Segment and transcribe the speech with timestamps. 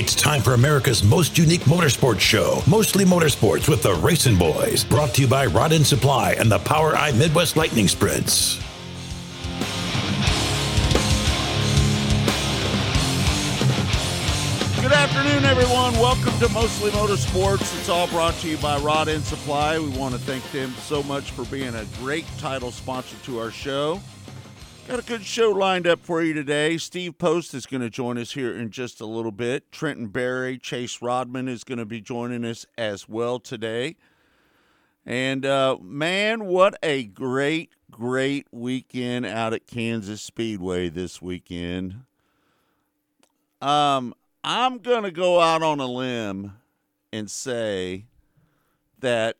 [0.00, 5.12] It's time for America's most unique motorsports show, Mostly Motorsports with the Racing Boys, brought
[5.12, 8.56] to you by Rod End Supply and the POWRi Midwest Lightning Sprints.
[14.80, 15.92] Good afternoon, everyone.
[15.92, 17.78] Welcome to Mostly Motorsports.
[17.78, 19.78] It's all brought to you by Rod End Supply.
[19.78, 23.50] We want to thank them so much for being a great title sponsor to our
[23.50, 24.00] show.
[24.90, 26.76] Got a good show lined up for you today.
[26.76, 29.70] Steve Post is going to join us here in just a little bit.
[29.70, 33.94] Trenton Berry, Chase Raudman is going to be joining us as well today.
[35.06, 42.02] And uh, man, what a great, great weekend out at Kansas Speedway this weekend.
[43.62, 46.54] Um, I'm going to go out on a limb
[47.12, 48.06] and say
[48.98, 49.36] that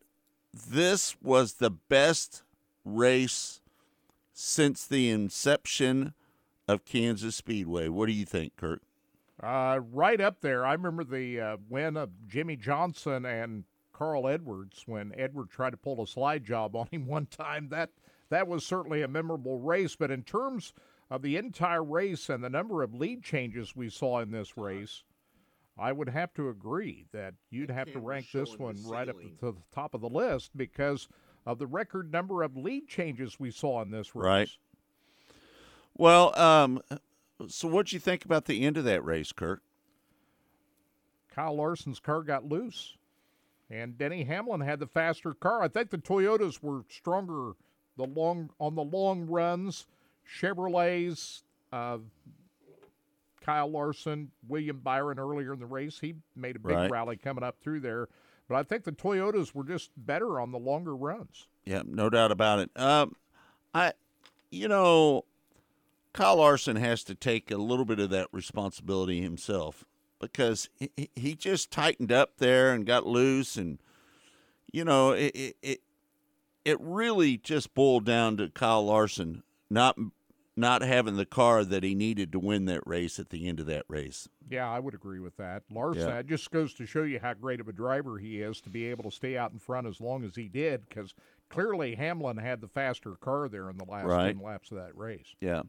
[0.54, 2.44] this was the best
[2.84, 3.59] race
[4.40, 6.14] since the inception
[6.66, 7.88] of Kansas Speedway.
[7.88, 8.82] What do you think, Kurt?
[9.42, 10.64] Uh, right up there.
[10.64, 15.76] I remember the uh, win of Jimmie Johnson and Carl Edwards when Edward tried to
[15.76, 17.68] pull a slide job on him one time.
[17.68, 17.90] That
[18.30, 19.94] that was certainly a memorable race.
[19.94, 20.72] But in terms
[21.10, 25.04] of the entire race and the number of lead changes we saw in this race,
[25.78, 29.52] I would have to agree that you'd have to rank this one right up to
[29.52, 31.08] the top of the list because
[31.50, 34.24] of the record number of lead changes we saw in this race.
[34.24, 34.48] Right.
[35.96, 36.80] Well, um,
[37.48, 39.62] so what do you think about the end of that race, Kurt?
[41.34, 42.96] Kyle Larson's car got loose,
[43.68, 45.62] and Denny Hamlin had the faster car.
[45.62, 47.52] I think the Toyotas were stronger
[47.96, 49.86] the long on the long runs.
[50.40, 51.42] Chevrolets,
[51.72, 51.98] uh,
[53.40, 56.90] Kyle Larson, William Byron earlier in the race, he made a big Right.
[56.90, 58.08] rally coming up through there.
[58.50, 61.46] But I think the Toyotas were just better on the longer runs.
[61.64, 62.70] Yeah, no doubt about it.
[62.74, 63.14] Um,
[63.72, 63.92] I,
[64.50, 65.24] you know,
[66.12, 69.84] Kyle Larson has to take a little bit of that responsibility himself
[70.18, 73.78] because he, he- just tightened up there and got loose, and
[74.72, 75.80] you know, it it
[76.64, 79.96] it really just boiled down to Kyle Larson not
[80.56, 83.66] not having the car that he needed to win that race at the end of
[83.66, 84.28] that race.
[84.48, 85.62] Yeah, I would agree with that.
[85.70, 86.18] Larson, Yeah.
[86.18, 88.84] it just goes to show you how great of a driver he is to be
[88.86, 91.14] able to stay out in front as long as he did, because
[91.48, 94.34] clearly Hamlin had the faster car there in the last Right.
[94.34, 95.34] 10 laps of that race.
[95.40, 95.62] Yeah.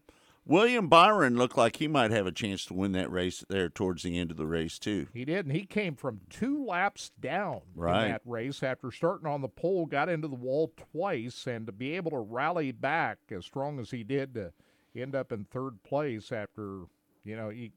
[0.43, 4.01] William Byron looked like he might have a chance to win that race there towards
[4.01, 5.05] the end of the race too.
[5.13, 8.05] He did, and he came from two laps down Right.
[8.05, 11.71] in that race after starting on the pole, got into the wall twice, and to
[11.71, 14.51] be able to rally back as strong as he did to
[14.95, 16.81] end up in third place after,
[17.23, 17.71] you know, he,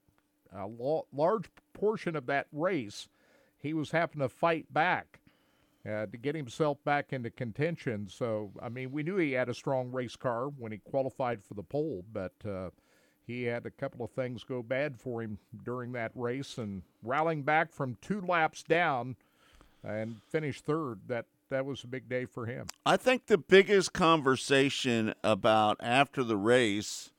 [0.56, 3.08] a lo- large portion of that race,
[3.58, 5.20] he was having to fight back
[5.88, 8.08] uh, to get himself back into contention.
[8.08, 11.54] So, I mean, we knew he had a strong race car when he qualified for
[11.54, 12.70] the pole, but uh,
[13.26, 17.42] he had a couple of things go bad for him during that race, and rallying
[17.42, 19.16] back from two laps down
[19.82, 21.00] and finished third.
[21.08, 22.66] That that was a big day for him.
[22.84, 27.10] I think the biggest conversation about after the race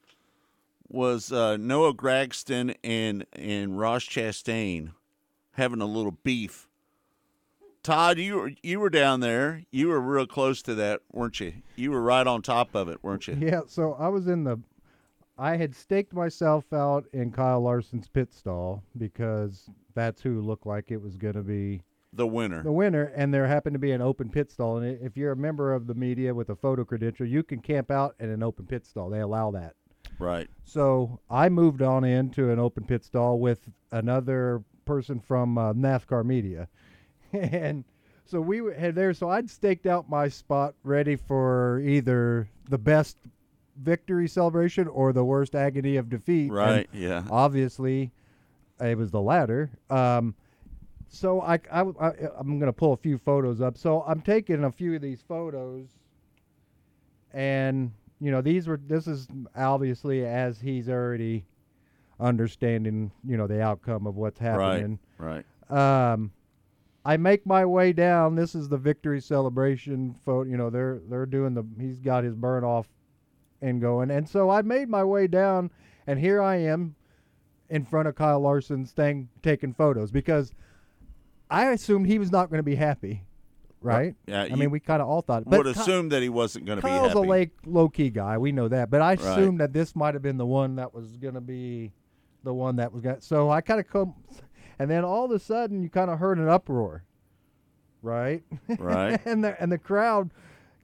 [0.87, 4.91] was uh, Noah Gragson and and Ross Chastain
[5.53, 6.67] having a little beef.
[7.83, 9.63] Todd, you were you were down there.
[9.71, 11.53] You were real close to that, weren't you?
[11.75, 13.37] You were right on top of it, weren't you?
[13.39, 14.59] Yeah, so I was in the.
[15.37, 20.91] I had staked myself out in Kyle Larson's pit stall because that's who looked like
[20.91, 21.81] it was going to be
[22.15, 22.63] The winner.
[22.63, 24.77] the winner, and there happened to be an open pit stall.
[24.77, 27.91] And if you're a member of the media with a photo credential, you can camp
[27.91, 29.09] out in an open pit stall.
[29.09, 29.73] They allow that.
[30.17, 30.49] Right.
[30.63, 33.59] So I moved on into an open pit stall with
[33.91, 36.67] another person from uh, NASCAR media,
[37.33, 37.83] and
[38.25, 39.13] so we were- had there.
[39.13, 43.17] So I'd staked out my spot, ready for either the best
[43.81, 46.45] victory celebration or the worst agony of defeat.
[46.47, 46.89] and Right.
[46.93, 47.23] Yeah.
[47.29, 48.11] obviously,
[48.79, 49.69] it was the latter.
[49.89, 50.33] Um,
[51.09, 53.77] so I, I, I am gonna pull a few photos up.
[53.77, 55.87] So I'm taking a few of these photos,
[57.33, 61.45] and you know these were this is obviously as he's already
[62.19, 64.99] understanding you know the outcome of what's happening.
[65.17, 65.45] Right.
[65.69, 66.31] Um,
[67.05, 68.35] I make my way down.
[68.35, 70.49] This is the victory celebration photo.
[70.49, 71.63] You know, they're they're doing the.
[71.79, 72.87] He's got his burn off,
[73.61, 74.11] and going.
[74.11, 75.69] And so I made my way down,
[76.07, 76.95] and here I am,
[77.69, 80.53] in front of Kyle Larson's thing, taking photos because
[81.49, 83.23] I assumed he was not going to be happy,
[83.81, 84.15] right?
[84.27, 85.43] Yeah, I you mean, we kind of all thought.
[85.45, 87.19] But Would Ky- assume that he wasn't going to be Kyle's happy.
[87.19, 88.37] a late, low key guy.
[88.37, 88.89] We know that.
[88.89, 89.19] But I Right.
[89.19, 91.93] assumed that this might have been the one that was going to be
[92.43, 93.21] the one that was going to.
[93.21, 94.13] So I kind of come.
[94.77, 97.05] And then all of a sudden, you kind of heard an uproar,
[98.01, 98.43] right?
[98.77, 99.19] Right.
[99.25, 100.31] and the and the crowd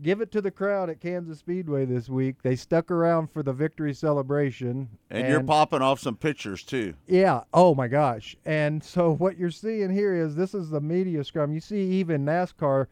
[0.02, 2.42] give it to the crowd at Kansas Speedway this week.
[2.42, 4.90] They stuck around for the victory celebration.
[5.10, 6.94] And, you're popping off some pictures too.
[7.08, 7.42] Yeah.
[7.54, 8.36] Oh my gosh.
[8.46, 11.54] And so what you're seeing here is this is the media scrum.
[11.54, 12.88] You see even NASCAR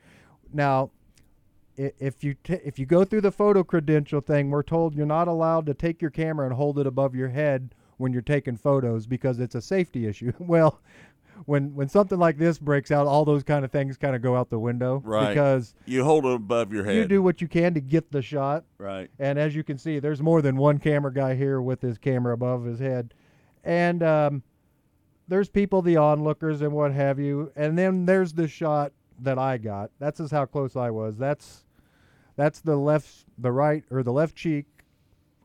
[0.53, 0.91] now
[1.79, 5.29] if you t- if you go through the photo credential thing, we're told you're not
[5.29, 9.07] allowed to take your camera and hold it above your head when you're taking photos
[9.07, 10.33] because it's a safety issue.
[10.39, 10.81] well,
[11.45, 14.35] when when something like this breaks out, all those kind of things kind of go
[14.35, 15.29] out the window Right.
[15.29, 16.95] because You hold it above your head.
[16.95, 18.63] you do what you can to get the shot.
[18.77, 19.09] Right.
[19.19, 22.33] And as you can see, there's more than one camera guy here with his camera
[22.33, 23.13] above his head.
[23.63, 24.43] And um,
[25.27, 27.51] there's people, the onlookers and what have you.
[27.55, 28.91] And then there's the shot
[29.21, 29.91] that I got.
[29.99, 31.17] That's just how close I was.
[31.17, 31.65] That's
[32.35, 34.65] that's the left, the right, or the left cheek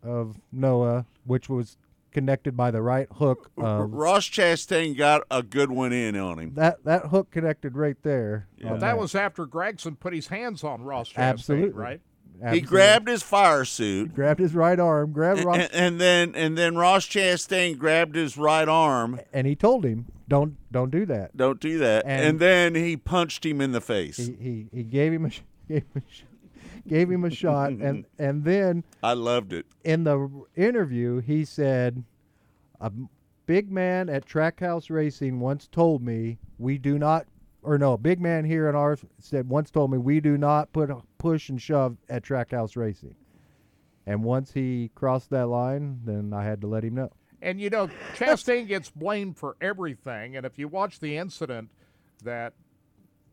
[0.05, 1.76] of Noah, which was
[2.14, 3.50] connected by the right hook.
[3.58, 6.55] R- Of, um, Ross Chastain got a good one in on him.
[6.55, 8.46] that that hook connected right there.
[8.56, 8.72] Yeah.
[8.75, 11.70] on That was after Gragson put his hands on Ross Chastain, Absolutely.
[11.81, 12.00] right?
[12.52, 14.14] He grabbed his fire suit.
[14.14, 18.17] grabbed his right arm, grabbed And, Ross, and, and then and then Ross Chastain grabbed
[18.17, 19.20] his right arm.
[19.32, 22.05] and he told him, "Don't don't do that." Don't do that.
[22.06, 24.17] And, And- then he punched him in the face.
[24.19, 25.31] he, he, he gave him a
[25.69, 26.22] gave him a, sh-
[26.86, 29.66] gave him a shot and and then I loved it.
[29.84, 32.04] in the interview he said
[32.81, 32.90] "A
[33.46, 37.26] big man at Trackhouse Racing once told me we do not
[37.62, 40.72] or no a big man here in our said once told me we do not
[40.72, 43.14] put a push and shove at Trackhouse Racing
[44.06, 47.10] and once he crossed that line then I had to let him know
[47.40, 50.34] And you know, Chastain gets blamed for everything.
[50.36, 51.69] And if you watch the incident
[52.22, 52.54] that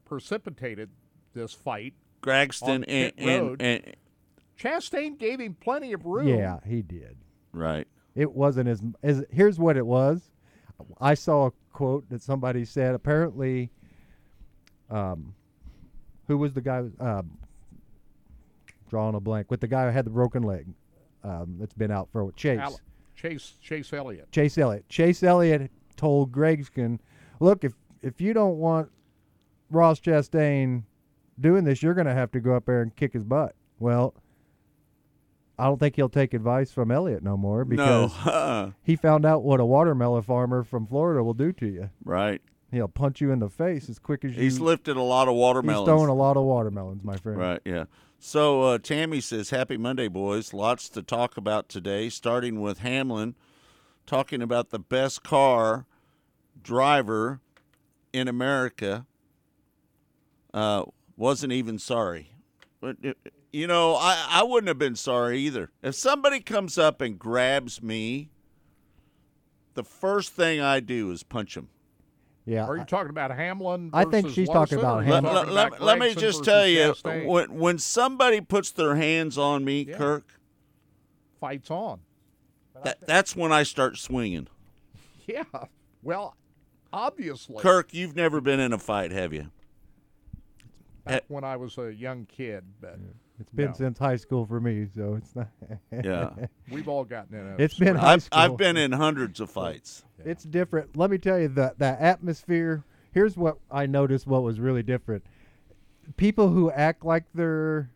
[0.03, 0.89] precipitated
[1.33, 3.95] this fight, Gragson On and, pit and, and
[4.59, 6.27] Chastain gave him plenty of room.
[6.27, 7.17] yeah he did
[7.51, 7.87] right.
[8.15, 10.31] it wasn't as as here's what it was
[10.99, 13.71] i saw a quote that somebody said apparently
[14.89, 15.33] um
[16.27, 17.37] who was the guy um
[18.89, 20.67] drawing a blank with the guy who had the broken leg
[21.23, 22.79] um that's been out for chase Al-
[23.15, 24.31] Chase Chase Elliott.
[24.31, 26.99] chase elliott chase elliott told gregskin
[27.39, 28.89] look if if you don't want
[29.69, 30.83] ross chastain
[31.41, 34.13] doing this you're going to have to go up there and kick his butt well
[35.59, 38.31] I don't think he'll take advice from Elliott no more because no.
[38.31, 38.71] uh-uh.
[38.83, 41.91] he found out what a watermelon farmer from Florida will do to you.
[42.03, 42.41] Right.
[42.71, 44.41] He'll punch you in the face as quick as you.
[44.41, 45.81] He's lifted a lot of watermelons.
[45.81, 47.37] he's throwing a lot of watermelons, my friend.
[47.37, 47.83] Right, yeah.
[48.17, 50.51] So uh, Tammy says, Happy Monday, boys.
[50.51, 53.35] Lots to talk about today, starting with Hamlin
[54.05, 55.85] talking about the best car
[56.61, 57.39] driver
[58.11, 59.05] in America.
[60.53, 60.83] Uh,
[61.21, 62.31] wasn't even sorry.
[62.81, 63.13] But, uh,
[63.51, 65.69] You know, I, I wouldn't have been sorry either.
[65.83, 68.31] If somebody comes up and grabs me,
[69.75, 71.69] the first thing I do is punch him.
[72.45, 72.65] Yeah.
[72.65, 73.91] Are you talking about Hamlin?
[73.93, 75.33] I think versus she's talking about or Let, Hamlin.
[75.35, 77.27] talking let- about let- let me just tell you Chastain?
[77.27, 79.97] when, when somebody puts their hands on me, Yeah.
[79.97, 80.39] Kirk,
[81.39, 81.99] fights on.
[82.83, 84.47] that, that's when I start swinging.
[85.27, 85.43] Yeah.
[86.01, 86.35] Well,
[86.91, 89.51] obviously, Kirk, you've never been in a fight, have you?
[91.05, 91.19] Back eh.
[91.27, 92.99] when I was a young kid, but
[93.39, 93.73] it's been no.
[93.73, 95.49] since high school for me, so it's not.
[95.91, 96.31] Yeah.
[96.71, 97.55] we've all gotten in a.
[97.57, 98.39] It's been high I've, school.
[98.39, 100.03] I've been in hundreds of fights.
[100.23, 100.95] It's different.
[100.95, 102.83] Let me tell you the the atmosphere.
[103.11, 104.27] Here's what I noticed.
[104.27, 105.25] What was really different.
[106.17, 107.89] People who act like they're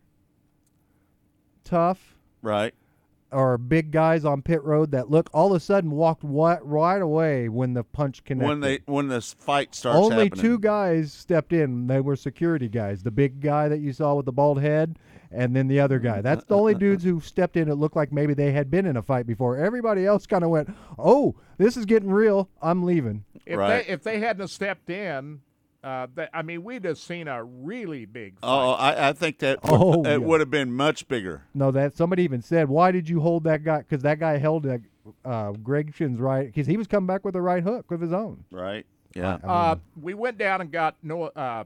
[1.64, 2.16] tough
[2.46, 2.74] Right.
[3.32, 7.02] Or big guys on pit road that look all of a sudden walked wi- right
[7.02, 8.48] away when the punch connected.
[8.48, 10.42] When they when this fight starts Only happening.
[10.42, 11.86] two guys stepped in.
[11.88, 13.02] They were security guys.
[13.02, 14.98] The big guy that you saw with the bald head,
[15.32, 16.20] and then the other guy.
[16.20, 17.68] That's the only dudes who stepped in.
[17.68, 19.56] It looked like maybe they had been in a fight before.
[19.56, 20.68] Everybody else kind of went,
[20.98, 22.48] "Oh, this is getting real.
[22.62, 23.86] I'm leaving." if Right.
[23.86, 25.40] they if they hadn't stepped in,
[25.86, 28.40] uh, that, I mean, we'd have seen a really big.
[28.40, 28.48] Fight.
[28.48, 30.16] Oh, I, I think that Oh, it yeah.
[30.16, 31.44] would have been much bigger.
[31.54, 34.64] No, that somebody even said, "Why did you hold that guy?" Because that guy held
[34.64, 34.80] that
[35.24, 38.12] uh, Greg Shin's right because he was coming back with a right hook of his
[38.12, 38.44] own.
[38.50, 38.84] Right.
[39.14, 39.38] Yeah.
[39.44, 41.64] Uh, we went down and got Noah, uh,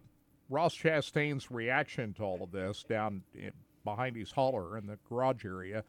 [0.51, 3.53] Ross Chastain's reaction to all of this down in,
[3.85, 5.83] behind his holler in the garage area.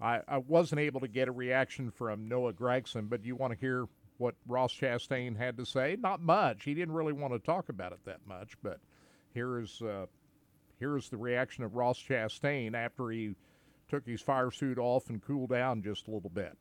[0.00, 3.58] I, I wasn't able to get a reaction from Noah Gragson, but you want to
[3.58, 3.86] hear
[4.18, 5.96] what Ross Chastain had to say?
[6.00, 6.64] Not much.
[6.64, 8.78] He didn't really want to talk about it that much, but
[9.34, 10.06] here is uh,
[10.78, 13.34] here is the reaction of Ross Chastain after he
[13.88, 16.56] took his fire suit off and cooled down just a little bit.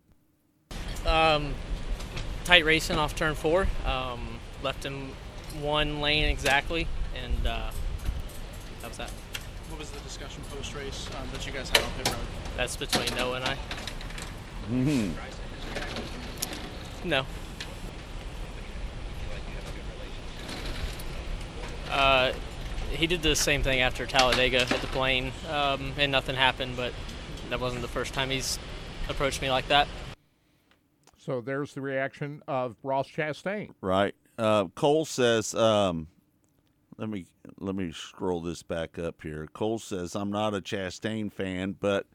[1.05, 1.53] Um,
[2.43, 3.67] tight racing off turn four.
[3.85, 5.09] Um, left in
[5.61, 6.87] one lane exactly,
[7.23, 7.71] and uh,
[8.81, 9.11] that was that.
[9.69, 12.17] What was the discussion post race um, that you guys had on pit road?
[12.57, 13.57] That's between Noah and I.
[14.71, 15.11] Mhm.
[17.03, 17.25] No.
[21.91, 22.33] Uh,
[22.91, 26.75] he did the same thing after Talladega at the plane, um, and nothing happened.
[26.75, 26.93] But
[27.49, 28.59] that wasn't the first time he's
[29.09, 29.87] approached me like that.
[31.17, 33.71] So there's the reaction of Ross Chastain.
[33.81, 34.13] Right.
[34.37, 36.07] Uh, Cole says, um,
[36.97, 37.25] let me
[37.59, 39.47] let me scroll this back up here.
[39.53, 42.05] Cole says, I'm not a Chastain fan, but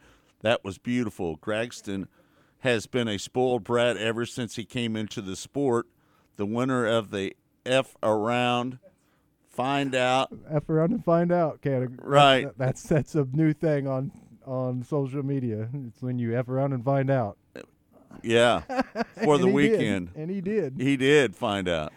[0.42, 1.36] that was beautiful.
[1.38, 2.06] Gragson
[2.60, 5.86] has been a spoiled brat ever since he came into the sport.
[6.36, 7.34] The winner of the
[7.66, 8.78] F around,
[9.50, 10.30] find out.
[10.50, 11.60] F around and find out.
[11.62, 12.44] Can Right.
[12.44, 14.12] That, that's that's a new thing on
[14.46, 15.68] on social media.
[15.88, 17.36] It's when you F around and find out.
[18.22, 18.60] Yeah,
[19.24, 19.54] for the he did.
[19.54, 20.10] weekend.
[20.16, 20.74] and he did.
[20.78, 21.92] He did find out.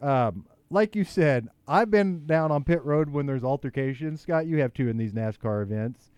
[0.00, 4.20] um, like you said, I've been down on pit road when there's altercations.
[4.20, 6.10] Scott, you have two in these NASCAR events.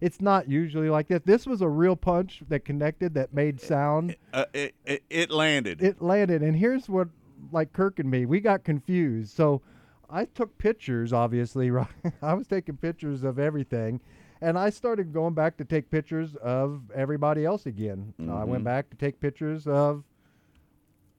[0.00, 1.26] It's not usually like that.
[1.26, 4.16] This was a real punch that connected, that made sound.
[4.32, 5.82] Uh, it, it, it landed.
[5.82, 7.08] It landed, and here's what,
[7.52, 9.36] like Kirk and me, we got confused.
[9.36, 9.60] So,
[10.10, 11.12] I took pictures.
[11.12, 11.88] Obviously, right?
[12.22, 14.00] I was taking pictures of everything,
[14.40, 18.14] and I started going back to take pictures of everybody else again.
[18.24, 18.64] So I went mm-hmm.
[18.64, 20.04] back to take pictures of,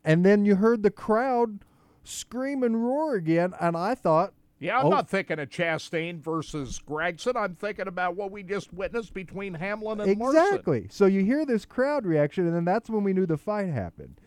[0.03, 1.59] and then you heard the crowd
[2.03, 4.89] scream and roar again, and I thought, Yeah, I'm Oh.
[4.89, 7.37] not thinking of Chastain versus Gragson.
[7.37, 10.41] I'm thinking about what we just witnessed between Hamlin and Larson.
[10.41, 10.87] exactly.
[10.89, 14.19] So you hear this crowd reaction, and then that's when we knew the fight happened.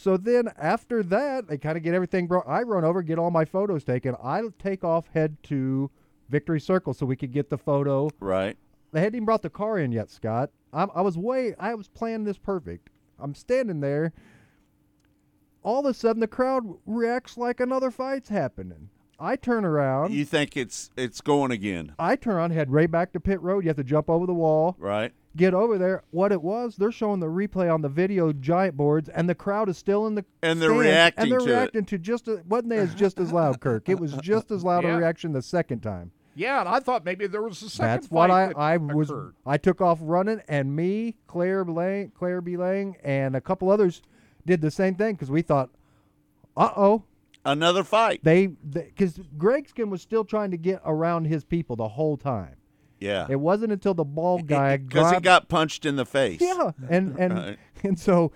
[0.00, 2.48] So then after that, they kind of get everything brought.
[2.48, 4.16] I run over, get all my photos taken.
[4.24, 5.90] I take off, head to
[6.30, 8.08] Victory Circle so we could get the photo.
[8.18, 8.56] right.
[8.92, 10.50] They hadn't even brought the car in yet, Scott.
[10.72, 12.88] I'm, I was way, I was planning this perfect.
[13.20, 14.12] I'm standing there.
[15.62, 18.88] All of a sudden, the crowd reacts like another fight's happening.
[19.20, 20.12] I turn around.
[20.14, 23.64] You think it's it's going again, I turn around, head right back to pit road.
[23.64, 24.76] You have to jump over the wall.
[24.78, 25.12] right?
[25.36, 26.02] get over there.
[26.10, 29.68] What it was, they're showing the replay on the video giant boards, and the crowd
[29.68, 31.50] is still in the And they're stands, reacting and they're to it.
[31.54, 33.88] reacting to just a, wasn't they as just as loud, Kirk?
[33.88, 34.94] It was just as loud Yeah.
[34.94, 36.10] a reaction the second time.
[36.34, 39.08] Yeah, and I thought maybe there was a second That's what I that I was.
[39.10, 39.34] occurred.
[39.46, 42.56] I took off running, and me, Claire Lang, Claire B.
[42.56, 44.02] Lang, and a couple others
[44.46, 45.70] did the same thing because we thought,
[46.56, 47.04] uh oh,
[47.44, 48.20] Another fight.
[48.22, 52.56] they because Greg Skin was still trying to get around his people the whole time.
[52.98, 53.26] Yeah.
[53.30, 56.40] It wasn't until the bald guy Because he got punched in the face.
[56.42, 57.58] Yeah, and and Right.
[57.82, 58.32] and so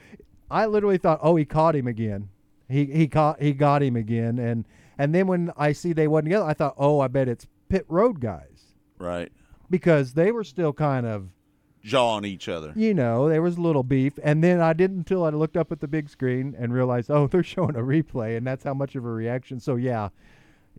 [0.51, 2.31] I literally thought, oh, he caught him again.
[2.69, 4.65] He he caught he got him again, and
[4.97, 7.85] and then when I see they wasn't together, I thought, oh, I bet it's pit
[7.89, 9.31] road guys Right.
[9.69, 11.29] because they were still kind of
[11.85, 12.73] Jawing each other.
[12.75, 15.71] you know there was a little beef, and then I didn't until I looked up
[15.71, 18.97] at the big screen and realized, oh, they're showing a replay, and that's how much
[18.97, 19.61] of a reaction.
[19.61, 20.09] So yeah,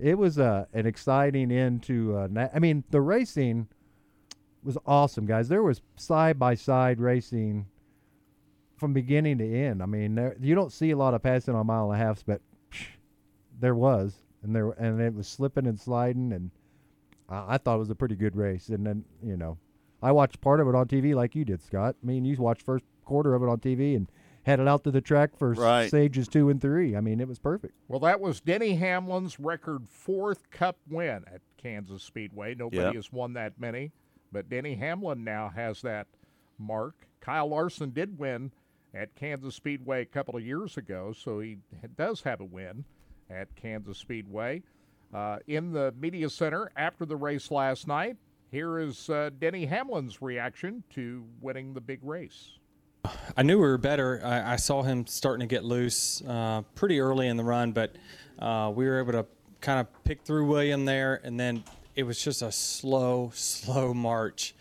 [0.02, 2.18] it was uh, an exciting end to.
[2.18, 3.68] Uh, na- I mean, the racing
[4.64, 5.48] was awesome, guys.
[5.48, 7.68] There was side by side racing
[8.76, 9.84] from beginning to end.
[9.84, 12.24] I mean, there, you don't see a lot of passing on mile and a halfs,
[12.24, 12.88] but psh,
[13.60, 16.50] there was, and there and it was slipping and sliding, and
[17.30, 18.70] I, I thought it was a pretty good race.
[18.70, 19.58] And then you know,
[20.02, 21.96] I watched part of it on TV like you did, Scott.
[22.02, 24.10] I mean, you watched first quarter of it on TV and
[24.44, 25.88] headed out to the track for s- Right.
[25.88, 26.96] stages two and three.
[26.96, 27.74] I mean, it was perfect.
[27.88, 32.54] Well, that was Denny Hamlin's record fourth Cup win at Kansas Speedway.
[32.56, 32.94] Nobody Yep.
[32.96, 33.92] has won that many,
[34.32, 36.08] but Denny Hamlin now has that
[36.60, 37.08] mark.
[37.22, 38.52] Kyle Larson did win
[38.94, 41.58] at Kansas Speedway a couple of years ago, so he
[41.98, 42.86] does have a win
[43.30, 44.62] at Kansas Speedway.
[45.14, 48.18] Uh, in the media center after the race last night,
[48.56, 52.52] here is uh, Denny Hamlin's reaction to winning the big race.
[53.36, 54.22] I knew we were better.
[54.24, 57.98] I, I saw him starting to get loose uh, pretty early in the run, but
[58.40, 59.26] uh, we were able to
[59.60, 61.66] kind of pick through William there, and then
[61.98, 64.56] it was just a slow, slow march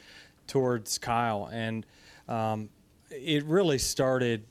[0.48, 1.86] towards Kyle, and
[2.28, 2.70] um,
[3.12, 4.44] it really started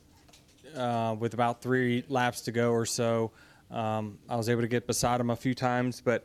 [0.73, 3.31] uh, with about three laps to go or so.
[3.69, 6.23] Um, I was able to get beside him a few times, but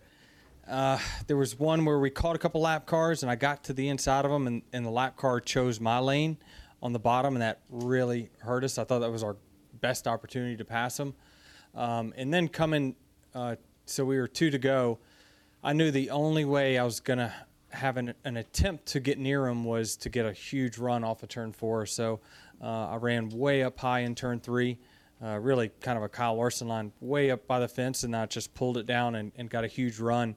[0.69, 3.73] uh, there was one where we caught a couple lap cars, and I got to
[3.73, 6.37] the inside of them, and, and the lap car chose my lane
[6.83, 8.79] on the bottom, and that really hurt us.
[8.79, 9.37] I thought that was our
[9.81, 11.15] best opportunity to pass them.
[11.75, 12.97] Um, and then coming,
[13.35, 13.57] uh,
[13.87, 14.99] so we were two to go.
[15.63, 17.33] I knew the only way I was going to
[17.71, 21.23] have an, an attempt to get near him was to get a huge run off
[21.23, 21.87] of turn four.
[21.87, 22.21] So
[22.63, 24.79] uh, I ran way up high in turn three,
[25.23, 28.27] uh, really kind of a Kyle Larson line, way up by the fence, and I
[28.27, 30.37] just pulled it down and, and got a huge run.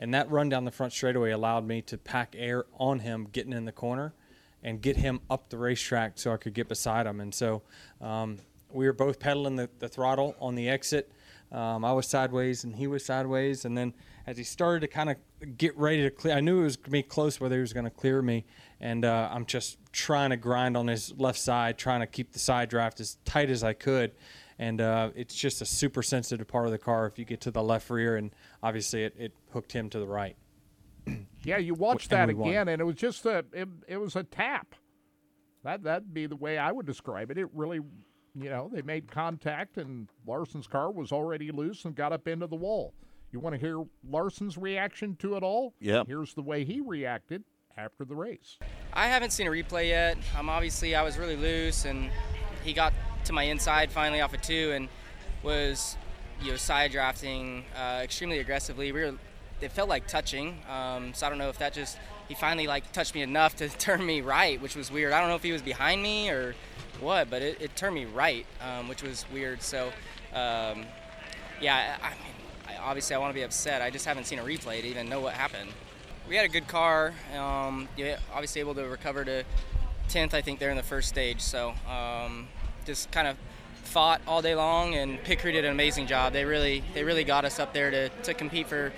[0.00, 3.52] And that run down the front straightaway allowed me to pack air on him getting
[3.52, 4.14] in the corner
[4.62, 7.20] and get him up the racetrack so I could get beside him.
[7.20, 7.62] And so
[8.00, 8.38] um,
[8.72, 11.12] we were both pedaling the, the throttle on the exit.
[11.52, 13.66] Um, I was sideways and he was sideways.
[13.66, 13.92] And then
[14.26, 15.16] as he started to kind of
[15.58, 17.74] get ready to clear, I knew it was going to be close whether he was
[17.74, 18.46] going to clear me.
[18.80, 22.38] And uh, I'm just trying to grind on his left side, trying to keep the
[22.38, 24.12] side draft as tight as I could.
[24.60, 27.50] And uh, it's just a super sensitive part of the car if you get to
[27.50, 28.30] the left rear, and
[28.62, 30.36] obviously it, it hooked him to the right.
[31.42, 32.50] Yeah, you watch and that won.
[32.50, 34.74] again, and it was just a it, it was a tap.
[35.64, 37.38] That that'd be the way I would describe it.
[37.38, 37.80] It really,
[38.34, 42.46] you know, they made contact, and Larson's car was already loose and got up into
[42.46, 42.92] the wall.
[43.32, 45.72] You want to hear Larson's reaction to it all?
[45.80, 46.08] Yep.
[46.08, 47.42] Here's the way he reacted
[47.78, 48.58] after the race.
[48.92, 50.18] I haven't seen a replay yet.
[50.38, 52.10] Um, obviously, I was really loose, and
[52.62, 52.92] he got
[53.24, 54.88] to my inside finally off of two, and
[55.42, 55.96] was,
[56.42, 58.92] you know, side drafting uh, extremely aggressively.
[58.92, 59.14] We were,
[59.60, 60.58] it felt like touching.
[60.70, 61.98] Um, so I don't know if that just
[62.28, 65.12] he finally like touched me enough to turn me right, which was weird.
[65.12, 66.54] I don't know if he was behind me or
[67.00, 69.62] what, but it, it turned me right, um, which was weird.
[69.62, 69.88] So,
[70.32, 70.86] um,
[71.60, 72.34] yeah, I, mean,
[72.68, 73.82] I, obviously I want to be upset.
[73.82, 75.70] I just haven't seen a replay to even know what happened.
[76.28, 77.12] We had a good car.
[77.36, 79.44] Um, yeah, obviously able to recover to
[80.08, 81.40] 10th, I think, there in the first stage.
[81.40, 81.74] So
[82.90, 83.36] just kind of
[83.84, 86.32] fought all day long, and Pit Crew did an amazing job.
[86.32, 88.92] They really, they really got us up there to, to compete for,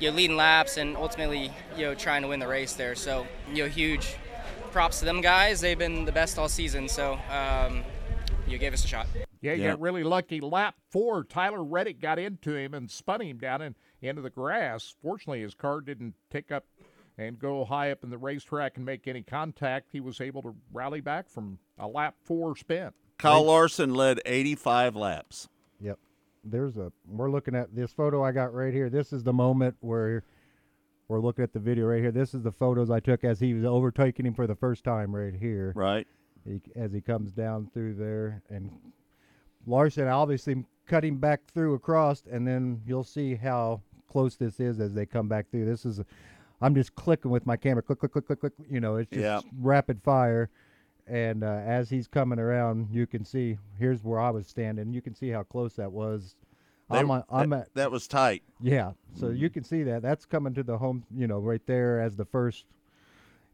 [0.00, 2.96] you know, leading laps and ultimately, you know, trying to win the race there.
[2.96, 4.16] So, you know, huge
[4.72, 5.60] props to them guys.
[5.60, 6.88] They've been the best all season.
[6.88, 7.84] So, um,
[8.48, 9.06] you gave us a shot.
[9.40, 9.70] Yeah, you Yeah.
[9.70, 10.40] got really lucky.
[10.40, 14.96] Lap four, Tyler Reddick got into him and spun him down in, into the grass.
[15.00, 16.64] Fortunately, his car didn't tick up
[17.16, 19.90] and go high up in the racetrack and make any contact.
[19.92, 22.90] He was able to rally back from a lap four spin.
[23.18, 25.48] Kyle Larson led 85 laps.
[25.80, 25.98] Yep.
[26.44, 26.92] There's a.
[27.06, 28.88] We're looking at this photo I got right here.
[28.88, 30.22] This is the moment where
[31.08, 32.12] we're looking at the video right here.
[32.12, 35.14] This is the photos I took as he was overtaking him for the first time
[35.14, 35.72] right here.
[35.74, 36.06] Right.
[36.46, 38.70] He, as he comes down through there, and
[39.66, 44.94] Larson obviously cutting back through across, and then you'll see how close this is as
[44.94, 45.66] they come back through.
[45.66, 46.00] This is.
[46.60, 48.52] I'm just clicking with my camera, click, click, click, click, click.
[48.70, 49.40] You know, it's just Yeah.
[49.60, 50.50] rapid fire.
[51.08, 53.58] And uh, as he's coming around, you can see.
[53.78, 54.92] Here's where I was standing.
[54.92, 56.36] You can see how close that was.
[56.90, 58.42] They- I'm, on- I'm that, at that was tight.
[58.60, 58.92] yeah.
[59.14, 60.02] So you can see that.
[60.02, 62.64] That's coming to the home, you know, right there as the first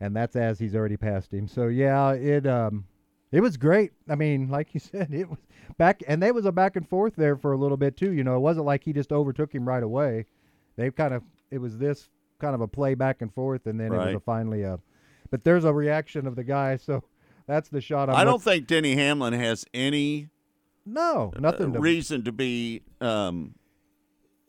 [0.01, 1.49] and that's as he's already passed him.
[1.49, 2.85] So yeah, it um
[3.33, 3.93] it was great.
[4.09, 5.39] I mean, like you said, it was
[5.79, 8.13] back and they was a back and forth there for a little bit too.
[8.13, 10.27] You know, it wasn't like he just overtook him right away.
[10.77, 13.93] They kind of it was this kind of a play back and forth and then
[13.93, 14.79] it was a finally a
[15.31, 17.03] but there's a reaction of the guy, so
[17.47, 20.29] that's the shot I'm I don't think Denny Hamlin has any
[20.87, 23.55] No, uh, nothing to reason to be um,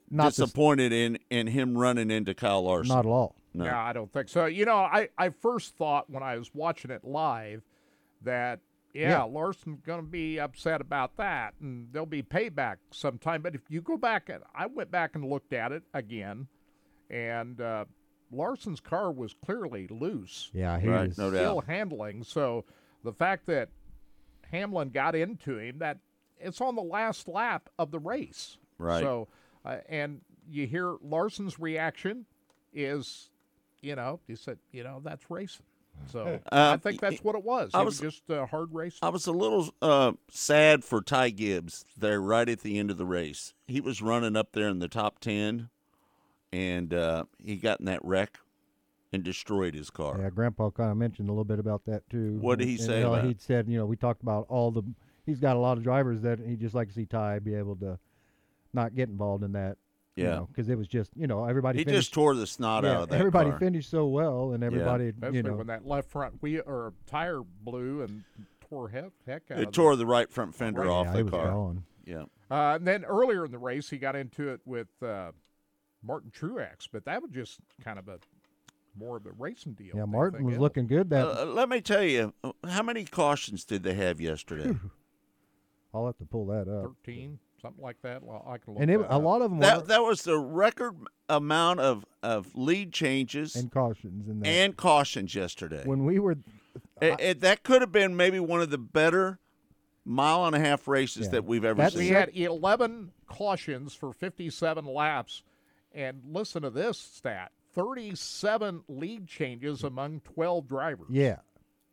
[0.09, 2.89] not dis- disappointed in, in him running into Kyle Larson.
[2.95, 3.35] not at all.
[3.53, 3.65] no.
[3.65, 4.45] Yeah, I don't think so.
[4.45, 7.63] You know, I, I first thought when I was watching it live
[8.21, 8.59] that,
[8.93, 9.23] yeah, Yeah.
[9.23, 13.41] Larson's going to be upset about that and there'll be payback sometime.
[13.41, 16.47] But if you go back, and I went back and looked at it again,
[17.09, 17.85] and uh,
[18.31, 21.65] Larson's car was clearly loose, Yeah, he Right, was no still doubt.
[21.67, 22.23] handling.
[22.23, 22.63] So
[23.05, 23.69] the fact that
[24.51, 25.99] Hamlin got into him, that
[26.37, 28.57] it's on the last lap of the race.
[28.77, 29.01] Right.
[29.01, 29.27] So,
[29.63, 32.25] uh, and you hear Larson's reaction
[32.73, 33.29] is,
[33.81, 35.65] you know, he said, you know, that's racing.
[36.11, 37.71] So I Uh, think that's what it was.
[37.73, 38.97] I it was, was- just a hard race.
[39.01, 42.97] I was a little uh, sad for Ty Gibbs there right at the end of
[42.97, 43.53] the race.
[43.67, 45.69] He was running up there in the top 10,
[46.51, 48.39] and uh, he got in that wreck
[49.15, 50.19] and destroyed his car.
[50.21, 52.37] Yeah, Grandpa kind of mentioned a little bit about that too.
[52.39, 53.15] What did he And, say you know.
[53.21, 54.83] He said, you know, we talked about all the.
[55.25, 57.75] He's got a lot of drivers that he just like to see Ty be able
[57.77, 57.97] to
[58.73, 59.77] not get involved in that.
[60.17, 60.45] Yeah.
[60.47, 61.79] because it was just you know everybody.
[61.79, 63.19] He finished, just tore the snot yeah, out of that car.
[63.19, 63.59] everybody car.
[63.59, 67.41] finished so well, and everybody Especially you know when that left front wheel or tire
[67.63, 68.23] blew and
[68.69, 70.89] tore heck, heck out It of tore the right front fender Right.
[70.89, 71.49] off yeah, the car.
[71.51, 71.83] gone.
[72.05, 72.23] Yeah.
[72.49, 75.31] Uh, and then earlier in the race, he got into it with uh,
[76.01, 78.19] Martin Truex, but that was just kind of a
[78.97, 79.95] more of a racing deal.
[79.95, 80.61] Yeah, Martin was else.
[80.61, 81.09] looking good.
[81.09, 84.75] That Uh, let me tell you, uh, how many cautions did they have yesterday?
[85.93, 86.93] I'll have to pull that up.
[87.05, 88.23] thirteen, something like that.
[88.23, 89.23] Well, I can look And it, that a up.
[89.23, 90.95] lot of them that were that was the record
[91.29, 94.47] amount of, of lead changes and and, cautions in that.
[94.47, 95.83] And cautions yesterday.
[95.85, 96.37] when we were,
[97.01, 99.39] It- it- that could have been maybe one of the better
[100.03, 101.31] mile and a half races Yeah.
[101.31, 105.41] that we've ever That's- We had 11 cautions for 57 laps.
[105.91, 111.07] And listen to this stat 37 lead changes among 12 drivers.
[111.09, 111.37] yeah,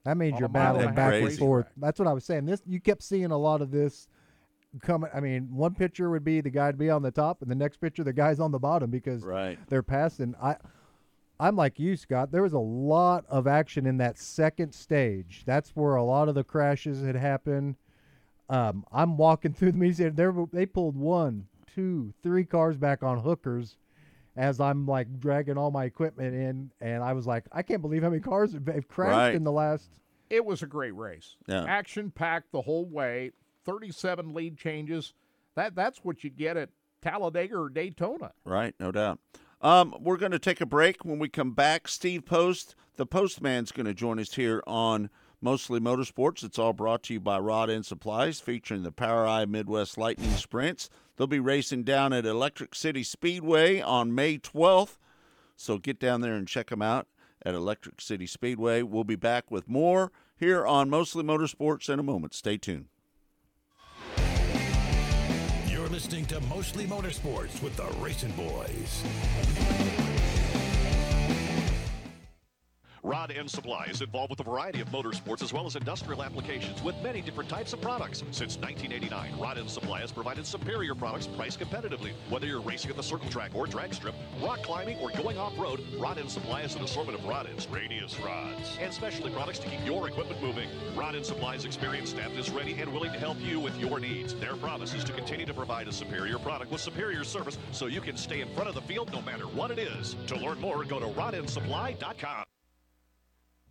[0.05, 1.67] that means you're battling back half and forth.
[1.77, 2.47] That's what I was saying.
[2.47, 4.09] This you kept seeing a lot of this
[4.83, 5.11] coming.
[5.15, 7.55] I mean, one picture would be the guy would be on the top, and the
[7.55, 9.59] next picture the guy's on the bottom because Right.
[9.69, 10.35] they're passing.
[10.43, 10.57] I,
[11.39, 12.31] I'm like you, Scott.
[12.31, 15.43] There was a lot of action in that second stage.
[15.45, 17.77] That's where a lot of the crashes had happened.
[18.49, 20.15] Um, I'm walking through the museum.
[20.15, 23.77] They they pulled one, two, three cars back on hookers.
[24.37, 28.03] As I'm like dragging all my equipment in, and I was like, I can't believe
[28.03, 29.35] how many cars have have crashed Right.
[29.35, 29.91] in the last
[30.31, 31.37] It was a great race.
[31.47, 31.65] Yeah.
[31.65, 33.33] Action packed the whole way.
[33.65, 35.13] 37 lead changes.
[35.55, 36.71] That that's what you get at
[37.03, 38.33] Talladega or Daytona.
[38.45, 39.19] Right, no doubt.
[39.61, 41.05] Um, we're going to take a break.
[41.05, 45.79] When we come back, Steve Post, the postman's going to join us here on Mostly
[45.79, 46.43] Motorsports.
[46.43, 50.89] It's all brought to you by Rod End Supplies, featuring the POWRi Midwest Lightning Sprints.
[51.23, 54.99] They'll be racing down at Electric City Speedway on May 12th.
[55.55, 57.07] So get down there and check them out
[57.47, 58.83] at Electric City Speedway.
[58.83, 62.35] We'll be back with more here on Mostly Motorsports in a moment.
[62.35, 62.87] Stay tuned.
[65.69, 69.05] You're listening to Mostly Motorsports with the Racing Boys.
[73.05, 76.81] Rod End Supply is involved with a variety of motorsports as well as industrial applications
[76.85, 78.19] with many different types of products.
[78.31, 82.13] Since 1989, Rod End Supply has provided superior products priced competitively.
[82.31, 85.85] Whether you're racing at the circle track or drag strip, rock climbing, or going off-road,
[85.99, 89.69] Rod End Supply has an assortment of rod ends, radius rods, and specialty products to
[89.69, 90.69] keep your equipment moving.
[90.95, 94.33] Rod End Supply's experienced staff is ready and willing to help you with your needs.
[94.37, 98.01] Their promise is to continue to provide a superior product with superior service so you
[98.01, 100.15] can stay in front of the field no matter what it is.
[100.29, 102.45] To learn more, go to rodendsupply.com.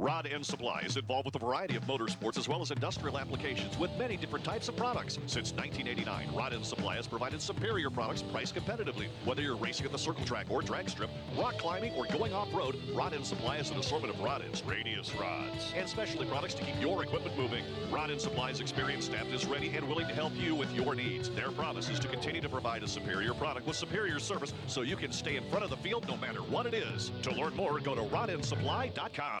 [0.00, 3.76] Rod End Supply is involved with a variety of motorsports as well as industrial applications
[3.80, 5.14] with many different types of products.
[5.26, 9.08] Since 1989, Rod End Supply has provided superior products priced competitively.
[9.24, 12.80] Whether you're racing at the circle track or drag strip, rock climbing, or going off-road,
[12.94, 16.64] Rod End Supply has an assortment of rod ends, radius rods, and specialty products to
[16.64, 17.64] keep your equipment moving.
[17.90, 21.28] Rod End Supply's experienced staff is ready and willing to help you with your needs.
[21.30, 24.94] Their promise is to continue to provide a superior product with superior service so you
[24.94, 27.10] can stay in front of the field no matter what it is.
[27.22, 29.40] To learn more, go to rodendsupply.com.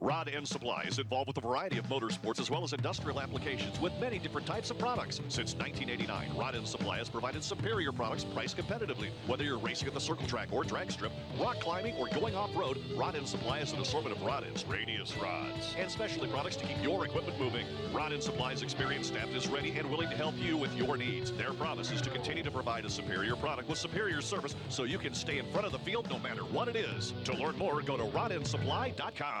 [0.00, 3.80] Rod End Supply is involved with a variety of motorsports as well as industrial applications
[3.80, 5.16] with many different types of products.
[5.28, 9.08] Since 1989, Rod End Supply has provided superior products priced competitively.
[9.26, 12.78] Whether you're racing at the circle track or drag strip, rock climbing, or going off-road,
[12.94, 16.66] Rod End Supply has an assortment of rod ends, radius rods, and specialty products to
[16.66, 17.66] keep your equipment moving.
[17.92, 21.32] Rod End Supply's experienced staff is ready and willing to help you with your needs.
[21.32, 24.98] Their promise is to continue to provide a superior product with superior service so you
[24.98, 27.14] can stay in front of the field no matter what it is.
[27.24, 29.40] To learn more, go to rodendsupply.com.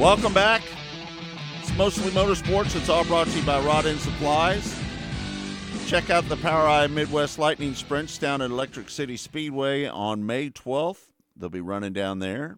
[0.00, 0.62] Welcome back.
[1.58, 2.74] It's mostly motorsports.
[2.74, 4.74] It's all brought to you by Rod End Supplies.
[5.86, 11.10] Check out the POWRi Midwest Lightning Sprints down at Electric City Speedway on May 12th.
[11.36, 12.56] They'll be running down there.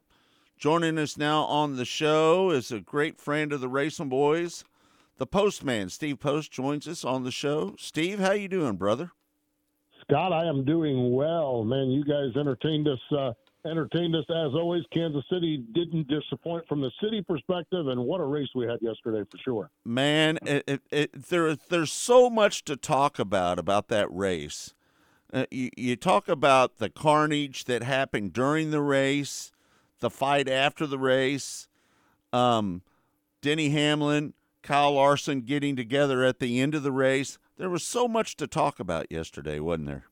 [0.56, 4.62] Joining us now on the show is a great friend of the Racing Boys,
[5.18, 5.88] the Postman.
[5.88, 7.74] Steve Post joins us on the show.
[7.76, 9.10] Steve, how you doing, brother?
[10.02, 11.90] Scott, I am doing well, man.
[11.90, 13.00] You guys entertained us.
[13.10, 13.32] Uh,
[13.64, 14.82] entertained us as always.
[14.92, 19.22] Kansas City didn't disappoint from the city perspective, and what a race we had yesterday
[19.30, 19.70] for sure.
[19.84, 24.74] Man, it, it, it, there there's so much to talk about about that race.
[25.32, 29.50] Uh, you, you talk about the carnage that happened during the race,
[30.00, 31.68] the fight after the race,
[32.32, 32.82] um,
[33.40, 37.38] Denny Hamlin, Kyle Larson getting together at the end of the race.
[37.56, 40.04] There was so much to talk about yesterday, wasn't there?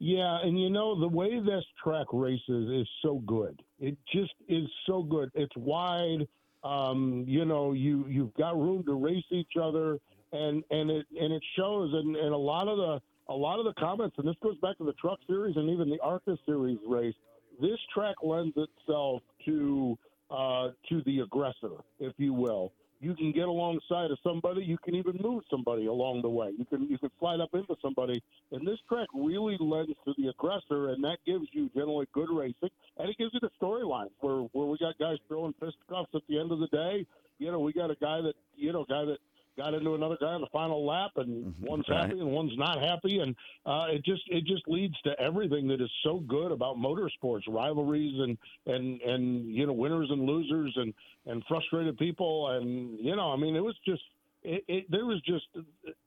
[0.00, 3.60] Yeah, and you know the way this track races is so good.
[3.78, 5.30] It just is so good.
[5.34, 6.26] It's wide.
[6.64, 9.98] Um, you know, you you've got room to race each other,
[10.32, 11.92] and and it and it shows.
[11.92, 14.78] And, and a lot of the a lot of the comments, and this goes back
[14.78, 17.14] to the Truck Series and even the ARCA Series race.
[17.60, 19.98] This track lends itself to
[20.30, 22.72] uh, to the aggressor, if you will.
[23.00, 24.62] You can get alongside of somebody.
[24.62, 26.50] You can even move somebody along the way.
[26.56, 28.22] You can you can slide up into somebody.
[28.52, 32.68] And this track really lends to the aggressor, and that gives you generally good racing,
[32.98, 36.38] and it gives you the storyline where where we got guys throwing fisticuffs at the
[36.38, 37.06] end of the day.
[37.38, 39.18] You know, we got a guy that you know guy that
[39.60, 42.06] got into another guy on the final lap, and one's right.
[42.06, 45.80] happy and one's not happy, and uh, it just it just leads to everything that
[45.80, 50.94] is so good about motorsports, rivalries, and and and you know winners and losers, and
[51.26, 54.02] and frustrated people, and you know I mean it was just.
[54.42, 55.44] It, it, there was just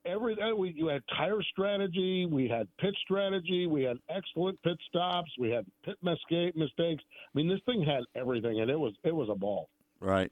[0.08, 4.80] every uh, we you had tire strategy, we had pit strategy, we had excellent pit
[4.90, 7.04] stops, we had pit mistake mistakes.
[7.14, 9.70] I mean, this thing had everything, and it was it was a ball.
[10.00, 10.32] Right.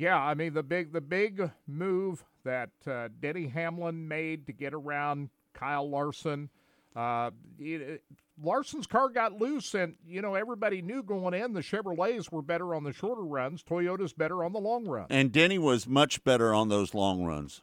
[0.00, 4.72] Yeah, I mean the big the big move that uh, Denny Hamlin made to get
[4.72, 6.48] around Kyle Larson.
[6.96, 8.02] Uh, it,
[8.42, 12.74] Larson's car got loose, and you know everybody knew going in the Chevrolets were better
[12.74, 13.62] on the shorter runs.
[13.62, 15.04] Toyota's better on the long run.
[15.10, 17.60] And Denny was much better on those long runs.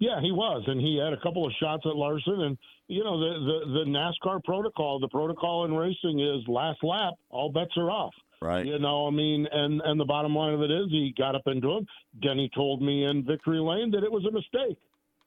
[0.00, 2.40] Yeah, he was, and he had a couple of shots at Larson.
[2.40, 2.58] And
[2.88, 7.52] you know, the the, the NASCAR protocol, the protocol in racing is last lap, all
[7.52, 8.14] bets are off.
[8.42, 8.66] Right.
[8.66, 11.42] You know, I mean, and and the bottom line of it is, he got up
[11.46, 11.86] into him.
[12.20, 14.78] Denny told me in Victory Lane that it was a mistake.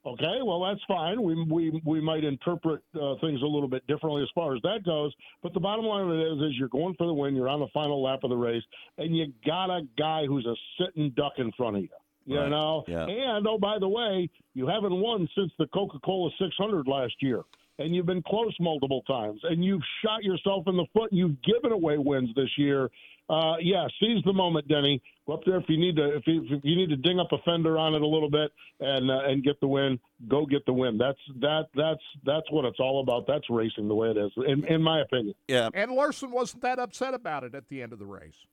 [0.06, 1.24] Okay, well that's fine.
[1.24, 4.84] We we we might interpret uh, things a little bit differently as far as that
[4.86, 5.12] goes.
[5.42, 7.36] But the bottom line of it is, is you're going for the win.
[7.36, 8.62] You're on the final lap of the race,
[9.00, 11.90] and you got a guy who's a sitting duck in front of you.
[12.28, 12.50] You Right.
[12.50, 13.06] know, Yeah.
[13.08, 17.44] and oh by the way, you haven't won since the Coca-Cola 600 last year,
[17.80, 21.12] and you've been close multiple times, and you've shot yourself in the foot.
[21.12, 22.90] And you've given away wins this year.
[23.28, 25.02] Uh, yeah, seize the moment, Denny.
[25.26, 26.16] Go up there if you need to.
[26.16, 28.52] If you, if you need to ding up a fender on it a little bit
[28.80, 31.00] and uh, and get the win, go get the win.
[31.00, 33.26] That's that that's that's what it's all about.
[33.28, 35.34] That's racing the way it is, in, in my opinion.
[35.48, 35.70] Yeah.
[35.74, 38.46] And Larson wasn't that upset about it at the end of the race.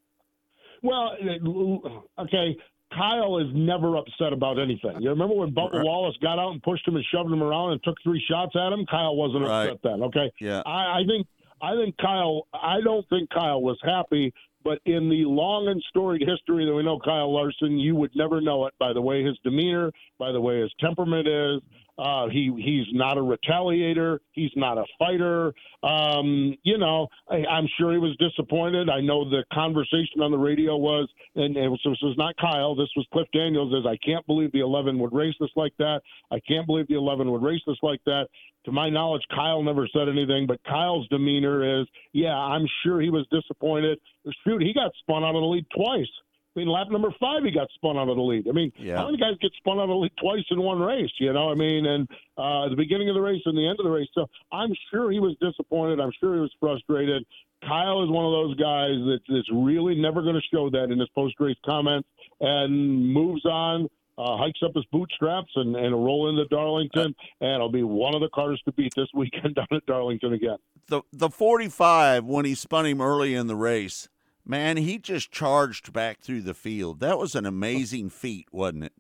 [0.83, 1.17] Well,
[2.19, 2.57] okay.
[2.97, 5.01] Kyle is never upset about anything.
[5.01, 7.83] You remember when Bubba Wallace got out and pushed him and shoved him around and
[7.83, 8.85] took three shots at him?
[8.87, 9.67] Kyle wasn't Right.
[9.71, 10.03] upset then.
[10.03, 10.31] Okay.
[10.41, 10.63] Yeah.
[10.67, 11.27] I, I think
[11.61, 12.47] I think Kyle.
[12.53, 14.33] I don't think Kyle was happy.
[14.65, 18.41] But in the long and storied history that we know Kyle Larson, you would never
[18.41, 21.61] know it by the way his demeanor, by the way his temperament is.
[21.99, 24.19] Uh, he he's not a retaliator.
[24.33, 25.53] He's not a fighter.
[25.83, 28.89] Um, you know, I, I'm sure he was disappointed.
[28.89, 32.75] I know the conversation on the radio was, and it was, this was not Kyle.
[32.75, 33.75] This was Cliff Daniels.
[33.75, 36.01] Is I can't believe the 11 would race this like that.
[36.31, 38.29] I can't believe the 11 would race this like that.
[38.65, 43.11] To my knowledge, Kyle never said anything, but Kyle's demeanor is, yeah, I'm sure he
[43.11, 43.99] was disappointed.
[44.45, 46.07] Shoot, he got spun out of the lead twice.
[46.55, 48.47] I mean, lap number five, he got spun out of the lead.
[48.47, 48.99] I mean, Yeah.
[48.99, 51.11] how many guys get spun out of the lead twice in one race?
[51.19, 53.85] You know, I mean, and uh, the beginning of the race and the end of
[53.85, 54.09] the race.
[54.15, 55.99] So I'm sure he was disappointed.
[56.01, 57.25] I'm sure he was frustrated.
[57.67, 60.99] Kyle is one of those guys that, that's really never going to show that in
[60.99, 62.09] his post race comments
[62.41, 63.89] and moves on.
[64.19, 68.21] Uh, hikes up his bootstraps and, and roll into Darlington, and it'll be one of
[68.21, 70.59] the cars to beat this weekend down at Darlington again.
[70.89, 74.11] The the 45 when he spun him early in the race,
[74.45, 77.01] man, he just charged back through the field.
[77.01, 78.93] That was an amazing feat, wasn't it?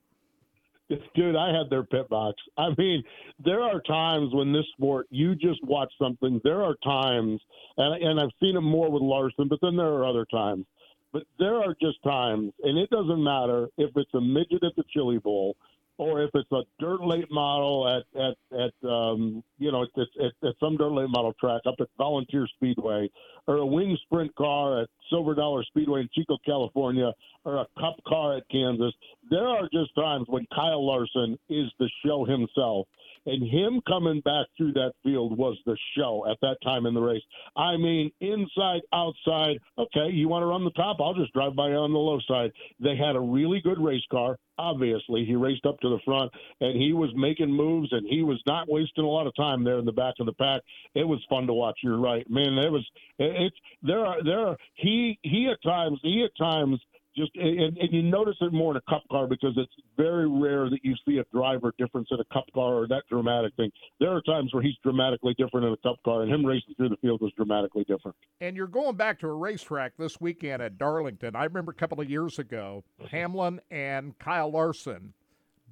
[1.14, 2.36] Dude, I had their pit box.
[2.58, 3.02] I mean,
[3.42, 6.40] there are times when this sport, you just watch something.
[6.44, 7.40] There are times,
[7.78, 10.66] and and I've seen it more with Larson, but then there are other times.
[11.12, 14.84] But there are just times, and it doesn't matter if it's a midget at the
[14.92, 15.56] Chili Bowl
[15.98, 20.48] or if it's a dirt late model at at at um, you know it's at,
[20.48, 23.10] at some dirt late model track up at Volunteer Speedway,
[23.46, 27.12] or a wing sprint car at Silver Dollar Speedway in Chico, California,
[27.44, 28.92] or a Cup car at Kansas.
[29.30, 32.86] There are just times when Kyle Larson is the show himself.
[33.26, 37.00] And him coming back through that field was the show at that time in the
[37.00, 37.22] race.
[37.56, 39.58] I mean, inside, outside.
[39.78, 40.96] Okay, you want to run the top?
[41.00, 42.50] I'll just drive by on the low side.
[42.80, 44.38] They had a really good race car.
[44.58, 46.30] Obviously, he raced up to the front
[46.60, 49.78] and he was making moves and he was not wasting a lot of time there
[49.78, 50.60] in the back of the pack.
[50.94, 51.78] It was fun to watch.
[51.82, 52.58] You're right, man.
[52.58, 52.86] It was.
[53.18, 56.78] It, it's there are there are he he at times he at times
[57.16, 60.70] just and, and you notice it more in a cup car because it's very rare
[60.70, 63.70] that you see a driver difference in a cup car or that dramatic thing.
[64.00, 66.90] There are times where he's dramatically different in a cup car, and him racing through
[66.90, 68.16] the field was dramatically different.
[68.40, 71.36] And you're going back to a racetrack this weekend at Darlington.
[71.36, 75.14] I remember a couple of years ago, Hamlin and Kyle Larson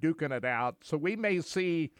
[0.00, 0.76] duking it out.
[0.82, 1.90] So we may see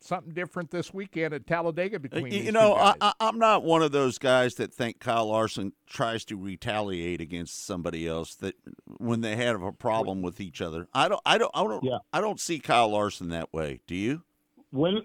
[0.00, 2.94] something different this weekend at Talladega between You, these know, two guys.
[3.00, 7.20] I, I, I'm not one of those guys that think Kyle Larson tries to retaliate
[7.20, 8.54] against somebody else that
[8.98, 10.88] when they have a problem with each other.
[10.94, 11.98] I don't, I don't, I don't, yeah.
[12.12, 13.80] I don't see Kyle Larson that way.
[13.86, 14.22] Do you?
[14.70, 14.98] When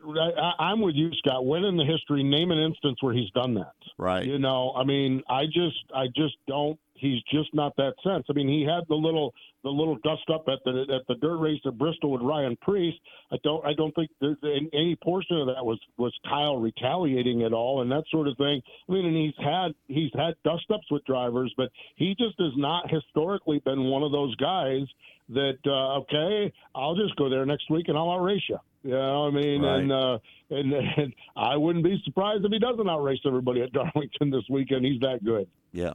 [0.60, 1.46] I'm with you, Scott.
[1.46, 3.74] When in the history, name an instance where he's done that.
[3.98, 4.26] Right.
[4.26, 6.78] You know, I mean, I just, I just don't.
[6.96, 8.26] He's just not that sense.
[8.30, 11.38] I mean, he had the little, the little dust up at the at the dirt
[11.38, 12.96] race at Bristol with Ryan Preece.
[13.32, 14.38] I don't, I don't think there's
[14.74, 18.62] any, portion of that was was Kyle retaliating at all and that sort of thing.
[18.88, 22.54] I mean, and he's had he's had dust ups with drivers, but he just has
[22.56, 24.84] not historically been one of those guys
[25.30, 28.60] that uh, okay, I'll just go there next week and I'll outrace you.
[28.84, 29.80] You know, I mean, Right.
[29.80, 34.30] and, uh, and and I wouldn't be surprised if he doesn't outrace everybody at Darlington
[34.30, 34.86] this weekend.
[34.86, 35.48] He's that good.
[35.72, 35.94] Yeah.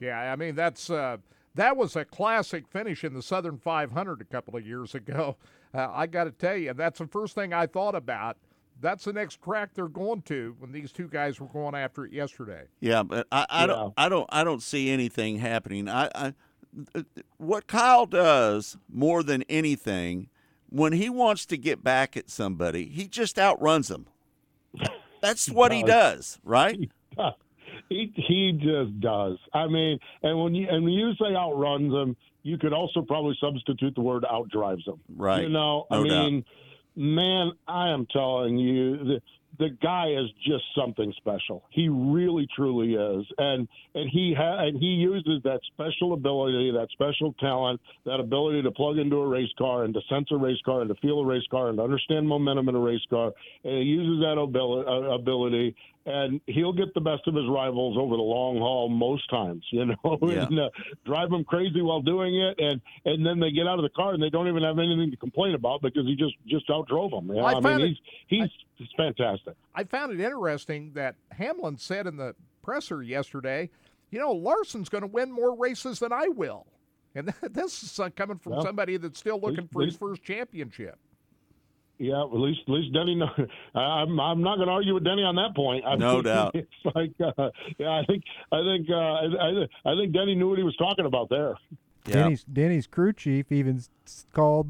[0.00, 1.18] Yeah, I mean that's uh,
[1.54, 5.36] that was a classic finish in the Southern 500 a couple of years ago.
[5.74, 8.38] Uh, I got to tell you, that's the first thing I thought about.
[8.80, 12.12] That's the next track they're going to when these two guys were going after it
[12.14, 12.62] yesterday.
[12.80, 15.86] Yeah, but I, I don't, I don't, I don't see anything happening.
[15.86, 16.34] I, I,
[17.36, 20.30] what Kyle does more than anything,
[20.70, 24.06] when he wants to get back at somebody, he just outruns them.
[25.20, 26.90] That's what he does, right?
[27.88, 29.38] He he just does.
[29.52, 33.36] I mean, and when you and when you say outruns them, you could also probably
[33.40, 35.00] substitute the word outdrives them.
[35.16, 35.42] Right.
[35.42, 36.30] You know, I No doubt.
[36.30, 36.44] mean,
[36.96, 39.22] man, I am telling you, the
[39.58, 41.64] the guy is just something special.
[41.70, 46.88] He really, truly is, and and he ha- and he uses that special ability, that
[46.92, 50.60] special talent, that ability to plug into a race car and to sense a race
[50.64, 53.32] car and to feel a race car and to understand momentum in a race car,
[53.64, 55.74] and he uses that uh, ability.
[56.10, 59.84] And he'll get the best of his rivals over the long haul most times, you
[59.84, 60.46] know, Yeah.
[60.46, 60.70] and uh,
[61.04, 64.14] drive them crazy while doing it, and and then they get out of the car
[64.14, 67.28] and they don't even have anything to complain about because he just just outdrove them.
[67.28, 67.44] You know?
[67.44, 69.54] I I, found mean, it- he's he's he's fantastic.
[69.74, 73.68] I found it interesting that Hamlin said in the presser yesterday,
[74.10, 76.66] you know, Larson's going to win more races than I will.
[77.14, 80.22] And this is uh, coming from Well, somebody that's still looking least- for his first
[80.22, 80.98] championship.
[81.98, 83.14] Yeah, at least at least Denny.
[83.16, 83.28] know-
[83.74, 85.84] I'm I'm not going to argue with Denny on that point.
[85.84, 86.54] I No doubt.
[86.54, 90.48] It's like, uh, yeah, I think I think uh, I, I I think Denny knew
[90.48, 91.54] what he was talking about there.
[92.04, 93.82] Denny's Denny's crew chief even
[94.32, 94.68] called.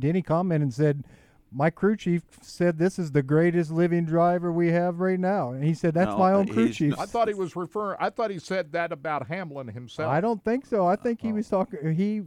[0.00, 1.04] Denny commented and said,
[1.50, 5.64] "My crew chief said this is the greatest living driver we have right now." And
[5.64, 7.96] he said, "That's No, my own crew chief." I thought he was referring.
[8.00, 10.10] I thought he said that about Hamlin himself.
[10.10, 10.86] I don't think so.
[10.86, 12.20] I think he was talking he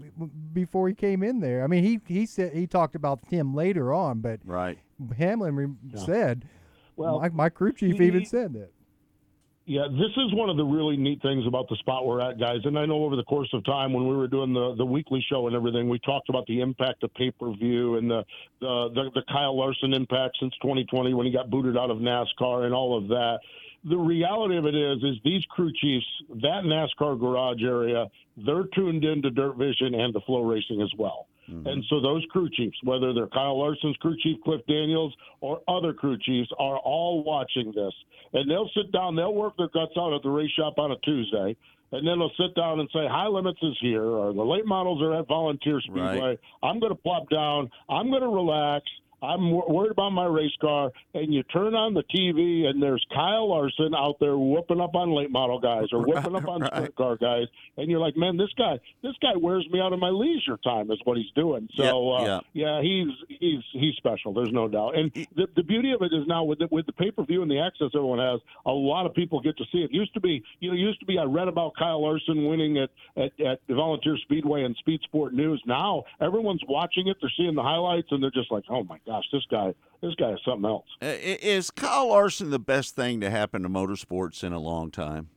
[0.54, 1.64] before he came in there.
[1.64, 4.78] I mean, he he said he talked about Tim later on, but right.
[5.18, 6.00] Hamlin re- Yeah.
[6.06, 6.46] said,
[6.96, 8.72] Well, my, my crew chief he- even said that."
[9.72, 12.58] Yeah, this is one of the really neat things about the spot we're at, guys.
[12.66, 15.26] And I know over the course of time, when we were doing the the weekly
[15.30, 18.26] show and everything, we talked about the impact of pay per view and the,
[18.60, 22.66] the the the Kyle Larson impact since 2020 when he got booted out of NASCAR
[22.66, 23.40] and all of that.
[23.86, 26.06] The reality of it is, is these crew chiefs,
[26.42, 31.28] that NASCAR garage area, they're tuned into Dirt Vision and the FloRacing as well.
[31.52, 31.68] Mm-hmm.
[31.68, 35.94] And so those crew chiefs, whether they're Kyle Larson's crew chief, Cliff Daniels, or other
[35.94, 37.94] crew chiefs, are all watching this.
[38.34, 40.98] And they'll sit down, they'll work their guts out at the race shop on a
[40.98, 41.56] Tuesday,
[41.92, 45.02] and then they'll sit down and say, High Limits is here, or the late models
[45.02, 46.20] are at Volunteer Speedway.
[46.20, 46.40] Right.
[46.64, 48.86] I'm going to plop down, I'm going to relax.
[49.22, 53.06] I'm wor- worried about my race car, and you turn on the TV, and there's
[53.14, 56.96] Kyle Larson out there whooping up on late model guys or whooping up on sprint
[56.96, 57.46] car guys,
[57.78, 60.90] and you're like, man, this guy, this guy wears me out of my leisure time,
[60.92, 61.70] is what he's doing.
[61.76, 64.34] So, Yeah, uh, yeah, he's he's he's special.
[64.34, 64.98] There's no doubt.
[64.98, 67.42] And the, the beauty of it is now with the, with the pay per view
[67.42, 69.92] and the access everyone has, a lot of people get to see it.
[69.92, 72.90] Used to be, you know, used to be I read about Kyle Larson winning at
[73.16, 75.62] at, at the Volunteer Speedway and Speed Sport News.
[75.66, 77.18] Now everyone's watching it.
[77.22, 80.32] They're seeing the highlights, and they're just like, oh my gosh, this guy, this guy
[80.32, 80.86] is something else.
[81.02, 85.30] Uh, Is Kyle Larson the best thing to happen to motorsports in a long time?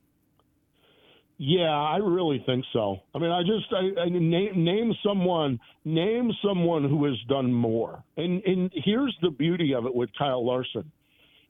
[1.37, 3.01] Yeah, I really think so.
[3.13, 8.05] I mean, I just I, I name name someone name someone who has done more.
[8.17, 10.93] And and here's the beauty of it with Kyle Larson.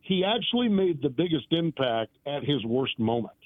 [0.01, 3.37] He actually made the biggest impact at his worst moment.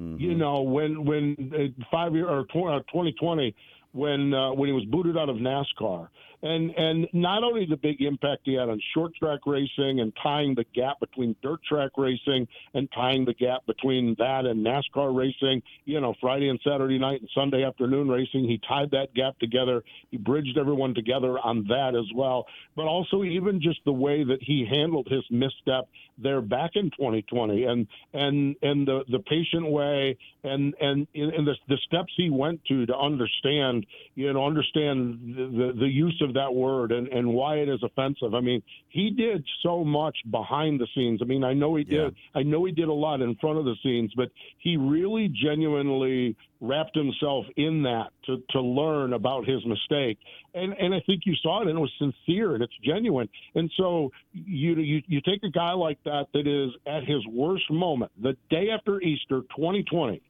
[0.00, 3.52] You know, when when uh, five year or uh, 2020
[3.92, 6.08] when uh, when he was booted out of NASCAR,
[6.42, 10.54] and and not only the big impact he had on short track racing and tying
[10.54, 15.62] the gap between dirt track racing and tying the gap between that and NASCAR racing.
[15.84, 18.44] You know, Friday and Saturday night and Sunday afternoon racing.
[18.44, 19.82] He tied that gap together.
[20.10, 22.46] He bridged everyone together on that as well.
[22.76, 27.64] But also even just the way that he handled his misstep there back in 2020
[27.64, 32.64] and and and the the patient way and and and the the steps he went
[32.64, 37.28] to to understand you know understand the the, the use of that word and and
[37.28, 41.44] why it is offensive i mean he did so much behind the scenes i mean
[41.44, 44.12] i know he did i know he did a lot in front of the scenes
[44.16, 50.18] but he really genuinely wrapped himself in that to, to learn about his mistake.
[50.54, 53.28] And and I think you saw it and it was sincere and it's genuine.
[53.54, 57.70] And so you you you take a guy like that that is at his worst
[57.70, 60.20] moment, the day after Easter 2020,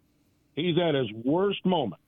[0.55, 2.01] he's at his worst moment.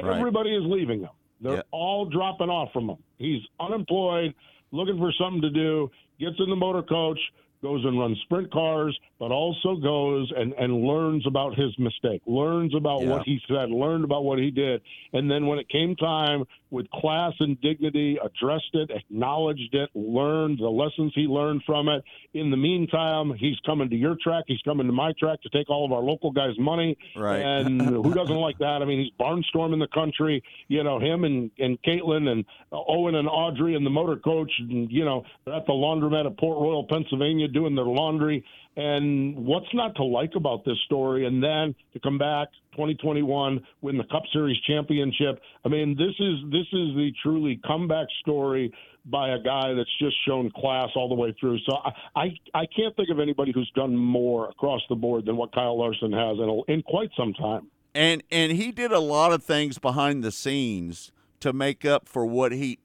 [0.00, 0.16] Right.
[0.16, 1.10] Everybody is leaving him.
[1.40, 1.62] They're Yeah.
[1.70, 2.98] all dropping off from him.
[3.18, 4.34] He's unemployed,
[4.72, 7.20] looking for something to do, gets in the motor coach,
[7.62, 12.74] goes and runs sprint cars, but also goes and, and learns about his mistake, learns
[12.74, 13.10] about Yeah.
[13.10, 14.82] what he said, learned about what he did.
[15.12, 20.58] And then when it came time with class and dignity, addressed it, acknowledged it, learned
[20.58, 22.02] the lessons he learned from it.
[22.34, 25.70] In the meantime, he's coming to your track, he's coming to my track to take
[25.70, 26.98] all of our local guys' money.
[27.16, 27.40] Right.
[27.40, 28.82] And who doesn't like that?
[28.82, 30.42] I mean, he's barnstorming the country.
[30.68, 34.90] You know, him and, and Katelyn and Owen and Audrey and the motor coach, and,
[34.90, 38.44] you know, they're at the laundromat at Port Royal, Pennsylvania, doing their laundry.
[38.76, 41.26] And what's not to like about this story?
[41.26, 45.40] And then to come back 2021, win the Cup Series championship.
[45.64, 48.72] I mean, this is this is the truly comeback story
[49.06, 51.58] by a guy that's just shown class all the way through.
[51.68, 55.36] So I I, I can't think of anybody who's done more across the board than
[55.36, 57.68] what Kyle Larson has in, a, in quite some time.
[57.94, 62.26] and and he did a lot of things behind the scenes to make up for
[62.26, 62.78] what he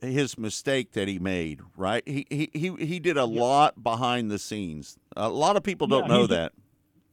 [0.00, 4.38] his mistake that he made right he he he, he did a lot behind the
[4.38, 6.52] scenes a lot of people don't Yeah, know that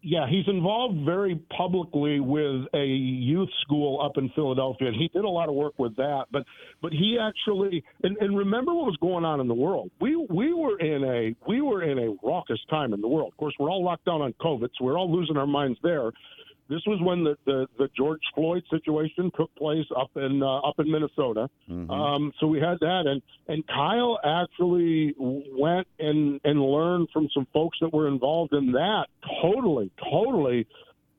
[0.05, 5.23] Yeah, he's involved very publicly with a youth school up in Philadelphia, and he did
[5.23, 6.25] a lot of work with that.
[6.29, 6.43] But
[6.81, 9.91] but he actually and, and remember what was going on in the world.
[10.01, 13.31] We we were in a we were in a raucous time in the world.
[13.31, 16.11] Of course, we're all locked down on COVID, so we're all losing our minds there.
[16.69, 20.79] This was when the, the, the George Floyd situation took place up in uh, up
[20.79, 21.49] in Minnesota.
[21.89, 27.47] Um, so we had that, and and Kyle actually went and and learned from some
[27.53, 29.07] folks that were involved in that.
[29.41, 30.65] Totally, totally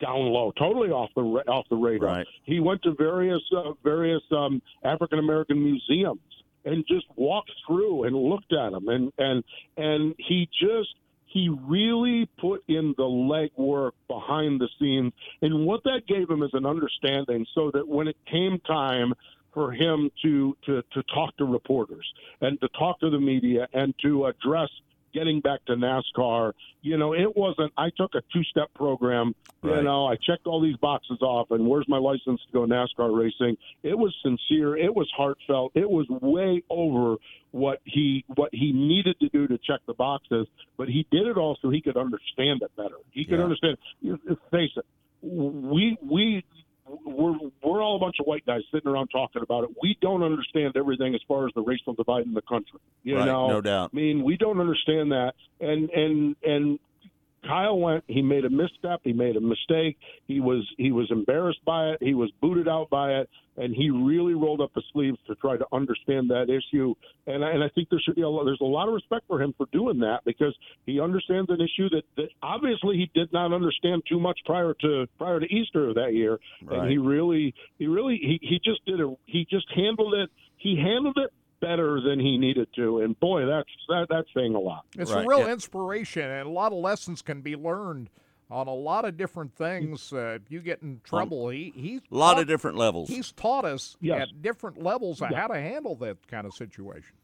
[0.01, 2.09] down low, totally off the off the radar.
[2.09, 2.27] Right.
[2.45, 6.21] He went to various uh, various um, African American museums
[6.65, 9.45] and just walked through and looked at them, and and
[9.77, 10.95] and he just
[11.35, 15.13] he really put in the legwork behind the scenes,
[15.43, 19.13] and what that gave him is an understanding, so that when it came time
[19.53, 22.07] for him to to to talk to reporters
[22.41, 24.71] and to talk to the media and to address
[25.15, 26.53] getting back to NASCAR,
[26.83, 30.77] you know, it wasn't I took a two-step program, you know, I checked all these
[30.77, 33.57] boxes off and where's my license to go NASCAR racing?
[33.83, 37.17] It was sincere, it was heartfelt, it was way over
[37.53, 40.47] what he what he needed to do to check the boxes,
[40.77, 42.97] but he did it all so he could understand it better.
[43.13, 43.45] He could Yeah.
[43.45, 43.79] understand.
[44.51, 44.85] Face it,
[45.23, 46.45] we we
[46.87, 49.71] we're we're all a bunch of white guys sitting around talking about it.
[49.83, 52.81] We don't understand everything as far as the racial divide in the country.
[53.03, 53.91] You Right, know, no doubt.
[53.93, 56.79] I mean, we don't understand that, and and and
[57.47, 58.05] Kyle went.
[58.07, 59.01] He made a misstep.
[59.05, 59.97] He made a mistake.
[60.27, 61.99] He was he was embarrassed by it.
[62.01, 65.57] He was booted out by it, and he really rolled up his sleeves to try
[65.57, 66.95] to understand that issue.
[67.27, 69.25] And I, and I think there should be a lot, there's a lot of respect
[69.29, 70.55] for him for doing that because
[70.87, 75.07] he understands an issue that, that obviously he did not understand too much prior to
[75.19, 76.39] prior to Easter of that year.
[76.65, 76.81] Right.
[76.81, 79.19] And he really he really he, he just did it.
[79.27, 80.31] He just handled it.
[80.57, 81.31] He handled it
[81.65, 83.01] better than he needed to.
[83.01, 84.85] And boy, that's that, that's saying a lot.
[84.99, 85.53] It's Right, a real yeah.
[85.53, 88.11] inspiration, and a lot of lessons can be learned
[88.51, 90.13] on a lot of different things.
[90.13, 93.33] Uh, if you get in trouble, he he's a lot taught- of different levels He's
[93.33, 94.29] taught us Yes.
[94.29, 95.41] at different levels of Yeah.
[95.41, 97.17] how to handle that kind of situation.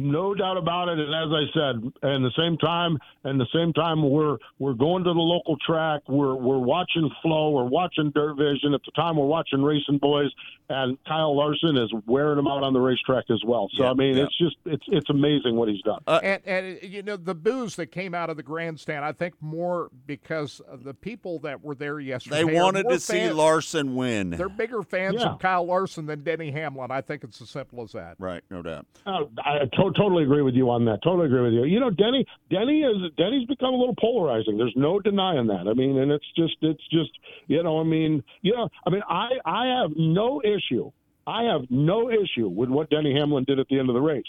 [0.00, 0.98] No doubt about it.
[0.98, 5.04] And as I said, and the same time, and the same time, we're we're going
[5.04, 6.00] to the local track.
[6.08, 7.50] We're we're watching Flo.
[7.50, 8.72] We're watching Dirt Vision.
[8.72, 10.30] At the time, we're watching RacinBoys,
[10.70, 13.68] and Kyle Larson is wearing them out on the racetrack as well.
[13.76, 14.24] So Yeah, I mean, yeah.
[14.24, 16.00] it's just it's it's amazing what he's done.
[16.06, 19.12] Uh, and and uh, you know the booze that came out of the grandstand, I
[19.12, 22.36] think more because of the people that were there yesterday.
[22.44, 25.30] they wanted more to see larson win They're bigger fans Yeah.
[25.32, 26.90] of Kyle Larson than Denny Hamlin.
[26.90, 28.16] I think it's as simple as that.
[28.18, 31.02] right no doubt Oh, I to- totally agree with you on that.
[31.02, 31.64] Totally agree with you.
[31.64, 34.56] You know, Denny, Denny is Denny's become a little polarizing.
[34.58, 35.66] There's no denying that.
[35.68, 37.10] I mean, and it's just, it's just,
[37.48, 40.90] you know, I mean, you know, I mean, I, I have no issue
[41.26, 44.24] I have no issue with what Denny Hamlin did at the end of the race.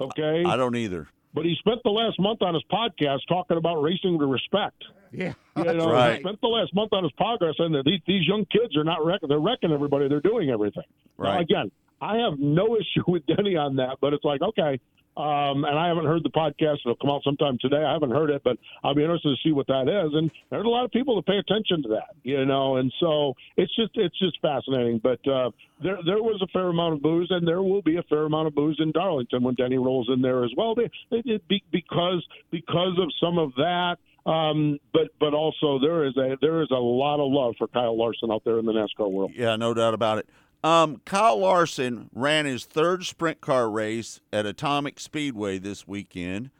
[0.00, 1.08] Okay, I don't either.
[1.32, 4.82] but he spent the last month on his podcast talking about racing with respect.
[5.12, 6.16] Yeah, You that's know, right.
[6.16, 8.84] he spent the last month on his podcast saying that these, these young kids are
[8.84, 9.28] not wrecking.
[9.30, 10.08] They're wrecking everybody.
[10.08, 10.82] They're doing everything.
[11.18, 11.40] Now, Right.
[11.40, 11.70] again,
[12.00, 14.80] I have no issue with Denny on that, but it's like okay.
[15.16, 16.80] Um, and I haven't heard the podcast.
[16.84, 17.82] It'll come out sometime today.
[17.82, 20.12] I haven't heard it, but I'll be interested to see what that is.
[20.12, 22.76] And there's a lot of people that pay attention to that, you know.
[22.76, 25.00] And so it's just it's just fascinating.
[25.02, 28.02] But uh, there there was a fair amount of booze, and there will be a
[28.02, 30.74] fair amount of booze in Darlington when Denny rolls in there as well.
[30.74, 33.96] They, they, it because because of some of that.
[34.26, 37.96] Um, but but also there is a there is a lot of love for Kyle
[37.96, 39.30] Larson out there in the NASCAR world.
[39.34, 40.26] Yeah, no doubt about it.
[40.66, 46.50] Um, Kyle Larson ran his third sprint car race at Atomic Speedway this weekend.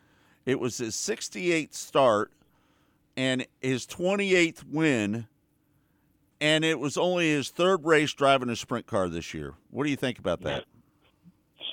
[0.45, 2.31] It was his 68th start
[3.17, 5.27] and his 28th win,
[6.41, 9.55] and it was only his third race driving a sprint car this year.
[9.73, 10.67] What do you think about that?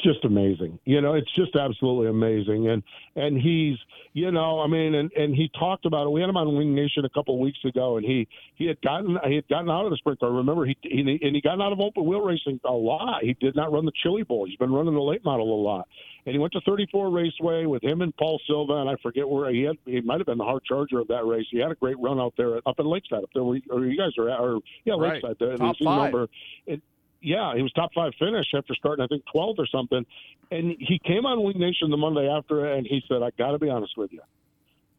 [0.03, 0.79] Just amazing.
[0.83, 2.67] You know, it's just absolutely amazing.
[2.67, 2.83] And
[3.15, 3.77] and he's,
[4.11, 6.09] you know, I mean, and and he talked about it.
[6.09, 8.81] We had him on Wing Nation a couple of weeks ago, and he he had
[8.81, 10.31] gotten he had gotten out of the sprint car.
[10.31, 13.23] Remember, he, he and he got out of open wheel racing a lot.
[13.23, 14.45] He did not run the Chili Bowl.
[14.45, 15.87] He's been running the late model a lot.
[16.25, 19.51] And he went to 34 Raceway with him and Paul Silva, and I forget where
[19.51, 19.75] he had.
[19.85, 21.45] He might have been the hard charger of that race.
[21.51, 24.11] He had a great run out there up in Lakeside, up there where, you guys
[24.17, 25.21] are at, or yeah, Right.
[25.21, 25.35] Lakeside.
[25.39, 26.11] The, Top five.
[26.13, 26.27] number.
[26.65, 26.81] It,
[27.23, 30.05] yeah, he was top five finish after starting, I think, 12th or something.
[30.51, 33.59] And he came on Wing Nation the Monday after, and he said, I got to
[33.59, 34.21] be honest with you.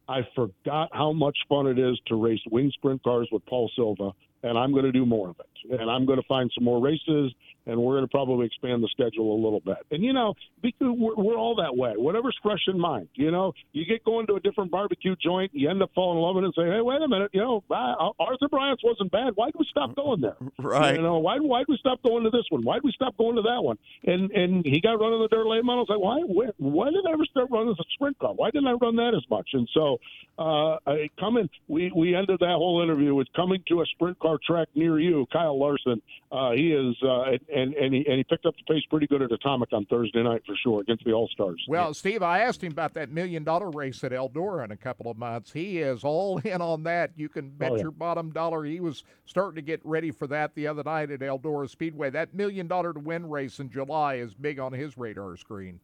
[0.08, 4.12] I forgot how much fun it is to race wing sprint cars with Paul Silva,
[4.42, 5.46] and I'm going to do more of it.
[5.70, 7.32] And I'm going to find some more races,
[7.66, 9.78] and we're going to probably expand the schedule a little bit.
[9.90, 11.92] And, you know, because we're, we're all that way.
[11.96, 13.08] Whatever's fresh in mind.
[13.14, 16.22] You know, you get going to a different barbecue joint, you end up falling in
[16.22, 19.10] love with it and say, hey, wait a minute, you know, uh, Arthur Bryant's wasn't
[19.10, 19.32] bad.
[19.34, 20.36] Why'd we stop going there?
[20.58, 20.96] Right.
[20.96, 22.62] You know, why why'd we stop going to this one?
[22.62, 23.78] Why'd we stop going to that one?
[24.04, 25.80] And and he got running the dirt late model.
[25.80, 28.34] I was like, why why, why did I ever start running the sprint car?
[28.34, 29.50] Why didn't I run that as much?
[29.52, 29.98] And so
[30.38, 30.76] uh
[31.18, 34.98] coming we we ended that whole interview with coming to a sprint car track near
[34.98, 36.00] you, Kyle Larson.
[36.32, 37.22] Uh he is uh
[37.54, 40.22] and and he and he picked up the pace pretty good at Atomic on Thursday
[40.22, 41.62] night for sure against the All Stars.
[41.68, 45.10] Well, Steve, I asked him about that million dollar race at Eldora in a couple
[45.10, 45.52] of months.
[45.52, 47.10] He is all in on that.
[47.16, 47.82] You can bet Oh, yeah.
[47.82, 48.64] your bottom dollar.
[48.64, 52.10] He was starting to get ready for that the other night at Eldora Speedway.
[52.10, 55.80] That million dollar to win race in July is big on his radar screen.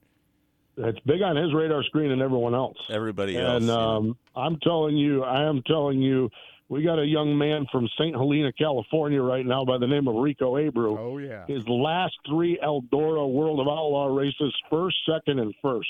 [0.77, 2.77] It's big on his radar screen and everyone else.
[2.91, 3.57] Everybody else.
[3.59, 3.75] And yeah.
[3.75, 6.31] um, I'm telling you, I am telling you,
[6.71, 8.15] we got a young man from St.
[8.15, 10.97] Helena, California, right now by the name of Rico Abreu.
[10.97, 11.45] Oh yeah.
[11.49, 15.89] His last three Eldora World of Outlaw races, first, second, and first.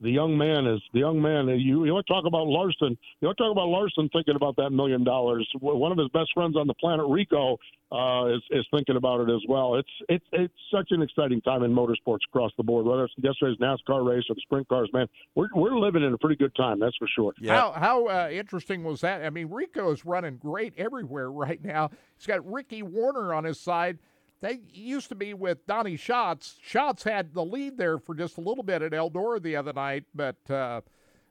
[0.00, 1.48] The young man is the young man.
[1.48, 2.96] You you want to talk about Larson?
[3.20, 5.48] You want to talk about Larson thinking about that million dollars?
[5.60, 7.56] One of his best friends on the planet, Rico,
[7.90, 9.74] uh, is is thinking about it as well.
[9.74, 12.86] It's it's it's such an exciting time in motorsports across the board.
[12.86, 16.18] Whether it's yesterday's NASCAR race or the sprint cars, man, we're we're living in a
[16.18, 16.78] pretty good time.
[16.78, 17.32] That's for sure.
[17.40, 17.54] Yeah.
[17.54, 19.24] How how uh, interesting was that?
[19.24, 21.90] I mean, Rico is running great everywhere right now.
[22.16, 23.98] He's got Ricky Warner on his side.
[24.40, 26.58] They used to be with Donny Schatz.
[26.62, 30.04] Schatz had the lead there for just a little bit at Eldora the other night,
[30.14, 30.82] but uh,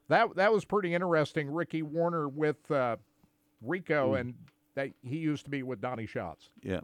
[0.10, 1.49] that that was pretty interesting.
[1.49, 2.97] Ricky Warner with uh,
[3.62, 4.34] Rico, and
[4.76, 6.49] that he used to be with Donny Schatz.
[6.62, 6.82] yeah.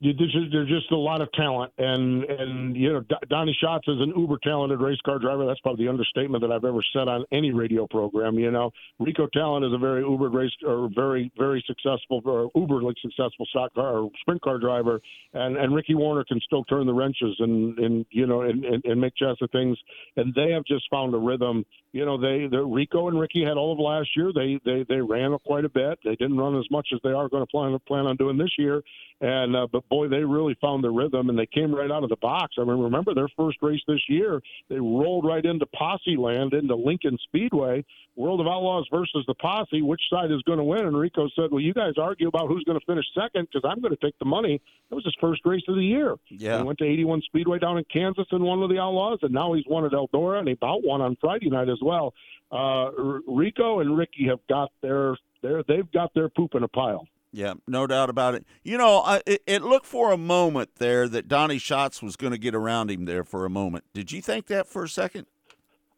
[0.00, 4.12] There's just, a lot of talent, and and you know Do- Donny Schatz is an
[4.16, 5.44] uber talented race car driver.
[5.46, 8.38] That's probably the understatement that I've ever said on any radio program.
[8.38, 8.70] You know,
[9.00, 13.74] Rico Talent is a very uber race or very very successful or uberly successful stock
[13.74, 15.00] car or sprint car driver,
[15.32, 18.84] and and Ricky Warner can still turn the wrenches and and you know and and,
[18.84, 19.76] and make chess of things,
[20.16, 21.64] and they have just found a rhythm.
[21.92, 24.32] You know, they the Rico and Ricky had all of last year.
[24.34, 25.98] They they they ran quite a bit.
[26.04, 28.52] They didn't run as much as they are going to plan plan on doing this
[28.58, 28.82] year.
[29.20, 32.10] And uh, but boy, they really found their rhythm, and they came right out of
[32.10, 32.56] the box.
[32.58, 34.40] I mean, remember their first race this year?
[34.68, 37.84] They rolled right into Posse Land, into Lincoln Speedway,
[38.16, 39.82] World of Outlaws versus the Posse.
[39.82, 40.86] Which side is going to win?
[40.86, 43.80] And Rico said, "Well, you guys argue about who's going to finish second because I'm
[43.80, 44.60] going to take the money."
[44.90, 46.14] That was his first race of the year.
[46.28, 46.58] Yeah.
[46.58, 49.52] He went to 81 Speedway down in Kansas and won with the Outlaws, and now
[49.52, 52.14] he's won at Eldora, and he about won on Friday night as well.
[52.52, 56.68] Uh, R- Rico and Ricky have got their their they've got their poop in a
[56.68, 57.06] pile.
[57.34, 58.46] Yeah, no doubt about it.
[58.62, 62.30] You know, I, it, it looked for a moment there that Donny Schatz was going
[62.32, 63.84] to get around him there for a moment.
[63.92, 65.26] Did you think that for a second?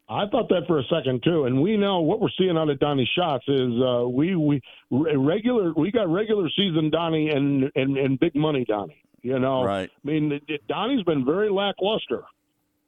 [0.08, 2.78] I thought that for a second too, and we know what we're seeing out of
[2.78, 8.18] Donny Schatz is uh, we we regular we got regular season Donny and and, and
[8.18, 9.02] big money Donny.
[9.20, 9.90] You know, Right.
[9.90, 12.22] I mean, Donny's been very lackluster,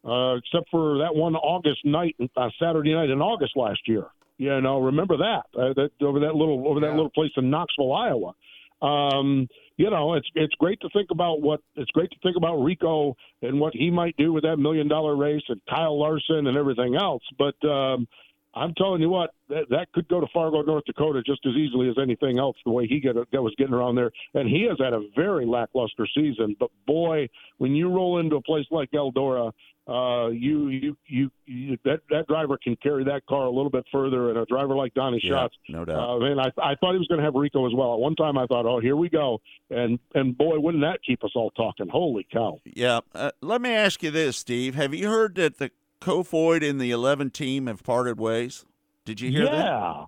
[0.06, 4.06] uh, except for that one August night, uh, Saturday night in August last year.
[4.38, 7.92] You know, remember that uh, that over that little over that little place in Knoxville,
[7.92, 8.32] Iowa.
[8.80, 12.56] Um, you know, it's it's great to think about what it's great to think about
[12.58, 16.56] Rico and what he might do with that million dollar race and Kyle Larson and
[16.56, 17.22] everything else.
[17.36, 18.06] But um,
[18.58, 21.88] I'm telling you what, that, that could go to Fargo, North Dakota, just as easily
[21.88, 22.56] as anything else.
[22.64, 25.46] The way he get that was getting around there, and he has had a very
[25.46, 26.56] lackluster season.
[26.58, 27.28] But boy,
[27.58, 29.52] when you roll into a place like Eldora,
[29.86, 33.86] uh, you, you you you that that driver can carry that car a little bit
[33.90, 35.96] further, and a driver like Donny Yeah, Schatz, no doubt.
[35.96, 37.94] Uh, man, I I thought he was going to have Rico as well.
[37.94, 39.40] At one time, I thought, oh, here we go,
[39.70, 41.88] and and boy, wouldn't that keep us all talking?
[41.88, 42.60] Holy cow!
[42.64, 43.00] Yeah.
[43.14, 44.74] Uh, let me ask you this, Steve.
[44.74, 48.64] Have you heard that the Kofoid and the 11 team have parted ways?
[49.04, 49.50] Did you hear yeah.
[49.50, 50.06] that?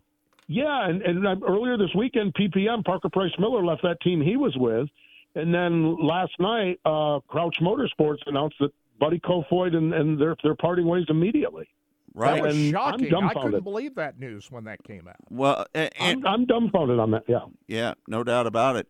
[0.49, 4.20] Yeah, Yeah, and, and uh, earlier this weekend, PPM Parker Price Miller left that team
[4.20, 4.88] he was with,
[5.34, 10.55] and then last night, uh, Crouch Motorsports announced that Buddy Kofoid and, and they're they're
[10.57, 11.66] parting ways immediately.
[12.14, 13.14] That was And shocking.
[13.14, 15.16] I'm I couldn't believe that news when that came out.
[15.30, 17.22] Well, a- and, I'm, I'm dumbfounded on that.
[17.28, 17.41] Yeah.
[17.68, 18.88] Yeah, no doubt about it.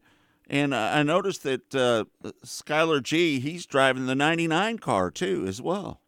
[0.48, 2.04] And uh, I noticed that uh,
[2.44, 6.00] Skylar Gee, he's driving the 99 car too, as well.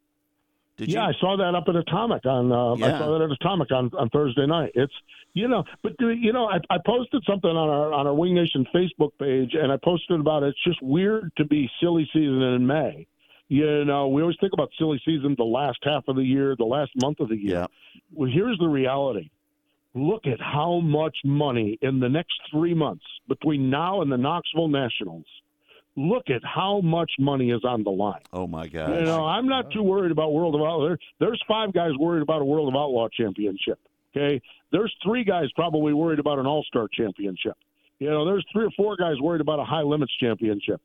[0.79, 1.09] Did yeah, you?
[1.11, 2.51] I saw that up at Atomic on.
[2.51, 4.73] Uh, I saw that at Atomic on, on Thursday night.
[4.75, 4.93] It's
[5.35, 8.67] you know, but you know, I, I posted something on our on our Wing Nation
[8.75, 10.49] Facebook page, and I posted about it.
[10.49, 13.07] It's just weird to be silly season in May.
[13.49, 16.65] You know, we always think about silly season the last half of the year, the
[16.65, 17.67] last month of the year.
[18.11, 19.31] Well, here's the reality.
[19.95, 24.69] Look at how much money in the next three months between now and the Knoxville
[24.69, 25.27] Nationals.
[25.97, 28.23] Look at how much money is on the line.
[28.33, 28.99] Oh my God!
[28.99, 30.97] You know, I'm not too worried about World of Outlaw.
[31.21, 33.79] There's five guys worried about a World of Outlaw championship.
[34.17, 34.41] Okay,
[34.71, 37.59] there's three guys probably worried about an All Star championship.
[37.99, 40.81] You know, there's three or four guys worried about a high limits championship.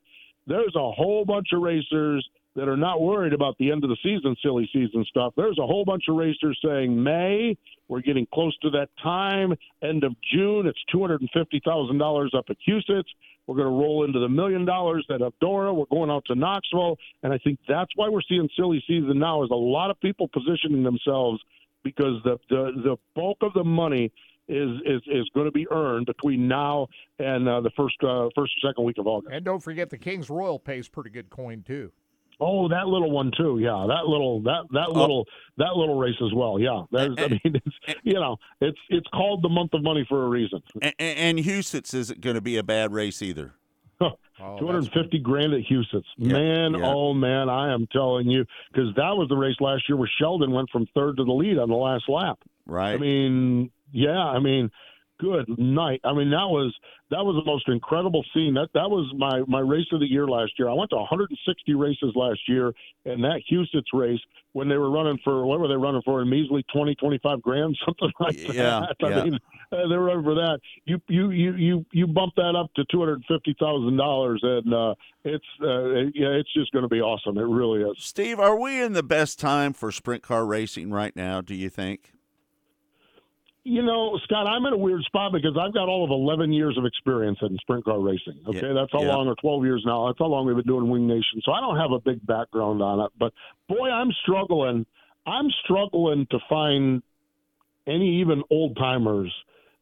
[0.46, 3.96] There's a whole bunch of racers that are not worried about the end of the
[4.02, 5.32] season, silly season stuff.
[5.36, 7.56] There's a whole bunch of racers saying May,
[7.88, 9.54] we're getting close to that time.
[9.82, 13.08] End of June, it's two hundred and fifty thousand dollars up at Huset's.
[13.48, 15.74] We're going to roll into the million dollars at Eldora.
[15.74, 19.42] We're going out to Knoxville, and I think that's why we're seeing silly season now.
[19.42, 21.40] Is a lot of people positioning themselves
[21.82, 24.12] because the the, the bulk of the money
[24.48, 26.88] is is is going to be earned between now
[27.18, 29.32] and uh, the first uh, first or second week of August.
[29.34, 31.90] And don't forget the King's Royal pays pretty good coin too.
[32.40, 33.58] Oh, that little one too.
[33.60, 34.92] Yeah, that little that that Oh.
[35.00, 35.26] little
[35.56, 36.58] that little race as well.
[36.60, 40.24] Yeah, There's, I mean, it's you know, it's it's called the month of money for
[40.24, 40.62] a reason.
[40.80, 43.54] And, and Huset's isn't going to be a bad race either.
[44.00, 46.06] Oh, Two hundred and fifty grand at Huset's.
[46.16, 46.86] Yeah, man, yeah.
[46.86, 50.52] oh man, I am telling you, because that was the race last year where Sheldon
[50.52, 52.38] went from third to the lead on the last lap.
[52.64, 52.92] Right.
[52.92, 54.70] I mean, yeah, I mean,
[55.18, 56.00] good night.
[56.04, 56.74] I mean, that was
[57.10, 58.54] that was the most incredible scene.
[58.54, 60.68] That that was my my race of the year last year.
[60.68, 62.72] I went to 160 races last year,
[63.04, 64.20] and that Huset's race
[64.52, 66.20] when they were running for what were they running for?
[66.22, 68.96] A measly 20, 25 grand, something like Yeah, that.
[69.04, 69.24] I yeah.
[69.24, 69.38] mean,
[69.72, 70.60] uh, they were running for that.
[70.84, 74.72] You you you you you bump that up to two hundred fifty thousand dollars, and
[74.74, 74.94] uh,
[75.24, 77.38] it's uh, yeah, it's just going to be awesome.
[77.38, 77.96] It really is.
[77.98, 81.68] Steve, are we in the best time for sprint car racing right now, do you
[81.70, 82.12] think?
[83.68, 86.78] You know, Scott, I'm in a weird spot because I've got all of 11 years
[86.78, 88.40] of experience in sprint car racing.
[88.48, 89.14] Okay, Yeah, that's how yeah.
[89.14, 90.06] long, or 12 years now.
[90.06, 91.42] That's how long we've been doing Wing Nation.
[91.44, 93.12] So I don't have a big background on it.
[93.18, 93.32] But
[93.68, 94.86] boy, I'm struggling.
[95.26, 97.02] I'm struggling to find
[97.86, 99.32] any even old timers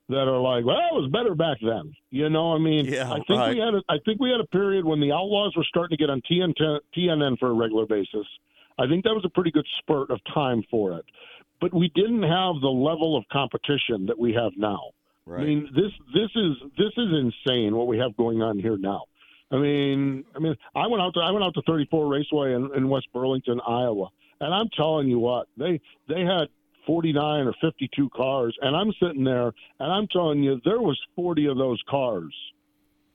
[0.08, 1.94] that are like, well, it was better back then.
[2.10, 3.54] You know, what I mean, Yeah, I think right.
[3.54, 6.00] we had a, I think we had a period when the Outlaws were starting to
[6.02, 8.26] get on TNT, TNN for a regular basis.
[8.78, 11.04] I think that was a pretty good spurt of time for it.
[11.60, 14.90] But we didn't have the level of competition that we have now.
[15.42, 19.04] I mean, this this is this is insane what we have going on here now.
[19.50, 22.70] I mean, I mean, I went out to I went out to 34 Raceway in,
[22.76, 24.08] in West Burlington, Iowa,
[24.40, 26.48] and I'm telling you what they they had
[26.86, 31.46] 49 or 52 cars, and I'm sitting there, and I'm telling you there was 40
[31.46, 32.32] of those cars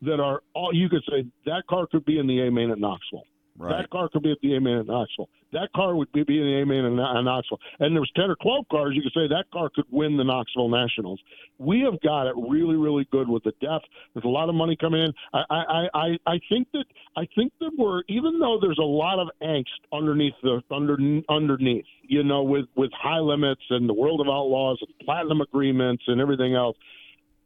[0.02, 2.80] that are all you could say that car could be in the A main at
[2.80, 3.24] Knoxville.
[3.58, 3.82] Right.
[3.82, 5.30] That car could be at the A main at Knoxville.
[5.54, 7.60] That car would be, in the A main in, in Knoxville.
[7.80, 10.24] And there was ten or twelve cars you could say that car could win the
[10.24, 11.20] Knoxville Nationals.
[11.58, 13.86] We have got it really, really good with the depth.
[14.14, 15.14] There's a lot of money coming in.
[15.34, 16.86] I, I, I, I think that
[17.18, 20.98] I think that we're even though there's a lot of angst underneath the under
[21.30, 26.04] underneath, you know, with with high limits and the World of Outlaws and platinum agreements
[26.08, 26.78] and everything else.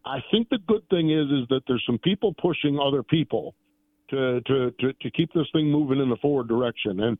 [0.05, 3.55] I think the good thing is is that there's some people pushing other people
[4.15, 7.01] to to, to, to, keep this thing moving in the forward direction.
[7.01, 7.17] And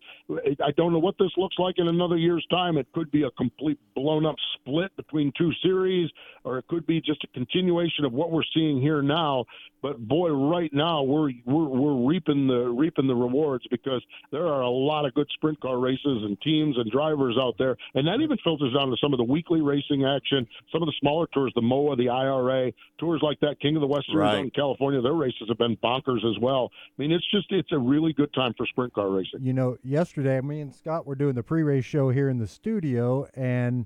[0.64, 2.78] I don't know what this looks like in another year's time.
[2.78, 6.10] It could be a complete blown up split between two series,
[6.44, 9.46] or it could be just a continuation of what we're seeing here now.
[9.82, 14.62] But boy, right now we're we're, we're reaping the reaping the rewards because there are
[14.62, 18.22] a lot of good sprint car races and teams and drivers out there, and that
[18.22, 21.52] even filters down to some of the weekly racing action, some of the smaller tours,
[21.56, 24.54] the MOA, the IRA tours like that, King of the West Series Right.
[24.54, 25.02] California.
[25.02, 26.72] Their races have been bonkers as well.
[26.88, 29.42] I mean, it's just it's a really good time for sprint car racing.
[29.44, 33.28] You know, yesterday me and Scott were doing the pre-race show here in the studio,
[33.34, 33.86] and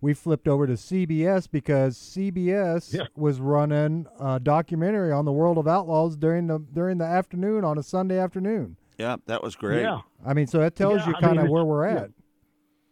[0.00, 5.66] we flipped over to CBS because CBS was running a documentary on the World of
[5.68, 8.76] Outlaws during the during the afternoon on a Sunday afternoon.
[8.98, 9.82] Yeah, that was great.
[9.82, 10.00] Yeah.
[10.26, 12.10] I mean, so that tells Yeah, you I kind mean, of where we're at.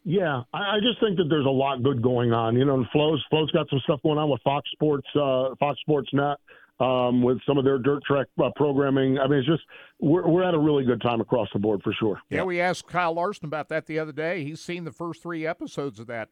[0.04, 2.57] Yeah, I, I just think that there's a lot good going on.
[2.57, 5.80] You know, and Flo's Flo's got some stuff going on with Fox Sports, uh, Fox
[5.80, 6.36] Sports Net,
[6.81, 9.18] um, with some of their dirt track uh, programming.
[9.18, 9.62] I mean, it's just
[10.01, 12.20] we're we're at a really good time across the board for sure.
[12.31, 14.45] Yeah, we asked Kyle Larson about that the other day.
[14.45, 16.29] He's seen the first three episodes of that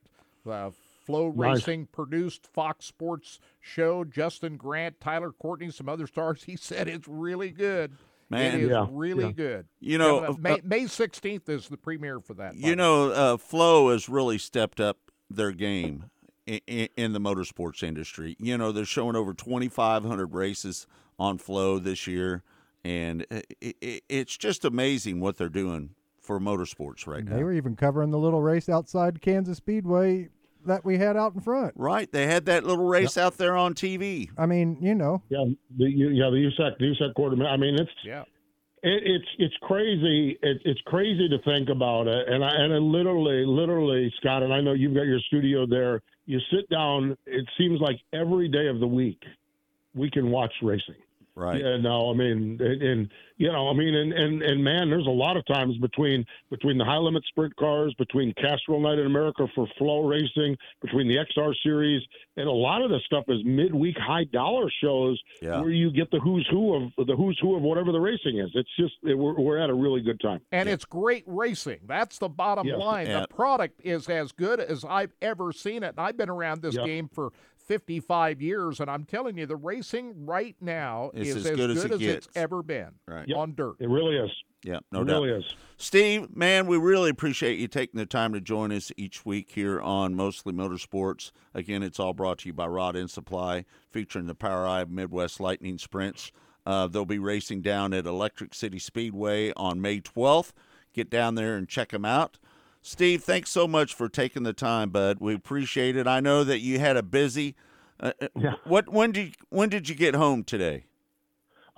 [0.49, 0.71] uh,
[1.07, 1.57] Flo Nice.
[1.59, 4.05] Racing produced Fox Sports show.
[4.05, 6.43] Justin Grant, Tyler Courtney, some other stars.
[6.47, 7.93] He said it's really good.
[8.31, 8.55] Man.
[8.55, 9.33] it is Yeah, really yeah.
[9.33, 9.67] good.
[9.81, 12.57] You know, Coming uh, May, May 16th is the premiere for that.
[12.57, 14.99] You know, uh, Flo has really stepped up
[15.31, 16.05] their game
[16.47, 18.37] in, in the motorsports industry.
[18.39, 20.87] You know, they're showing over 2,500 races
[21.19, 22.43] on Flo this year,
[22.85, 25.91] and it, it, it's just amazing what they're doing
[26.21, 27.37] for motorsports right now.
[27.37, 30.31] They were even covering the little race outside Kansas Speedway
[30.67, 31.75] that we had out in front.
[31.77, 34.31] Right, they had that little race out there on TV.
[34.37, 35.23] I mean, you know.
[35.29, 35.45] Yeah,
[35.77, 37.49] the yeah the USAC the USAC quarterback.
[37.49, 38.23] I mean, it's yeah.
[38.83, 40.39] It, it's it's crazy.
[40.43, 44.53] It, it's crazy to think about it, and I and I literally, literally, Scott, and
[44.53, 46.01] I know you've got your studio there.
[46.27, 47.17] You sit down.
[47.27, 49.23] It seems like every day of the week,
[49.95, 50.95] we can watch racing.
[51.37, 51.61] Right.
[51.61, 51.79] Yeah.
[51.79, 55.11] No, I mean, and, and you know, I mean, and, and and man, there's a
[55.11, 59.49] lot of times between between the high limit sprint cars, between Castrol Night in America
[59.53, 62.03] for FloRacing, between the XR series,
[62.37, 65.61] and a lot of the stuff is midweek high dollar shows Yeah.
[65.61, 68.51] where you get the who's who of the who's who of whatever the racing is.
[68.55, 70.41] It's just it, we're we're at a really good time.
[70.53, 71.81] And it's great racing.
[71.87, 72.79] That's the bottom Yes.
[72.79, 73.07] line.
[73.09, 73.23] Yeah.
[73.23, 75.89] The product is as good as I've ever seen it.
[75.97, 76.87] And I've been around this Yep.
[76.87, 77.33] game for
[77.67, 81.57] 55 years, and I'm telling you, the racing right now It's is as as good
[81.57, 83.31] good as as, it's ever been Right.
[83.33, 83.77] on dirt.
[83.81, 84.31] It really is.
[84.63, 85.23] Yeah, no It doubt.
[85.23, 85.55] really is.
[85.77, 89.81] Steve, man, we really appreciate you taking the time to join us each week here
[89.81, 91.33] on Mostly Motorsports.
[91.53, 95.77] Again, it's all brought to you by Rod End Supply, featuring the POWRi Midwest Lightning
[95.79, 96.33] Sprints.
[96.65, 100.53] Uh, they'll be racing down at Electric City Speedway on May 12th.
[100.95, 102.39] Get down there and check them out.
[102.87, 105.17] Steve, thanks so much for taking the time, bud.
[105.19, 106.07] We appreciate it.
[106.07, 107.57] I know that you had a busy.
[107.99, 110.85] Uh, uh, What when did when did you get home today?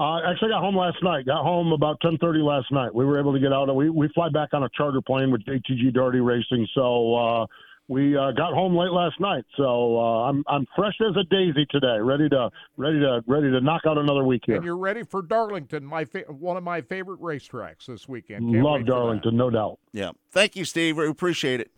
[0.00, 1.24] Uh, actually, got home last night.
[1.24, 2.92] Got home about ten thirty last night.
[2.92, 3.72] We were able to get out.
[3.72, 7.46] We we fly back on a charter plane with JTG Doherty Racing, so uh,
[7.89, 9.45] we uh, got home late last night.
[9.57, 13.61] So uh, I'm I'm fresh as a daisy today, ready to ready to ready to
[13.61, 14.57] knock out another week here.
[14.57, 18.53] And you're ready for Darlington, my fa- one of my favorite racetracks this weekend.
[18.53, 18.91] Can't Love wait for that.
[18.91, 19.78] Darlington, no doubt.
[19.93, 20.11] Yeah.
[20.32, 20.97] Thank you, Steve.
[20.97, 21.70] We appreciate it.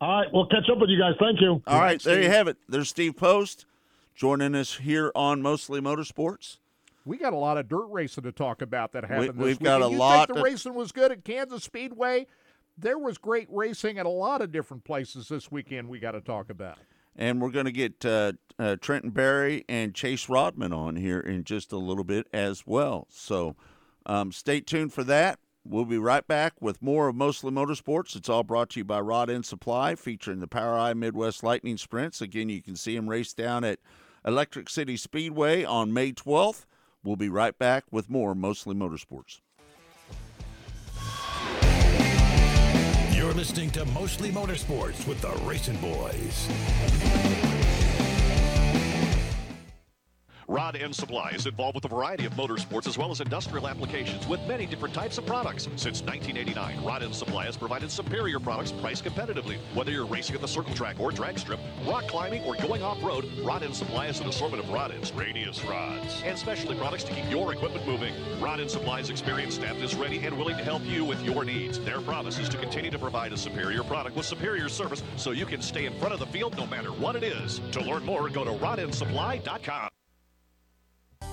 [0.00, 1.14] All right, we'll catch up with you guys.
[1.18, 1.62] Thank you.
[1.66, 2.58] All right, there you have it.
[2.68, 3.64] There's Steve Post
[4.14, 6.58] joining us here on Mostly Motorsports.
[7.06, 9.82] We got a lot of dirt racing to talk about that happened this we've got
[9.82, 12.26] a you lot think the to- racing was good at Kansas Speedway?
[12.76, 15.88] There was great racing at a lot of different places this weekend.
[15.88, 16.78] We got to talk about.
[17.16, 21.44] And we're going to get uh, uh, Trenton Berry and Chase Raudman on here in
[21.44, 23.06] just a little bit as well.
[23.10, 23.54] So
[24.04, 25.38] um, stay tuned for that.
[25.66, 28.16] We'll be right back with more of Mostly Motorsports.
[28.16, 32.20] It's all brought to you by Rod End Supply, featuring the POWRi Midwest Lightning Sprints.
[32.20, 33.78] Again, you can see them race down at
[34.26, 36.66] Electric City Speedway on May 12th.
[37.02, 39.40] We'll be right back with more Mostly Motorsports.
[43.24, 47.63] You're listening to Mostly Motorsports with the RacinBoys.
[50.46, 54.26] Rod End Supply is involved with a variety of motorsports as well as industrial applications
[54.26, 55.64] with many different types of products.
[55.76, 59.56] Since 1989, Rod End Supply has provided superior products priced competitively.
[59.74, 63.26] Whether you're racing at the circle track or drag strip, rock climbing, or going off-road,
[63.42, 67.12] Rod End Supply has an assortment of rod ends, radius rods, and specialty products to
[67.12, 68.12] keep your equipment moving.
[68.40, 71.80] Rod End Supply's experienced staff is ready and willing to help you with your needs.
[71.80, 75.46] Their promise is to continue to provide a superior product with superior service so you
[75.46, 77.60] can stay in front of the field no matter what it is.
[77.72, 79.88] To learn more, go to rodendsupply.com.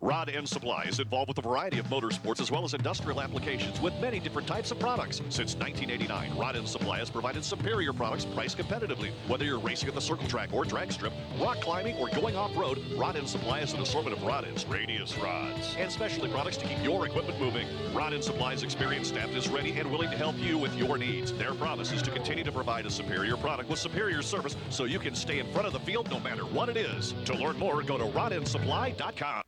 [0.00, 3.80] Rod End Supply is involved with a variety of motorsports as well as industrial applications
[3.80, 5.16] with many different types of products.
[5.28, 9.10] Since 1989, Rod End Supply has provided superior products priced competitively.
[9.26, 12.80] Whether you're racing at the circle track or drag strip, rock climbing, or going off-road,
[12.96, 16.66] Rod End Supply has an assortment of rod ends, radius rods, and specialty products to
[16.66, 17.66] keep your equipment moving.
[17.92, 21.32] Rod End Supply's experienced staff is ready and willing to help you with your needs.
[21.32, 25.00] Their promise is to continue to provide a superior product with superior service so you
[25.00, 27.14] can stay in front of the field no matter what it is.
[27.24, 29.47] To learn more, go to rodendsupply.com.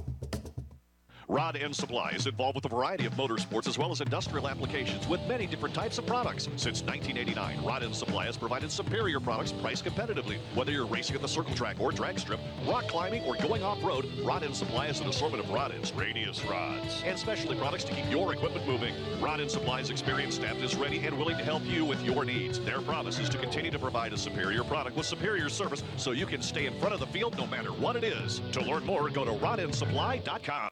[1.31, 5.07] Rod End Supply is involved with a variety of motorsports as well as industrial applications
[5.07, 6.49] with many different types of products.
[6.57, 10.39] Since 1989, Rod End Supply has provided superior products priced competitively.
[10.55, 14.09] Whether you're racing at the circle track or drag strip, rock climbing, or going off-road,
[14.25, 17.93] Rod End Supply has an assortment of rod ends, radius rods, and specialty products to
[17.93, 18.93] keep your equipment moving.
[19.21, 22.59] Rod End Supply's experienced staff is ready and willing to help you with your needs.
[22.59, 26.25] Their promise is to continue to provide a superior product with superior service so you
[26.25, 28.41] can stay in front of the field no matter what it is.
[28.51, 30.71] To learn more, go to rodendsupply.com.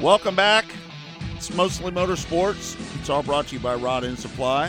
[0.00, 0.64] Welcome back.
[1.36, 2.74] It's mostly motorsports.
[2.98, 4.68] It's all brought to you by Rod End Supply,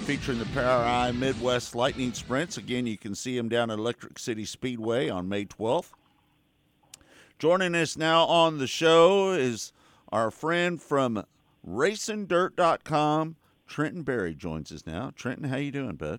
[0.00, 2.56] featuring the POWRi Midwest Lightning Sprints.
[2.56, 5.92] Again, you can see them down at Electric City Speedway on May 12th.
[7.38, 9.72] Joining us now on the show is
[10.10, 11.24] our friend from
[11.64, 13.36] RacingDirt.com,
[13.68, 15.12] Trenton Berry joins us now.
[15.14, 16.18] Trenton, how you doing, bud?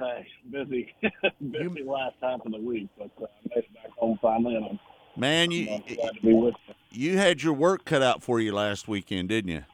[0.00, 0.92] Hey, busy,
[1.52, 4.64] busy last half of the week, but uh, I made it back home finally, and
[4.64, 4.80] I'm
[5.16, 6.54] Man, you I'm glad to be with
[6.90, 7.10] you.
[7.10, 9.64] you had your work cut out for you last weekend, didn't you?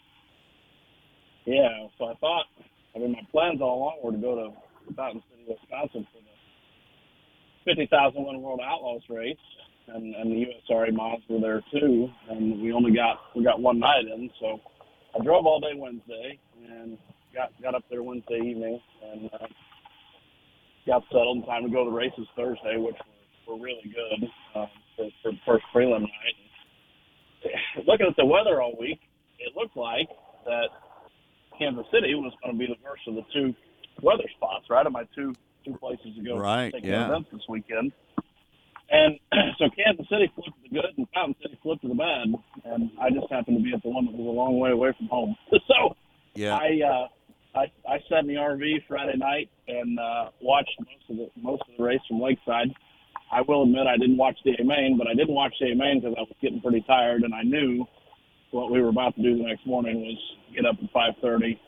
[1.44, 2.46] Yeah, so I thought,
[2.94, 7.74] I mean, my plans all along were to go to Fountain City, Wisconsin for the
[7.74, 9.36] 50,000 Win World Outlaws race,
[9.86, 13.78] and, and the USRA mods were there too, and we only got, we got one
[13.78, 14.60] night in, so
[15.18, 16.98] I drove all day Wednesday and
[17.34, 18.80] got, got up there Wednesday evening
[19.12, 19.46] and uh,
[20.86, 22.96] got settled in time to go to the races Thursday, which
[23.46, 24.68] were, were really good um,
[24.98, 26.36] for, for first prelim night.
[27.86, 29.00] Looking at the weather all week,
[29.38, 30.08] it looked like
[30.44, 30.68] that
[31.58, 33.54] Kansas City was going to be the worst of the two
[34.02, 34.84] weather spots, right?
[34.84, 35.34] Of my two
[35.64, 37.06] two places to go Right, take yeah.
[37.06, 37.92] events this weekend.
[38.90, 39.18] And
[39.58, 42.26] so Kansas City flipped to the good and Fountain City flipped to the bad,
[42.64, 44.92] and I just happened to be at the one that was a long way away
[44.96, 45.36] from home.
[45.50, 45.96] so
[46.34, 46.56] Yeah.
[46.56, 47.08] I uh,
[47.58, 51.62] I I sat in the RV Friday night and uh, watched most of the most
[51.62, 52.68] of the race from Lakeside.
[53.30, 55.76] I will admit I didn't watch the A main, but I didn't watch the A
[55.76, 57.84] main because I was getting pretty tired, and I knew
[58.50, 60.18] what we were about to do the next morning was
[60.54, 61.58] get up at 5:30,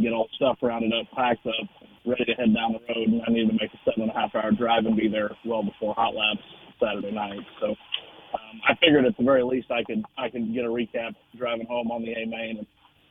[0.00, 1.68] get all stuff rounded up, packed up,
[2.06, 4.14] ready to head down the road, and I needed to make a seven and a
[4.14, 6.42] half hour drive and be there well before hot laps
[6.80, 7.40] Saturday night.
[7.60, 11.14] So um, I figured at the very least I could I could get a recap
[11.36, 12.66] driving home on the A main and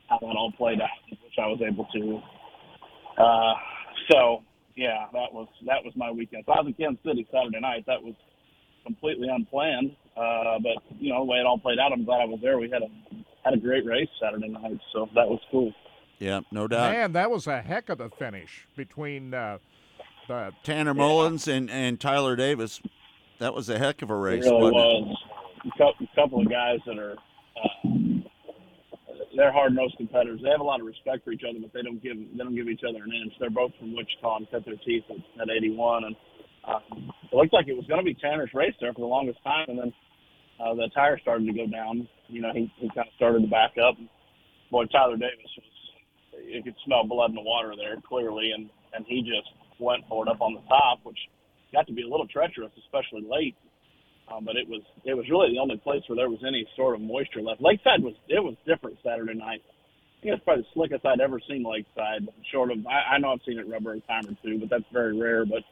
[0.08, 2.20] how that all played out, which I was able to.
[3.22, 3.54] Uh,
[4.10, 4.42] so
[4.76, 6.44] yeah, that was that was my weekend.
[6.46, 7.84] So I was in Kansas City Saturday night.
[7.86, 8.14] That was
[8.84, 12.24] completely unplanned, uh, but you know the way it all played out, I'm glad I
[12.26, 12.58] was there.
[12.58, 12.88] We had a
[13.44, 15.72] had a great race Saturday night, so that was cool.
[16.18, 16.92] Yeah, no doubt.
[16.92, 19.58] Man, that was a heck of a finish between uh,
[20.28, 22.80] the Tanner Mullins and, and Tyler Davis.
[23.40, 24.46] That was a heck of a race.
[24.46, 25.18] It really wasn't it?
[25.64, 27.16] A couple, couple of guys that are
[27.56, 27.88] uh,
[29.36, 30.40] they're hard nosed competitors.
[30.42, 32.54] They have a lot of respect for each other, but they don't give they don't
[32.54, 33.32] give each other an inch.
[33.40, 36.16] They're both from Wichita and cut their teeth at, at 81, and
[36.68, 39.42] um, it looked like it was going to be Tanner's race there for the longest
[39.42, 39.92] time, and then
[40.60, 42.08] uh, the tire started to go down.
[42.28, 43.96] You know, he, he kind of started to back up.
[44.70, 45.72] Boy, Tyler Davis was
[46.46, 50.26] you could smell blood in the water there clearly, and and he just went for
[50.26, 51.18] it up on the top, which
[51.72, 53.56] got to be a little treacherous, especially late.
[54.32, 56.94] Um, but it was it was really the only place where there was any sort
[56.94, 57.60] of moisture left.
[57.60, 59.62] Lakeside was it was different Saturday night.
[59.62, 62.28] I think it's probably the slickest I'd ever seen Lakeside.
[62.50, 64.88] Short of I, I know I've seen it rubber a time or two, but that's
[64.92, 65.44] very rare.
[65.44, 65.64] But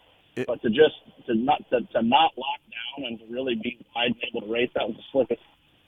[0.46, 4.12] but to just to not to, to not lock down and to really be wide
[4.12, 5.42] and able to race, that was the slickest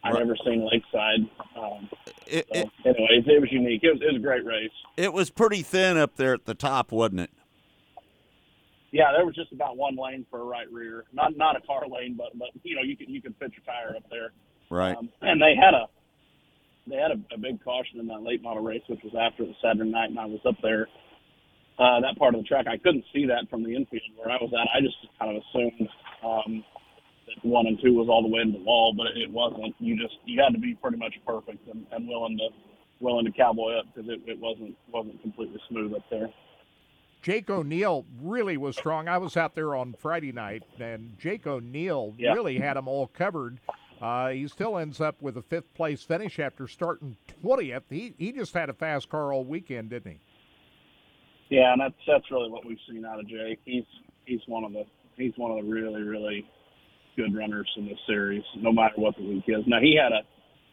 [0.05, 1.29] I've ever seen Lakeside.
[1.57, 1.89] Um,
[2.27, 3.83] It, so, anyways, it was unique.
[3.85, 4.71] It was, it was a great race.
[4.97, 7.31] it was pretty thin up there at the top, wasn't it?
[8.93, 11.05] Yeah, there was just about one lane for a right rear.
[11.13, 13.65] Not not a car lane, but but you know you could you could fit your
[13.65, 14.33] tire up there.
[14.71, 14.97] Right.
[14.97, 15.89] Um, and they had a
[16.87, 19.55] they had a, a big caution in that late model race, which was after the
[19.65, 20.89] Saturday night, and I was up there.
[21.79, 24.37] Uh, that part of the track, I couldn't see that from the infield where I
[24.37, 24.69] was at.
[24.77, 25.89] I just kind of assumed
[26.21, 26.65] um,
[27.27, 29.75] that one and two was all the way to the wall, but it wasn't.
[29.81, 32.49] You just you had to be pretty much perfect and, and willing to
[33.01, 36.29] willing to cowboy up because it, it wasn't wasn't completely smooth up there.
[37.23, 39.07] Jake O'Neill really was strong.
[39.09, 42.33] I was out there on Friday night, and Jake O'Neill Yeah.
[42.33, 43.61] really had them all covered.
[44.01, 47.85] Uh, he still ends up with a fifth place finish after starting 20th.
[47.89, 50.19] He, he just had a fast car all weekend, didn't he?
[51.57, 53.61] Yeah, and that's that's really what we've seen out of Jake.
[53.67, 53.85] He's
[54.25, 54.85] he's one of the
[55.17, 56.49] he's one of the really really
[57.15, 59.63] good runners in this series, no matter what the week is.
[59.67, 60.23] Now he had a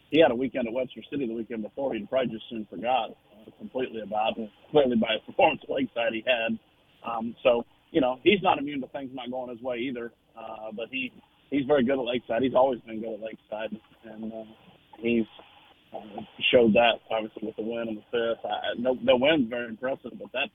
[0.09, 1.93] he had a weekend at Webster City the weekend before.
[1.93, 3.09] He'd probably just soon forgot
[3.53, 4.49] uh, completely about it.
[4.71, 6.57] Clearly by his performance Lakeside he had.
[7.03, 10.11] Um, so you know he's not immune to things not going his way either.
[10.37, 11.11] Uh, but he
[11.49, 12.43] he's very good at Lakeside.
[12.43, 14.45] He's always been good at Lakeside, and uh,
[14.99, 15.25] he's
[15.93, 16.21] uh,
[16.51, 18.45] showed that obviously with the win and the fifth.
[18.45, 20.49] I, no, the win's very impressive, but that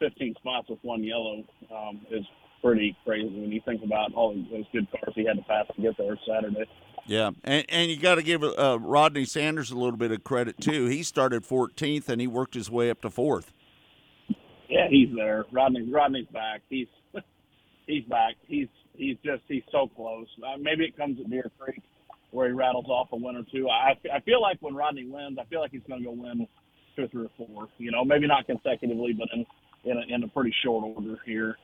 [0.00, 2.24] 15 spots with one yellow um, is
[2.62, 5.82] pretty crazy when you think about all those good cars he had to pass to
[5.82, 6.64] get there Saturday.
[7.06, 10.60] Yeah, and and you got to give uh, Rodney Sanders a little bit of credit
[10.60, 10.86] too.
[10.86, 13.52] He started 14th and he worked his way up to fourth.
[14.68, 15.44] Yeah, he's there.
[15.52, 16.62] Rodney Rodney's back.
[16.68, 16.86] He's
[17.86, 18.34] he's back.
[18.46, 20.28] He's he's just he's so close.
[20.42, 21.82] Uh, maybe it comes at Deer Creek
[22.30, 23.68] where he rattles off a win or two.
[23.68, 26.46] I I feel like when Rodney wins, I feel like he's going to go win
[26.94, 27.68] two or three or four.
[27.78, 29.44] You know, maybe not consecutively, but in
[29.84, 31.56] in a, in a pretty short order here.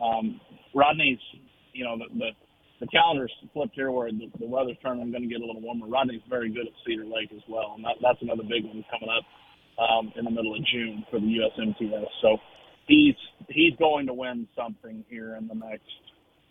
[0.00, 0.40] Um,
[0.74, 1.18] Rodney's,
[1.72, 2.30] you know, the, the
[2.84, 5.02] the calendar's flipped here where the, the weather's turning.
[5.02, 5.86] I'm going to get a little warmer.
[5.86, 9.08] Rodney's very good at Cedar Lake as well, and that, that's another big one coming
[9.08, 9.24] up
[9.82, 12.06] um, in the middle of June for the USMTS.
[12.20, 12.36] So
[12.86, 13.14] he's
[13.48, 15.88] he's going to win something here in the next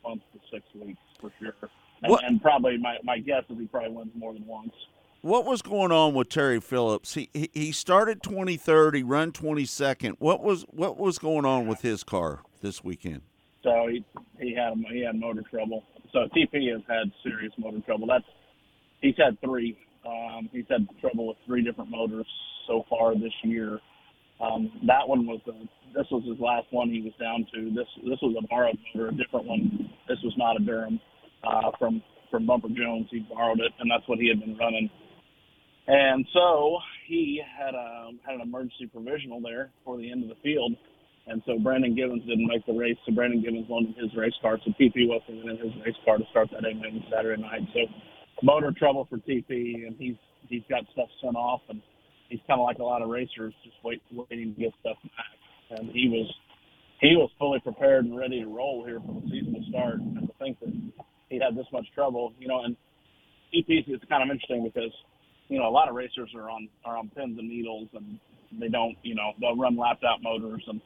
[0.03, 1.53] month to six weeks for sure.
[2.01, 4.73] And, What- and probably my, my guess is he probably wins more than once.
[5.21, 7.13] What was going on with Terry Phillips?
[7.13, 10.15] He he, he started 23rd, he run 22nd.
[10.19, 13.21] What was what was going on with his car this weekend?
[13.63, 14.03] So he
[14.41, 15.83] he had he had motor trouble.
[16.13, 18.07] So TP has had serious motor trouble.
[18.07, 18.25] That's
[19.01, 19.77] he's had three.
[20.05, 22.27] Um, he's had trouble with three different motors
[22.67, 23.79] so far this year.
[24.39, 25.53] Um, that one was the
[25.93, 27.73] this was his last one he was down to.
[27.73, 29.89] This this was a borrowed motor, a different one.
[30.07, 30.99] This was not a Durham
[31.43, 33.07] uh, from from Bumper Jones.
[33.09, 34.89] He borrowed it, and that's what he had been running.
[35.87, 40.41] And so he had a had an emergency provisional there for the end of the
[40.43, 40.73] field.
[41.27, 44.59] And so Brandon Givens didn't make the race, so Brandon Givens loaned his race car.
[44.65, 47.61] So TP wasn't in his race car to start that evening Saturday night.
[47.73, 47.79] So
[48.41, 50.15] motor trouble for TP, and he's
[50.49, 51.81] he's got stuff sent off, and
[52.27, 55.79] he's kind of like a lot of racers, just wait, waiting to get stuff back.
[55.79, 56.29] And he was
[56.99, 59.95] he was fully prepared and ready to roll here for the season to start.
[59.95, 60.73] And to think that
[61.29, 62.75] he'd had this much trouble, you know, and
[63.55, 64.91] TP's it's kind of interesting because
[65.47, 68.19] you know a lot of racers are on are on pins and needles, and
[68.59, 70.81] they don't, you know, they'll run lapped out motors and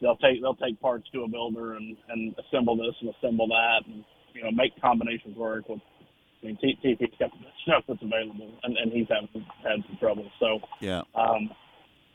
[0.00, 3.80] they'll take they'll take parts to a builder and and assemble this and assemble that
[3.86, 5.80] and you know make combinations work with
[6.42, 9.28] I mean T- TP's got the stuff that's available and, and he's had
[9.62, 11.02] had some trouble so Yeah.
[11.14, 11.50] um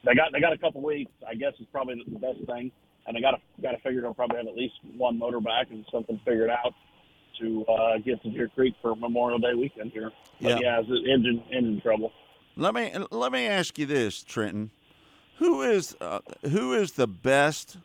[0.05, 2.71] they got they got a couple weeks I guess is probably the best thing
[3.05, 5.67] and they got to got to figure they'll probably have at least one motor back
[5.71, 6.73] and something figured out
[7.41, 10.11] to uh get to Deer Creek for Memorial Day weekend here
[10.41, 10.57] but Yeah.
[10.61, 12.11] yeah, it's engine engine trouble
[12.55, 14.69] Let me let me ask you this, Trenton.
[15.38, 16.19] Who is uh,
[16.49, 17.77] who is the best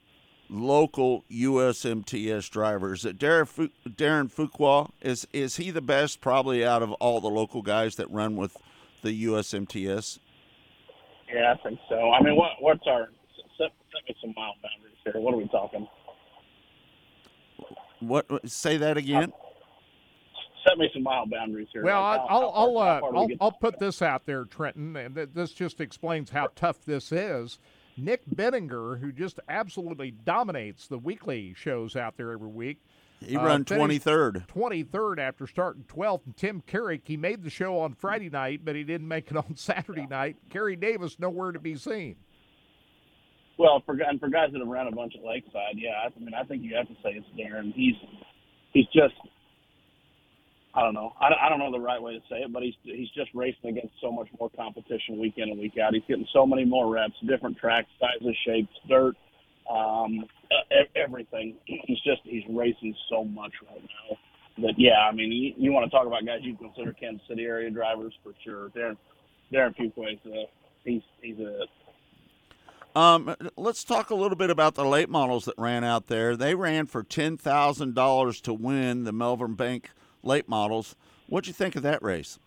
[0.51, 2.94] local USMTS driver?
[2.94, 4.90] Is it Darren, Fu- Darren Fuqua?
[5.03, 8.57] Is is he the best probably out of all the local guys that run with
[9.03, 10.18] the USMTS?
[11.32, 12.11] Yeah, I think so.
[12.12, 13.09] I mean, what what's our
[13.59, 15.20] set, set me some mile boundaries here?
[15.20, 15.86] What are we talking?
[18.01, 18.30] What?
[18.30, 19.32] what- Say that again.
[20.69, 21.83] Set me some mile boundaries here.
[21.85, 23.53] Well, Like, I- how- I'll how far- I'll how uh, far do we I'll, I'll
[23.53, 27.59] put this out there, Trenton, and th- this just explains how tough this is.
[27.97, 32.79] Nick Benninger, who just absolutely dominates the weekly shows out there every week.
[33.21, 34.47] He run 23rd.
[34.47, 36.25] 23rd after starting 12th.
[36.27, 39.37] And Tim Carrick, he made the show on Friday night, but he didn't make it
[39.37, 40.37] on Saturday night.
[40.51, 42.14] Kerry Davis, nowhere to be seen.
[43.59, 46.33] Well, for and for guys that have run a bunch at Lakeside, yeah, I mean,
[46.33, 47.73] I think you have to say it's Darren.
[47.75, 47.97] He's
[48.73, 49.14] he's just
[50.75, 51.12] I don't know.
[51.21, 53.71] I, I don't know the right way to say it, but he's he's just racing
[53.71, 55.95] against so much more competition week in and week out.
[55.95, 59.16] He's getting so many more reps, different tracks, sizes, shapes, dirt,
[59.71, 60.25] um,
[60.95, 61.57] everything.
[61.64, 64.16] He's just he's racing so much right now
[64.66, 65.07] that yeah.
[65.09, 68.12] I mean, you, you want to talk about guys you consider Kansas City area drivers
[68.23, 68.69] for sure.
[68.71, 68.97] Darren
[69.53, 70.47] Darren Fuquay's uh,
[70.85, 75.85] he's he's a Um, let's talk a little bit about the late models that ran
[75.85, 76.37] out there.
[76.37, 79.91] They ran for ten thousand dollars to win the Melbourne Bank
[80.23, 80.95] late models.
[81.29, 82.39] What'd you think of that race?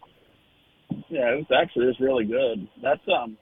[1.09, 2.67] Yeah, it's actually it's really good.
[2.82, 3.38] That's um.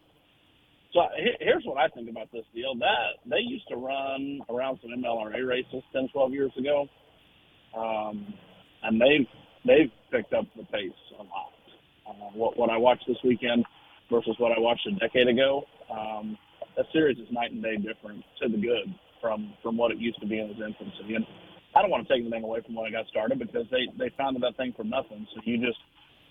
[0.94, 1.02] So
[1.40, 2.74] here's what I think about this deal.
[2.76, 6.88] That they used to run around some MLRA races 10, 12 years ago,
[7.78, 8.34] um,
[8.84, 9.28] and they've
[9.66, 11.54] they've picked up the pace a lot.
[12.08, 13.66] Uh, what what I watched this weekend
[14.12, 16.38] versus what I watched a decade ago, um,
[16.76, 20.20] that series is night and day different to the good from from what it used
[20.22, 21.16] to be in its infancy.
[21.16, 21.26] And
[21.76, 24.10] I don't want to take anything away from when it got started because they they
[24.18, 25.28] founded that thing from nothing.
[25.34, 25.80] So you just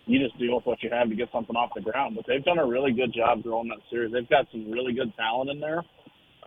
[0.07, 2.16] you just deal with what you have to get something off the ground.
[2.16, 4.12] But they've done a really good job growing that series.
[4.12, 5.84] They've got some really good talent in there.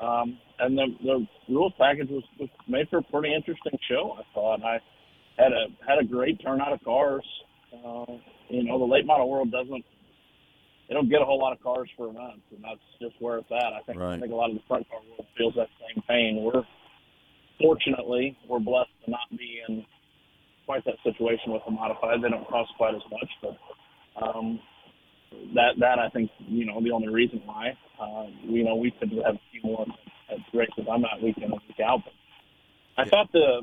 [0.02, 4.24] Um, and the, the rules package was, was made for a pretty interesting show, I
[4.34, 4.64] thought.
[4.66, 4.82] I
[5.38, 7.26] had a had a great turnout of cars.
[7.72, 8.18] Uh,
[8.50, 9.86] you know, the late model world doesn't
[10.92, 13.52] they don't get a whole lot of cars for events, and that's just where it's
[13.52, 13.72] at.
[13.72, 16.44] I think I think a lot of the front car world feels that same pain.
[16.44, 16.64] We're
[17.62, 19.86] fortunately we're blessed to not be in
[20.66, 22.22] quite that situation with the modified.
[22.22, 24.60] They don't cost quite as much, but um,
[25.56, 27.78] that that I think you know the only reason why.
[28.00, 29.86] Uh, you know, we typically have a few more
[30.32, 32.00] at races I'm at week in week out.
[32.04, 33.62] But I thought the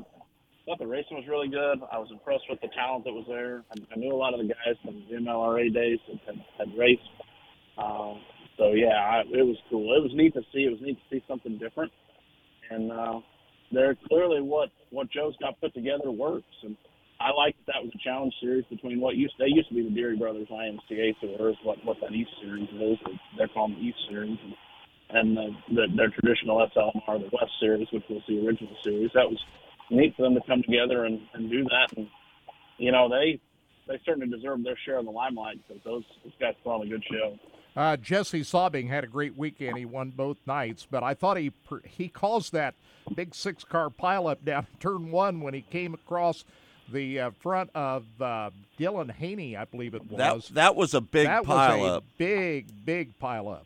[0.65, 1.79] thought the racing was really good.
[1.91, 3.63] I was impressed with the talent that was there.
[3.71, 6.77] I, I knew a lot of the guys from the MLRA days that had, had
[6.77, 7.01] raced.
[7.77, 8.21] Um,
[8.57, 9.95] so yeah, I, it was cool.
[9.97, 10.65] It was neat to see.
[10.65, 11.91] It was neat to see something different.
[12.69, 13.19] And uh,
[13.71, 16.55] they're clearly what what Joe's got put together works.
[16.63, 16.75] And
[17.19, 19.83] I like that that was a challenge series between what used they used to be
[19.83, 22.97] the Deery Brothers IMCA tours, what what that East series is.
[23.37, 24.53] They're calling the East series, and,
[25.11, 29.11] and the, the their traditional SLMR, the West series, which was the original series.
[29.13, 29.39] That was
[29.89, 31.97] neat for them to come together and, and do that.
[31.97, 32.07] And
[32.77, 33.39] you know they
[33.89, 36.89] they certainly deserve their share of the limelight because those those guys put on a
[36.89, 37.37] good show.
[37.75, 39.77] Uh, Jesse Sobbing had a great weekend.
[39.77, 42.75] He won both nights, but I thought he pr- he caused that
[43.15, 46.45] big six car pileup down turn one when he came across
[46.91, 50.49] the uh, front of uh, Dylan Haney, I believe it That was.
[50.49, 52.03] that was a big that pile was a up.
[52.17, 53.61] big, big pileup.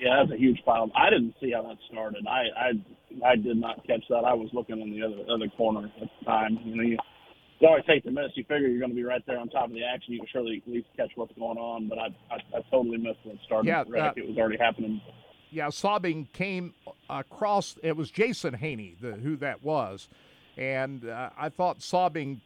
[0.00, 0.90] Yeah, that's a huge pile.
[0.96, 2.26] I didn't see how that started.
[2.26, 4.24] I I I did not catch that.
[4.24, 6.58] I was looking in the other other corner at the time.
[6.64, 6.98] You know, you,
[7.60, 8.36] you always take the minutes.
[8.36, 10.12] You figure you're going to be right there on top of the action.
[10.14, 11.88] You can surely at least catch what's going on.
[11.88, 13.68] But I I, I totally missed when it started.
[13.68, 15.00] Yeah, Right, uh, it was already happening.
[15.50, 16.74] Yeah, Sobbing came
[17.08, 17.76] across.
[17.82, 20.08] It was Jason Haney, the, who that was,
[20.56, 22.40] and uh, I thought Sobbing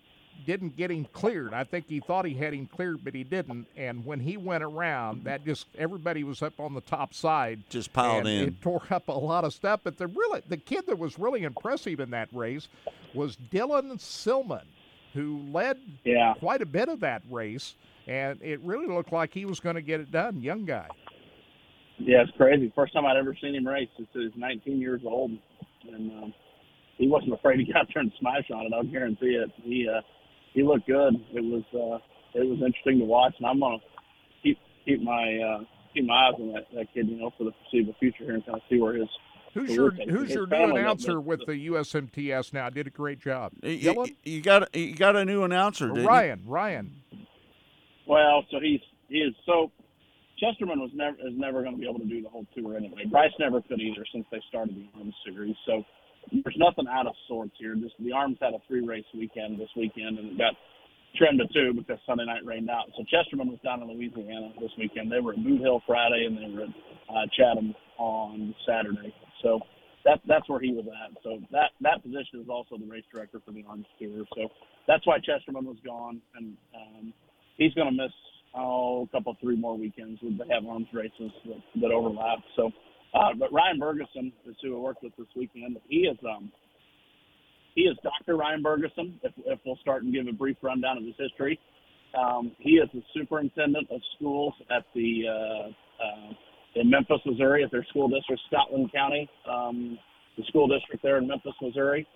[0.47, 1.53] didn't get him cleared.
[1.53, 3.67] I think he thought he had him cleared, but he didn't.
[3.77, 7.93] And when he went around, that just everybody was up on the top side, Just
[7.93, 8.49] piled and in.
[8.49, 9.81] It tore up a lot of stuff.
[9.83, 12.69] But the really the kid that was really impressive in that race
[13.15, 14.65] was Dylan Silman,
[15.15, 16.35] who led Yeah.
[16.39, 17.75] quite a bit of that race,
[18.07, 20.41] and it really looked like he was going to get it done.
[20.41, 20.89] Young guy.
[21.99, 22.71] Yeah, it's crazy.
[22.75, 25.33] First time I'd ever seen him race since he was 19 years old,
[25.91, 26.35] and um,
[26.97, 28.73] he wasn't afraid to get out there and smash on it.
[28.75, 29.51] I'll guarantee it.
[29.63, 30.01] He uh,
[30.55, 31.15] he looked good.
[31.33, 31.99] It was uh,
[32.39, 33.79] it was interesting to watch, and I'm gonna
[34.43, 37.53] keep keep my uh, keep my eyes on that, that kid, you know, for the
[37.65, 39.09] foreseeable future here, and kind of see where his
[39.61, 40.11] Who's your takes.
[40.11, 42.71] Who's His your new family announcer the- with the USMTS now?
[42.71, 43.53] Did a great job.
[43.63, 44.17] You, Dylan?
[44.25, 46.09] you got you got a new announcer, didn't you?
[46.09, 46.43] Ryan.
[46.47, 46.97] Ryan.
[48.07, 49.71] Well, so he's he is so
[50.39, 53.05] Chesterman was never is never going to be able to do the whole tour anyway.
[53.11, 55.57] Bryce never could either since they started the Arms series.
[55.67, 55.83] So
[56.33, 57.75] there's nothing out of sorts here.
[57.75, 60.55] Just the Arms had a three race weekend this weekend and it got
[61.17, 62.87] trimmed to two because Sunday night rained out.
[62.97, 65.11] So Chesterman was down in Louisiana this weekend.
[65.11, 66.75] They were at Boot Hill Friday and they were at
[67.11, 69.13] uh, Chatham on Saturday.
[69.43, 69.61] So
[70.05, 71.17] that that's where he was at.
[71.23, 74.25] So that that position is also the race director for the Arms tour.
[74.35, 74.49] So
[74.87, 77.13] that's why Chesterman was gone and um,
[77.57, 78.13] he's going to miss
[78.55, 82.39] oh, a couple, three more weekends would they have arms races that, that overlap.
[82.57, 82.71] So,
[83.15, 85.79] uh, but Ryan Bergeson is who I worked with this weekend.
[85.89, 86.51] He is um,
[87.75, 88.37] he is Dr.
[88.37, 89.15] Ryan Bergeson.
[89.23, 91.59] If, if we'll start and give a brief rundown of his history,
[92.19, 96.33] um, he is the superintendent of schools at the uh, uh,
[96.75, 99.99] in Memphis, Missouri, at their school district, Scotland County, um,
[100.37, 102.07] the school district there in Memphis, Missouri.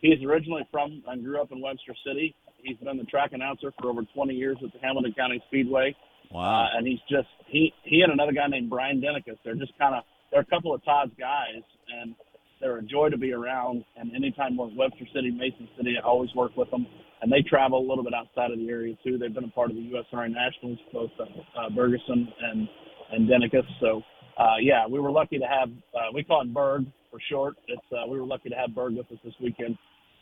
[0.00, 2.34] He's originally from and grew up in Webster City.
[2.62, 5.94] He's been the track announcer for over 20 years at the Hamilton County Speedway.
[6.30, 6.64] Wow.
[6.64, 9.36] Uh, and he's just he he and another guy named Brian Denicus.
[9.44, 11.62] They're just kind of they're a couple of Todd's guys,
[12.00, 12.14] and
[12.60, 13.84] they're a joy to be around.
[13.96, 16.86] And anytime we're in Webster City, Mason City, I always work with them.
[17.22, 19.18] And they travel a little bit outside of the area too.
[19.18, 21.24] They've been a part of the USRA Nationals, both uh,
[21.58, 22.68] uh, Bergeson and
[23.12, 23.64] and Denicus.
[23.80, 24.02] So
[24.38, 27.56] uh, yeah, we were lucky to have uh, we call him Berg for short.
[27.68, 29.76] It's uh, we were lucky to have Berg with us this weekend.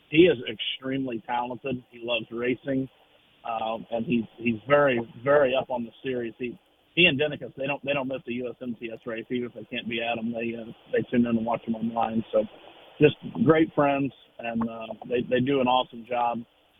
[0.09, 1.83] He is extremely talented.
[1.91, 2.89] He loves racing,
[3.45, 6.33] um, and he's he's very very up on the series.
[6.37, 6.57] He
[6.95, 9.87] he and Denicus they don't they don't miss the USMTS race even if they can't
[9.87, 10.33] be at them.
[10.33, 12.23] They uh, they tune in and watch them online.
[12.31, 12.43] So
[12.99, 16.39] just great friends, and uh, they they do an awesome job.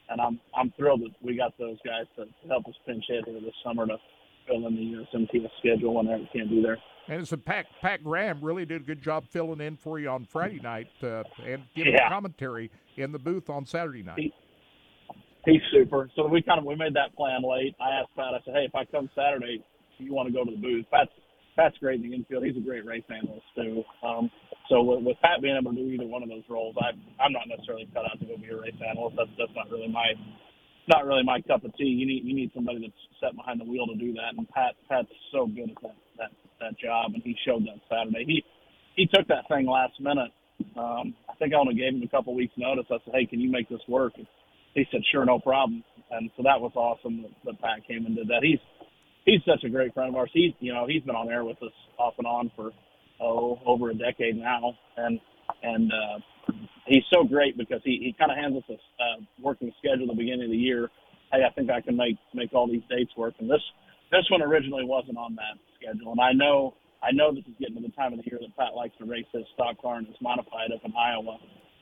[0.09, 3.39] And I'm I'm thrilled that we got those guys to help us pinch hit here
[3.39, 3.97] this summer to
[4.49, 6.77] fill in the USMTS schedule when they can't be there.
[7.07, 10.09] And it's a Pat, Pat Graham really did a good job filling in for you
[10.09, 12.09] on Friday night uh, and giving Yeah.
[12.09, 14.33] commentary in the booth on Saturday night.
[15.45, 16.09] He's super.
[16.15, 17.73] So we kind of we made that plan late.
[17.81, 18.33] I asked Pat.
[18.35, 19.63] I said, "Hey, if I come Saturday,
[19.97, 21.09] do you want to go to the booth?" Pat's
[21.55, 22.43] Pat's great in the infield.
[22.45, 23.81] He's a great race analyst too.
[24.03, 24.29] Um,
[24.69, 26.91] so with, with Pat being able to do either one of those roles, I
[27.23, 29.15] I'm not necessarily cut out to go be a race analyst.
[29.17, 30.11] That's that's not really my
[30.89, 31.85] not really my cup of tea.
[31.85, 34.35] You need you need somebody that's set behind the wheel to do that.
[34.37, 38.25] And Pat Pat's so good at that that that job, and he showed that Saturday.
[38.25, 38.43] He
[38.95, 40.31] he took that thing last minute.
[40.75, 42.85] Um, I think I only gave him a couple weeks notice.
[42.89, 44.27] I said, "Hey, can you make this work?" And
[44.73, 48.15] he said, "Sure, no problem." And so that was awesome that, that Pat came and
[48.15, 48.41] did that.
[48.43, 48.59] He's
[49.25, 50.31] he's such a great friend of ours.
[50.33, 52.71] He's you know he's been on air with us off and on for
[53.21, 55.19] oh over a decade now, and
[55.63, 56.53] and uh,
[56.85, 60.15] he's so great because he he kind of hands us a uh, working schedule at
[60.15, 60.89] the beginning of the year.
[61.31, 63.61] Hey, I think I can make make all these dates work, and this
[64.11, 66.75] this one originally wasn't on that schedule, and I know.
[67.01, 69.05] I know this is getting to the time of the year that Pat likes to
[69.05, 71.39] race his stock car and his modified up in Iowa,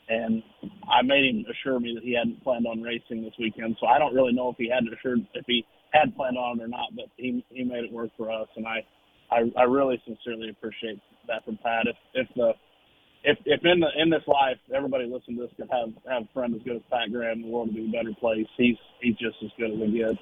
[0.10, 0.44] and
[0.85, 3.77] I made him assure me that he hadn't planned on racing this weekend.
[3.80, 6.64] So I don't really know if he had assured if he had planned on it
[6.64, 8.85] or not, but he he made it work for us, and I
[9.31, 11.88] I, I really sincerely appreciate that from Pat.
[11.88, 12.53] If if the
[13.28, 16.34] if if in the in this life everybody listening to this could have have a
[16.34, 18.48] friend as good as Pat Graham, the world would be a better place.
[18.56, 20.18] He's he's just as good as we get.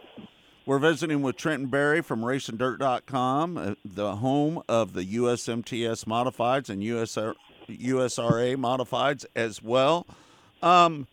[0.66, 6.82] We're visiting with Trenton Berry from RacingDirt.com, uh, the home of the USMTS Modifieds and
[6.82, 7.36] USR,
[7.70, 10.08] USRA Modifieds as well.
[10.64, 11.06] Um,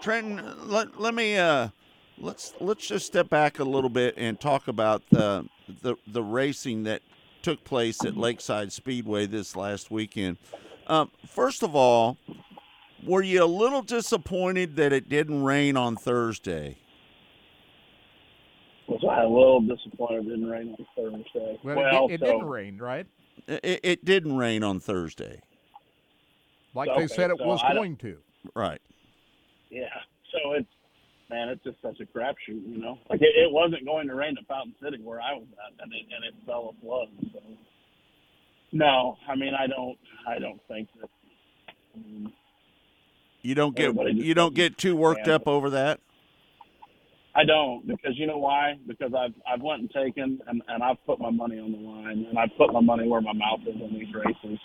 [0.00, 0.40] Trenton,
[0.70, 1.68] let, let me uh,
[2.16, 5.46] let's let's just step back a little bit and talk about the
[5.82, 7.02] the, the racing that
[7.42, 10.38] took place at Lakeside Speedway this last weekend.
[10.86, 12.18] Um, first of all,
[13.04, 16.78] were you a little disappointed that it didn't rain on Thursday?
[18.88, 21.58] I was I a little disappointed it didn't rain on Thursday?
[21.62, 23.06] Well, well it, it so- didn't rain, right?
[23.46, 25.42] It, it didn't rain on Thursday.
[26.74, 28.18] Like Okay, they said it so was I going to.
[28.54, 28.80] Right.
[29.70, 29.88] Yeah.
[30.32, 30.68] So it's
[31.30, 32.98] man, it's just such a crapshoot, you know.
[33.10, 35.92] Like it, it wasn't going to rain at Fountain City where I was at, and
[35.92, 37.08] it and it fell a flood.
[37.32, 37.40] So
[38.74, 39.96] no, I mean I don't
[40.28, 41.08] I don't think that.
[41.94, 42.32] I mean,
[43.42, 46.00] You don't get you don't get too worked up over that.
[47.36, 48.74] I don't because you know why?
[48.86, 52.26] Because I've I've went and taken and, and I've put my money on the line
[52.28, 54.58] and I've put my money where my mouth is in these races,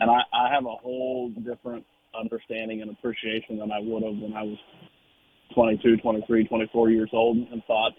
[0.00, 1.84] and I I have a whole different
[2.18, 4.58] understanding and appreciation than I would have when I was
[5.54, 7.92] 22, 23, 24 years old and thought,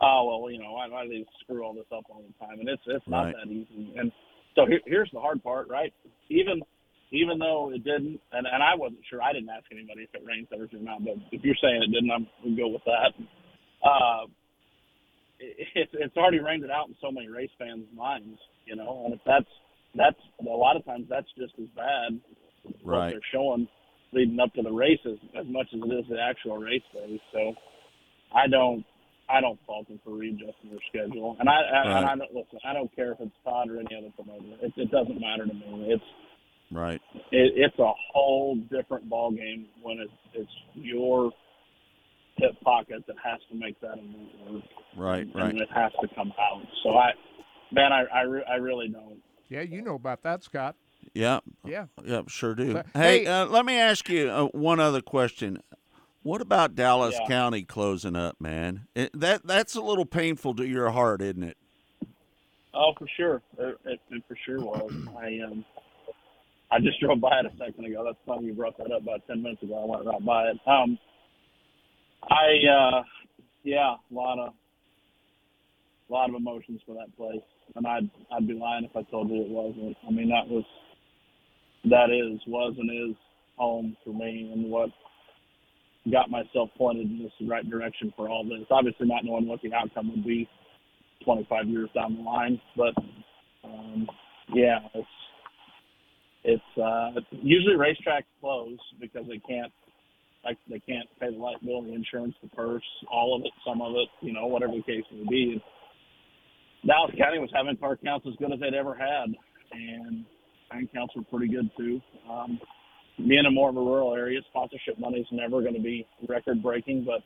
[0.00, 2.60] oh well, you know, do they screw all this up all the time?
[2.60, 3.34] And it's it's not Right.
[3.34, 3.92] that easy.
[3.96, 4.10] And
[4.54, 5.92] so here, here's the hard part, right?
[6.28, 6.62] Even
[7.10, 10.26] even though it didn't, and, and I wasn't sure, I didn't ask anybody if it
[10.26, 13.16] rained Thursday or not, but if you're saying it didn't, I'm we go with that.
[13.82, 14.26] Uh,
[15.38, 19.04] it, it's it's already rained it out in so many race fans' minds, you know,
[19.06, 19.48] and if that's
[19.94, 22.20] that's a lot of times that's just as bad
[22.62, 23.10] what Right.
[23.10, 23.66] they're showing
[24.12, 27.20] leading up to the races as much as it is the actual race days.
[27.32, 27.54] So
[28.34, 28.84] I don't
[29.30, 31.36] I don't fault them for readjusting their schedule.
[31.38, 32.58] And I, I and I don't listen.
[32.64, 34.44] I don't care if it's Todd or any other promoter.
[34.62, 35.86] It, it doesn't matter to me.
[35.92, 36.04] It's
[36.70, 37.00] Right.
[37.32, 41.30] it, it's a whole different ball game when it's it's your
[42.36, 44.62] hip pocket that has to make that event work.
[44.96, 45.26] Right.
[45.26, 45.54] and Right.
[45.54, 46.62] it has to come out.
[46.82, 47.10] So I,
[47.72, 49.18] man, I I, re- I really don't.
[49.48, 50.76] Yeah, you know about that, Scott.
[51.14, 51.40] Yeah.
[51.64, 51.86] Yeah.
[52.04, 52.22] Yeah.
[52.28, 52.72] Sure do.
[52.72, 55.62] So- hey, hey- uh, let me ask you uh, one other question.
[56.28, 57.26] What about Dallas Yeah.
[57.26, 58.86] County closing up, man?
[58.94, 61.56] It, that that's a little painful to your heart, isn't it?
[62.74, 63.40] Oh, for sure.
[63.56, 64.92] It, it, it for sure was.
[65.18, 65.64] I um,
[66.70, 68.04] I just drove by it a second ago.
[68.04, 69.82] That's funny you brought that up about ten minutes ago.
[69.82, 70.58] I went right by it.
[70.66, 70.98] Um,
[72.24, 73.02] I uh,
[73.62, 74.52] yeah, a lot of
[76.10, 77.40] a lot of emotions for that place,
[77.74, 79.96] and I'd I'd be lying if I told you it wasn't.
[80.06, 80.64] I mean, that was
[81.84, 83.16] that is was and is
[83.56, 84.90] home for me, and what
[86.10, 88.66] got myself pointed in this right direction for all this.
[88.70, 90.48] Obviously, not knowing what the outcome would be
[91.24, 92.94] 25 years down the line, but
[93.64, 94.06] um,
[94.54, 95.08] yeah, it's
[96.44, 99.72] it's uh, usually racetracks close because they can't
[100.44, 103.82] like they can't pay the light bill, the insurance, the purse, all of it, some
[103.82, 105.62] of it, you know, whatever the case may be.
[106.86, 109.34] Dallas County was having car counts as good as they'd ever had,
[109.72, 110.24] and
[110.70, 112.00] fan counts were pretty good too.
[112.30, 112.60] Um,
[113.18, 116.62] being in more of a rural area, sponsorship money is never going to be record
[116.62, 117.22] breaking, but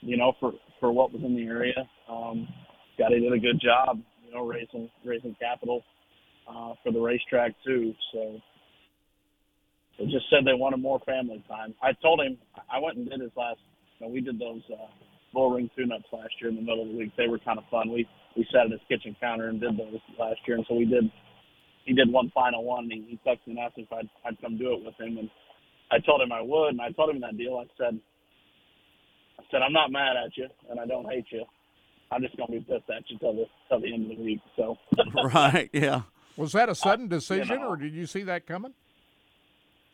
[0.00, 2.48] you know, for for what was in the area, um,
[2.94, 5.82] Scotty did a good job, you know, raising raising capital
[6.48, 7.92] uh, for the racetrack too.
[8.12, 8.38] So
[9.98, 11.74] they just said they wanted more family time.
[11.82, 12.38] I told him
[12.72, 13.60] I went and did his last.
[13.98, 14.86] You know, we did those uh,
[15.32, 17.12] bull ring tune-ups last year in the middle of the week.
[17.16, 17.90] They were kind of fun.
[17.90, 18.06] We
[18.36, 21.10] we sat at his kitchen counter and did those last year, and so we did.
[21.86, 22.84] He did one final one.
[22.84, 25.30] And he, he texted and asked if I'd I'd come do it with him, and
[25.90, 26.70] I told him I would.
[26.70, 27.56] And I told him that deal.
[27.56, 27.98] I said,
[29.38, 31.44] I said I'm not mad at you, and I don't hate you.
[32.10, 34.40] I'm just gonna be pissed at you till the till the end of the week.
[34.56, 34.76] So
[35.24, 36.02] right, yeah.
[36.36, 37.68] Was that a sudden decision, know.
[37.68, 38.74] or did you see that coming?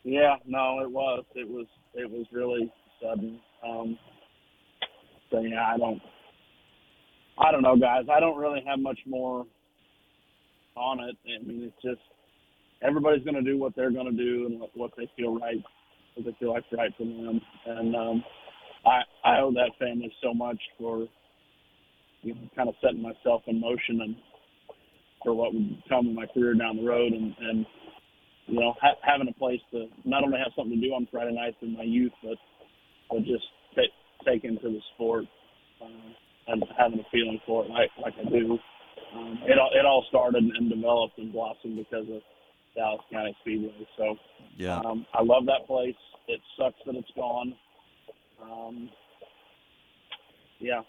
[0.02, 1.24] Yeah, no, it was.
[1.34, 1.66] It was.
[1.94, 3.38] It was really sudden.
[3.64, 3.98] Um,
[5.30, 6.00] so yeah, I don't.
[7.38, 8.06] I don't know, guys.
[8.12, 9.46] I don't really have much more
[10.76, 11.16] on it.
[11.26, 12.00] I mean, it's just
[12.82, 15.62] everybody's going to do what they're going to do and what, what they feel right,
[16.14, 17.40] what they feel like right for them.
[17.66, 18.24] And um,
[18.86, 21.06] I I owe that family so much for
[22.22, 24.16] you know kind of setting myself in motion and
[25.24, 27.66] for what would come in my career down the road and and
[28.46, 31.34] you know, ha- having a place to not only have something to do on Friday
[31.34, 32.36] nights in my youth, but
[33.10, 33.44] but just
[33.74, 33.90] take
[34.26, 35.24] take into the sport
[35.80, 38.58] uh, and having a feeling for it like like I do.
[39.14, 42.22] Um, it all it all started and developed and blossomed because of
[42.74, 43.86] Dallas County Speedway.
[43.96, 44.16] So
[44.56, 44.80] Yeah.
[44.80, 45.96] um, I love that place.
[46.28, 47.54] It sucks that it's gone.
[48.42, 48.90] Um,
[50.60, 50.82] yeah.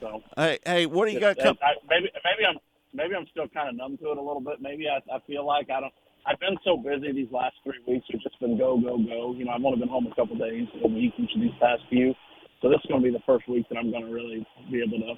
[0.00, 1.38] So Hey, hey, what do you got?
[1.40, 2.58] I, Com- I, maybe maybe I'm
[2.92, 4.60] maybe I'm still kind of numb to it a little bit.
[4.60, 5.92] Maybe I, I feel like I don't.
[6.26, 8.04] I've been so busy these last three weeks.
[8.10, 9.32] It's just been go go go.
[9.32, 11.82] You know, I've only been home a couple days a week each of these past
[11.88, 12.12] few.
[12.60, 14.84] So this is going to be the first week that I'm going to really be
[14.84, 15.14] able to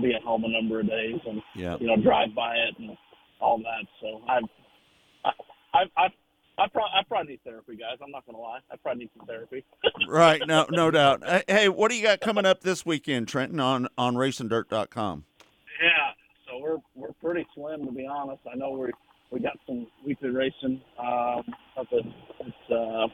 [0.00, 1.76] be at home a number of days and Yeah.
[1.80, 2.96] you know drive by it and
[3.40, 3.86] all that.
[4.00, 4.44] So I've
[5.24, 5.30] I
[5.74, 6.08] I I.
[6.58, 7.96] I probably, I probably need therapy, guys.
[8.04, 8.58] I'm not to lie.
[8.70, 9.64] I probably need some therapy.
[10.08, 11.22] right, no, no doubt.
[11.26, 15.24] Hey, Hey, what do you got coming up this weekend, Trenton, on on RacingDirt.com?
[15.82, 15.88] Yeah,
[16.46, 18.42] so we're we're pretty slim to be honest.
[18.52, 18.90] I know we
[19.30, 21.44] we got some weekly racing um,
[21.78, 23.06] up at, at uh,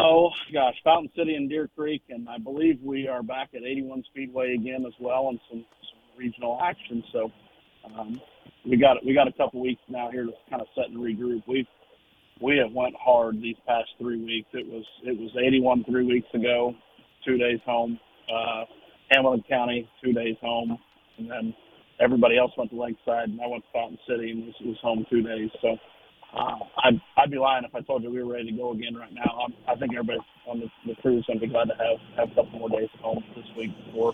[0.00, 4.04] oh gosh, Fountain City and Deer Creek, and I believe we are back at 81
[4.10, 7.02] Speedway again as well, and some, some regional action.
[7.12, 7.30] So
[7.84, 8.20] um,
[8.68, 11.42] we got we got a couple weeks now here to kind of set and regroup.
[11.46, 11.66] We've
[12.40, 14.48] we have went hard these past three weeks.
[14.52, 16.74] It was it was 81 three weeks ago,
[17.24, 17.98] two days home.
[18.32, 18.64] Uh,
[19.10, 20.78] Hamilton County, two days home,
[21.18, 21.54] and then
[22.00, 25.06] everybody else went to Lakeside, and I went to Fountain City, and was, was home
[25.10, 25.50] two days.
[25.62, 25.76] So
[26.36, 28.94] uh, I'd I'd be lying if I told you we were ready to go again
[28.94, 29.44] right now.
[29.44, 31.98] I'm, I think everybody on the, the crew is going to be glad to have
[32.16, 34.12] have a couple more days at home this week before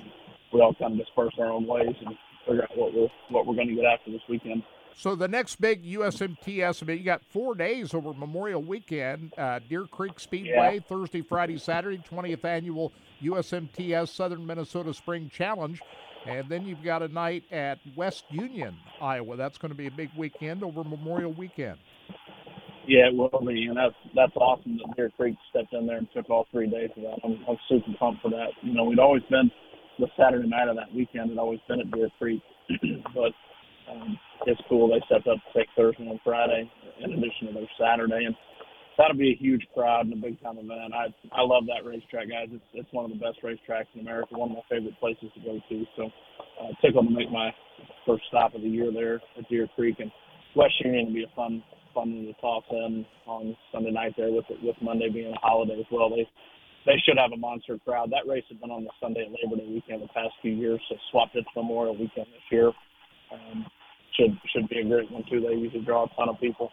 [0.53, 2.17] we all kind of disperse our own ways and
[2.47, 4.63] figure out what we're what we're going to get after this weekend.
[4.97, 9.33] So the next big USMTS event, you got four days over Memorial Weekend.
[9.37, 10.81] Uh, Deer Creek Speedway, Yeah.
[10.87, 15.83] Thursday, Friday, Saturday, 20th annual USMTS Southern Minnesota Spring Challenge.
[16.27, 19.37] And then you've got a night at West Union, Iowa.
[19.37, 21.79] That's going to be a big weekend over Memorial Weekend.
[22.87, 26.09] Yeah, it will be, and that's that's awesome that Deer Creek stepped in there and
[26.15, 27.19] took all three days of that.
[27.25, 28.53] I'm, I'm super pumped for that.
[28.63, 29.51] You know, we'd always been
[29.99, 32.43] the Saturday night of that weekend had always been at Deer Creek,
[33.15, 33.33] but
[33.91, 36.71] um, it's cool they stepped up to take Thursday and Friday
[37.01, 38.37] in addition to their Saturday, and
[38.99, 40.93] that'll be a huge crowd and a big time event.
[40.93, 42.49] I I love that racetrack, guys.
[42.53, 45.41] It's it's one of the best racetracks in America, one of my favorite places to
[45.41, 45.85] go to.
[45.97, 46.11] So,
[46.61, 47.49] uh, tickled to make my
[48.07, 50.11] first stop of the year there at Deer Creek, and
[50.55, 51.63] West Union will be a fun
[51.95, 55.87] fun to toss in on Sunday night there with with Monday being a holiday as
[55.91, 56.11] well.
[56.11, 56.29] They
[56.87, 58.11] they should have a monster crowd.
[58.11, 60.97] That race has been on the Sunday Labor Day weekend the past few years, so
[61.11, 62.73] swapped it to Memorial Weekend this year.
[63.33, 63.67] Um,
[64.17, 65.41] should should be a great one too.
[65.41, 66.71] They usually draw a ton of people.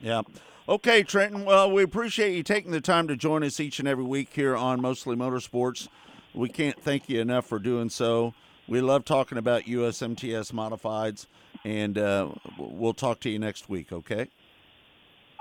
[0.00, 0.22] Yeah.
[0.68, 1.44] Okay, Trenton.
[1.44, 4.56] Well, we appreciate you taking the time to join us each and every week here
[4.56, 5.88] on Mostly Motorsports.
[6.34, 8.34] We can't thank you enough for doing so.
[8.66, 11.26] We love talking about USMTS modifieds,
[11.64, 13.92] and uh, we'll talk to you next week.
[13.92, 14.28] Okay.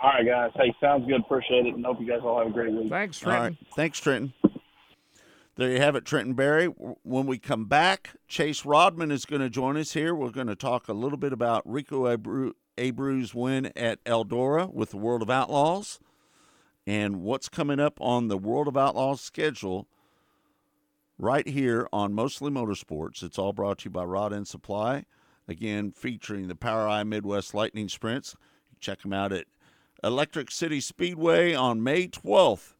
[0.01, 0.51] All right, guys.
[0.55, 1.21] Hey, sounds good.
[1.21, 2.89] Appreciate it, and hope you guys all have a great week.
[2.89, 3.55] Thanks, All right.
[3.75, 4.33] Thanks, Trenton.
[5.55, 6.65] There you have it, Trenton Berry.
[6.65, 10.15] When we come back, Chase Raudman is going to join us here.
[10.15, 14.89] We're going to talk a little bit about Rico Abreu, Abreu's win at Eldora with
[14.89, 15.99] the World of Outlaws
[16.87, 19.87] and what's coming up on the World of Outlaws schedule
[21.19, 23.21] right here on Mostly Motorsports.
[23.21, 25.05] It's all brought to you by Rod End Supply.
[25.47, 28.35] Again, featuring the POWRi Midwest Lightning Sprints.
[28.79, 29.45] Check them out at
[30.03, 32.73] Electric City Speedway on May 12th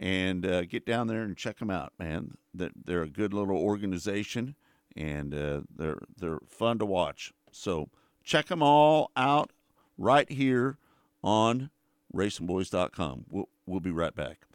[0.00, 2.36] and uh, get down there and check them out, man.
[2.54, 4.56] They're, they're a good little organization,
[4.96, 7.32] and uh, they're they're fun to watch.
[7.52, 7.90] So
[8.24, 9.50] check them all out
[9.98, 10.78] right here
[11.22, 11.70] on
[12.14, 13.26] RacinBoys.com.
[13.28, 14.46] We'll we'll be right back.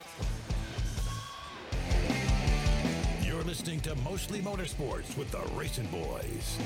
[3.56, 6.60] Listening to Mostly Motorsports with the RacinBoys.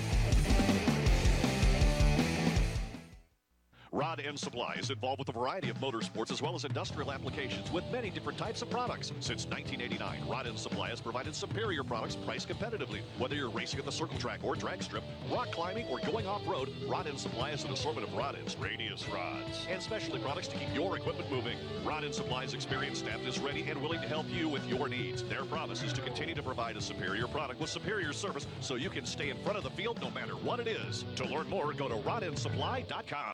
[3.92, 7.72] Rod End Supply is involved with a variety of motorsports as well as industrial applications
[7.72, 9.08] with many different types of products.
[9.20, 13.00] Since 1989, Rod End Supply has provided superior products priced competitively.
[13.18, 16.70] Whether you're racing at the circle track or drag strip, rock climbing, or going off-road,
[16.88, 20.58] Rod End Supply has an assortment of rod ends, radius rods, and specialty products to
[20.58, 21.58] keep your equipment moving.
[21.84, 25.24] Rod End Supply's experienced staff is ready and willing to help you with your needs.
[25.24, 28.92] Their promise is to continue to provide a superior product with superior service so you
[28.92, 31.06] can stay in front of the field no matter what it is.
[31.16, 33.34] To learn more, go to rodendsupply.com.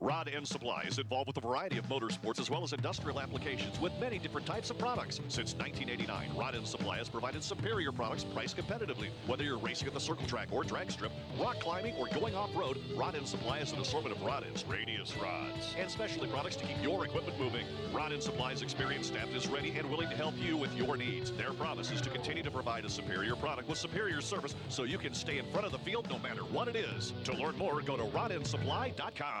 [0.00, 3.80] Rod End Supply is involved with a variety of motorsports as well as industrial applications
[3.80, 5.16] with many different types of products.
[5.26, 9.08] Since 1989, Rod End Supply has provided superior products priced competitively.
[9.26, 12.80] Whether you're racing at the circle track or drag strip, rock climbing, or going off-road,
[12.96, 16.64] Rod End Supply has an assortment of rod ends, radius rods, and specialty products to
[16.64, 17.66] keep your equipment moving.
[17.92, 21.32] Rod End Supply's experienced staff is ready and willing to help you with your needs.
[21.32, 24.98] Their promise is to continue to provide a superior product with superior service so you
[24.98, 27.12] can stay in front of the field no matter what it is.
[27.24, 29.40] To learn more, go to rodendsupply.com.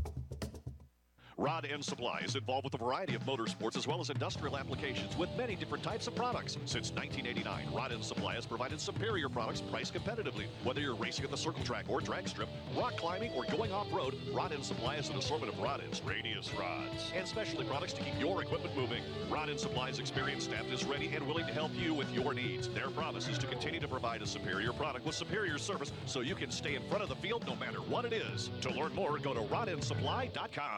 [1.41, 5.17] Rod End Supply is involved with a variety of motorsports as well as industrial applications
[5.17, 6.53] with many different types of products.
[6.65, 10.45] Since 1989, Rod End Supply has provided superior products priced competitively.
[10.63, 12.47] Whether you're racing at the circle track or drag strip,
[12.77, 16.53] rock climbing, or going off-road, Rod End Supply has an assortment of rod ends, radius
[16.53, 19.01] rods, and specialty products to keep your equipment moving.
[19.27, 22.67] Rod End Supply's experienced staff is ready and willing to help you with your needs.
[22.67, 26.35] Their promise is to continue to provide a superior product with superior service so you
[26.35, 28.51] can stay in front of the field no matter what it is.
[28.61, 30.77] To learn more, go to rodendsupply.com.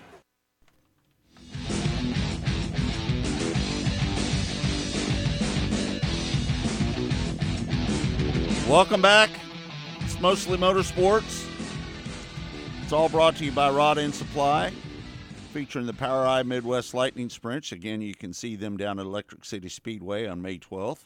[8.71, 9.29] Welcome back.
[9.99, 11.45] It's mostly motorsports.
[12.81, 14.71] It's all brought to you by Rod End Supply,
[15.51, 17.73] featuring the POWRi Midwest Lightning Sprints.
[17.73, 20.99] Again, you can see them down at Electric City Speedway on May 12th.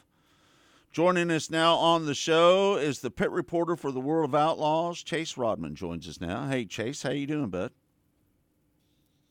[0.92, 5.02] Joining us now on the show is the pit reporter for the World of Outlaws,
[5.02, 6.46] Chase Raudman joins us now.
[6.46, 7.72] Hey Chase, how you doing, bud?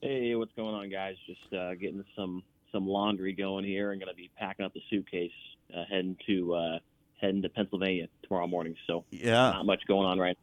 [0.02, 1.16] Hey, what's going on, guys?
[1.26, 4.82] Just uh, getting some some laundry going here, and going to be packing up the
[4.90, 5.32] suitcase,
[5.74, 6.78] uh, heading to uh,
[7.20, 8.76] heading to Pennsylvania tomorrow morning.
[8.86, 9.50] So Yeah.
[9.50, 10.38] not much going on right.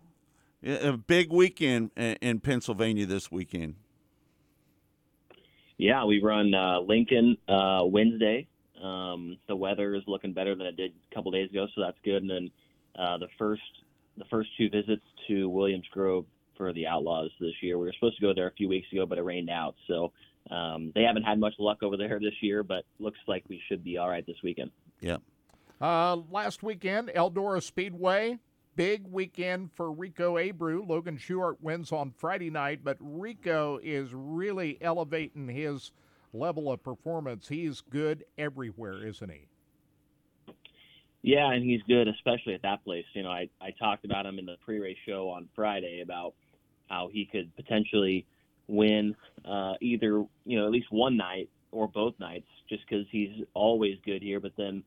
[0.65, 3.75] A big weekend in in Pennsylvania this weekend.
[5.77, 8.47] Yeah, we run uh, Lincoln uh, Wednesday.
[8.81, 11.97] Um, the weather is looking better than it did a couple days ago, so that's
[12.03, 12.21] good.
[12.21, 12.51] And then
[12.97, 13.61] uh, the first
[14.17, 16.25] the first two visits to Williams Grove
[16.55, 17.77] for the Outlaws this year.
[17.79, 20.11] We were supposed to go there a few weeks ago, but it rained out, so
[20.51, 22.63] um, they haven't had much luck over there this year.
[22.63, 24.71] But looks like we should be all right this weekend.
[25.01, 25.17] Yeah.
[25.81, 28.39] Uh, last weekend, Eldora Speedway,
[28.75, 30.87] big weekend for Rico Abreu.
[30.87, 35.91] Logan Schuchart wins on Friday night, but Rico is really elevating his
[36.33, 37.47] level of performance.
[37.49, 39.47] He's good everywhere, isn't he?
[41.21, 43.05] Yeah, and he's good, especially at that place.
[43.13, 46.33] You know, I, I talked about him in the pre-race show on Friday about
[46.89, 48.25] how he could potentially
[48.67, 53.45] win uh, either, you know, at least one night or both nights, just because he's
[53.53, 54.39] always good here.
[54.39, 54.83] But then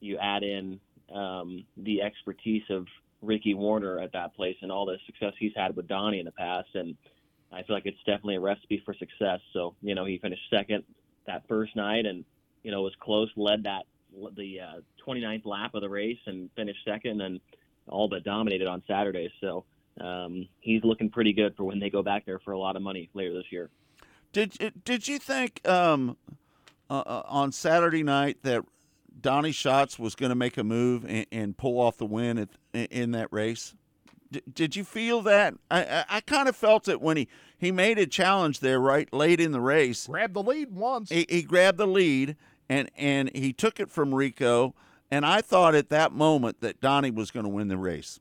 [0.00, 0.80] you add in
[1.14, 2.86] um, the expertise of
[3.22, 6.32] Ricky Warner at that place and all the success he's had with Donny in the
[6.32, 6.96] past, and
[7.52, 9.40] I feel like it's definitely a recipe for success.
[9.52, 10.84] So, you know, he finished second
[11.26, 12.24] that first night, and
[12.62, 13.84] you know was close, led that
[14.36, 17.40] the uh, 29th lap of the race, and finished second, and
[17.88, 19.32] all but dominated on Saturday.
[19.40, 19.64] So
[20.00, 22.82] um, he's looking pretty good for when they go back there for a lot of
[22.82, 23.70] money later this year.
[24.32, 26.16] Did did you think um,
[26.90, 28.64] uh, uh, on Saturday night that
[29.20, 32.48] Donny Schatz was going to make a move and, and pull off the win at,
[32.90, 33.74] in that race?
[34.30, 35.54] D- did you feel that?
[35.70, 39.12] I, I, I kind of felt it when he, he made a challenge there right
[39.12, 40.06] late in the race.
[40.06, 41.10] Grabbed the lead once.
[41.10, 42.36] He, he grabbed the lead
[42.68, 44.74] and and he took it from Rico.
[45.10, 48.18] And I thought at that moment that Donny was going to win the race.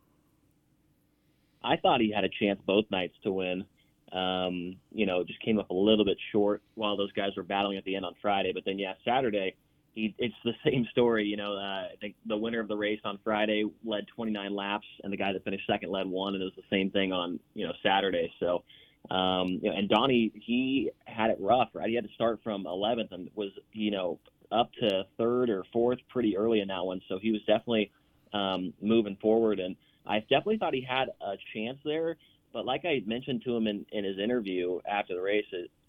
[1.63, 3.65] I thought he had a chance both nights to win.
[4.11, 7.77] Um, you know, just came up a little bit short while those guys were battling
[7.77, 8.51] at the end on Friday.
[8.53, 9.55] But then, yeah, Saturday,
[9.95, 11.25] he, it's the same story.
[11.25, 14.85] You know, uh, I think the winner of the race on Friday led 29 laps,
[15.03, 17.39] and the guy that finished second led one, and it was the same thing on
[17.55, 18.31] you know Saturday.
[18.39, 18.63] So,
[19.09, 21.89] um, you know, and Donny, he had it rough, right?
[21.89, 24.19] He had to start from 11th and was you know
[24.51, 27.01] up to third or fourth pretty early in that one.
[27.09, 27.91] So he was definitely
[28.33, 32.17] um, moving forward, and I definitely thought he had a chance there.
[32.53, 35.45] But like I mentioned to him in, in his interview after the race,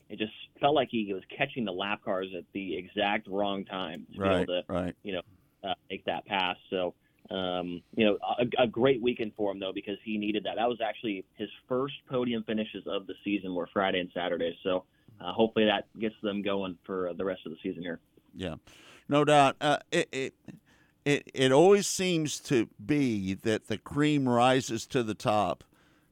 [0.08, 4.06] it, just felt like he was catching the lap cars at the exact wrong time
[4.14, 4.96] to Right, be able to, right.
[5.02, 5.22] you know,
[5.68, 6.56] uh, make that pass.
[6.70, 6.94] So,
[7.30, 10.56] um, you know, a, a great weekend for him though because he needed that.
[10.56, 14.56] That was actually his first podium finishes of the season were Friday and Saturday.
[14.62, 14.84] So
[15.20, 18.00] uh, hopefully that gets them going for uh, the rest of the season here.
[18.34, 18.56] Yeah,
[19.08, 19.56] no doubt.
[19.60, 20.34] Uh, it, it
[21.04, 25.64] it it always seems to be that the cream rises to the top.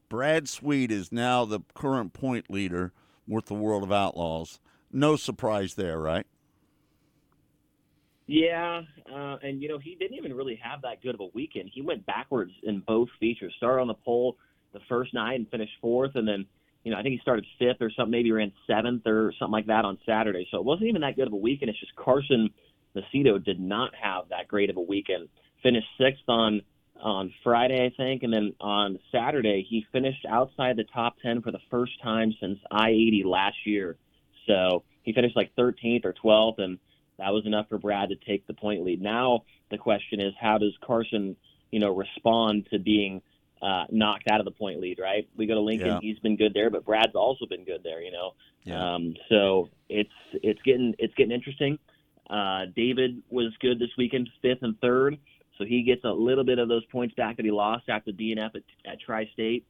[0.09, 2.93] Brad Sweet is now the current point leader
[3.27, 4.59] with the World of Outlaws.
[4.91, 6.25] No surprise there, right?
[8.27, 8.81] Yeah,
[9.13, 11.69] uh, and you know he didn't even really have that good of a weekend.
[11.73, 13.53] He went backwards in both features.
[13.57, 14.37] Started on the pole
[14.73, 16.45] the first night and finished fourth, and then
[16.83, 19.67] you know I think he started fifth or something, maybe ran seventh or something like
[19.67, 20.47] that on Saturday.
[20.49, 21.69] So it wasn't even that good of a weekend.
[21.69, 22.49] It's just Carson
[22.95, 25.27] Macedo did not have that great of a weekend.
[25.61, 26.61] Finished sixth on
[27.05, 31.51] on Friday, I think, and then on Saturday he finished outside the top ten for
[31.51, 33.95] the first time since I eighty last year.
[34.47, 36.79] So he finished like 13th or 12th, and
[37.19, 39.01] that was enough for Brad to take the point lead.
[39.01, 41.35] Now the question is, how does Carson,
[41.71, 43.21] you know, respond to being
[43.61, 44.97] uh, knocked out of the point lead?
[44.99, 45.29] Right?
[45.37, 45.99] We go to Lincoln; Yeah.
[46.01, 48.01] he's been good there, but Brad's also been good there.
[48.01, 48.33] You know,
[48.65, 48.95] Yeah.
[48.95, 51.77] um, so it's it's getting it's getting interesting.
[52.27, 55.19] Uh, David was good this weekend, fifth and third,
[55.57, 58.55] so he gets a little bit of those points back that he lost after DNF
[58.55, 59.65] at, at Tri-State.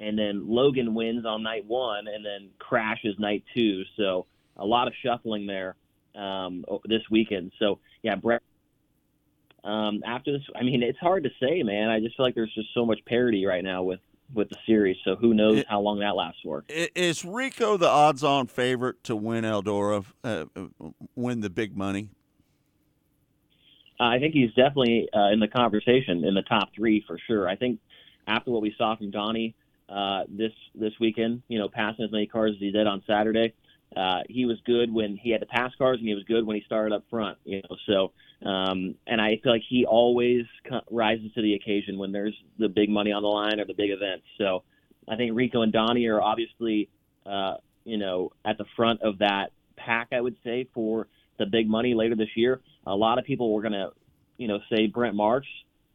[0.00, 3.82] And then Logan wins on night one, and then crashes night two.
[3.96, 5.74] So a lot of shuffling there
[6.14, 7.52] um, this weekend.
[7.58, 8.42] So yeah, Brett.
[9.64, 11.88] Um, after this, I mean, it's hard to say, man.
[11.88, 14.00] I just feel like there's just so much parity right now with
[14.32, 14.96] with the series.
[15.04, 16.64] So who knows how long that lasts for?
[16.68, 22.10] Is Rico the odds-on favorite to win Eldora, uh, uh, win the big money?
[24.00, 27.48] I think he's definitely uh, in the conversation in the top three for sure.
[27.48, 27.80] I think
[28.26, 29.54] after what we saw from Donny
[29.88, 33.54] uh, this this weekend, you know, passing as many cars as he did on Saturday,
[33.96, 36.56] uh, he was good when he had to pass cars, and he was good when
[36.56, 37.38] he started up front.
[37.44, 41.98] You know, so um, and I feel like he always co- rises to the occasion
[41.98, 44.24] when there's the big money on the line or the big events.
[44.36, 44.62] So
[45.08, 46.88] I think Rico and Donny are obviously,
[47.26, 47.54] uh,
[47.84, 50.08] you know, at the front of that pack.
[50.12, 51.08] I would say for
[51.38, 52.60] the big money later this year.
[52.86, 53.90] A lot of people were going to
[54.38, 55.48] you know, say Brent Marks,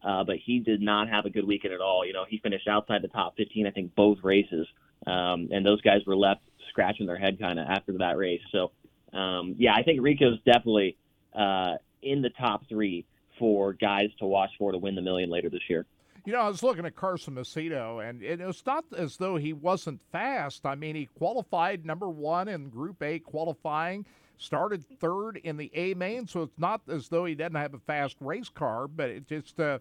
[0.03, 2.05] uh, but he did not have a good weekend at all.
[2.05, 4.67] You know, he finished outside the top 15, I think, both races,
[5.07, 8.41] um, and those guys were left scratching their head kind of after that race.
[8.51, 8.71] So,
[9.17, 10.97] um, yeah, I think Rico's definitely
[11.33, 13.05] uh, in the top three
[13.39, 15.85] for guys to watch for to win the million later this year.
[16.25, 19.51] You know, I was looking at Carson Macedo, and it was not as though he
[19.51, 20.65] wasn't fast.
[20.65, 24.05] I mean, he qualified number one in Group A qualifying,
[24.37, 27.79] started third in the A main, so it's not as though he doesn't have a
[27.79, 29.79] fast race car, but it just uh,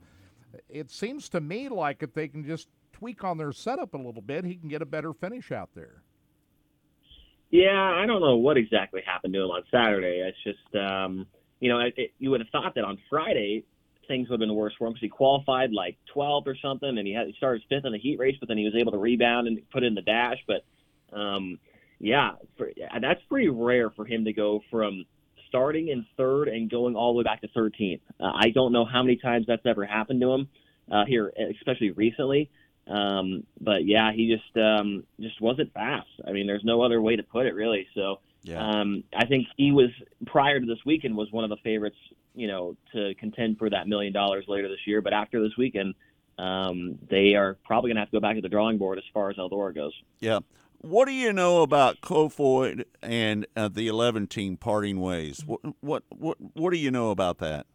[0.68, 4.22] it seems to me like if they can just tweak on their setup a little
[4.22, 6.02] bit, he can get a better finish out there.
[7.50, 10.22] Yeah, I don't know what exactly happened to him on Saturday.
[10.26, 11.26] It's just, um,
[11.60, 13.64] you know, it, it, you would have thought that on Friday
[14.08, 17.06] things would have been worse for him because he qualified like 12th or something, and
[17.06, 18.98] he had he started fifth in the heat race, but then he was able to
[18.98, 20.38] rebound and put in the dash.
[20.46, 20.64] But
[21.16, 21.58] um,
[22.02, 22.70] yeah, for,
[23.00, 25.04] that's pretty rare for him to go from
[25.48, 28.00] starting in third and going all the way back to 13th.
[28.18, 30.48] Uh, I don't know how many times that's ever happened to him
[30.90, 32.50] uh, here, especially recently.
[32.88, 36.08] Um, but yeah, he just um, just wasn't fast.
[36.26, 37.86] I mean, there's no other way to put it, really.
[37.94, 38.58] So Yeah.
[38.66, 39.90] um, I think he was
[40.26, 41.96] prior to this weekend was one of the favorites,
[42.34, 45.00] you know, to contend for that million dollars later this year.
[45.00, 45.94] But after this weekend,
[46.38, 49.04] um, they are probably going to have to go back to the drawing board as
[49.14, 49.92] far as Eldora goes.
[50.18, 50.40] Yeah.
[50.82, 55.44] What do you know about Kofoid and uh, the 11 team parting ways?
[55.46, 57.66] What, what what what do you know about that?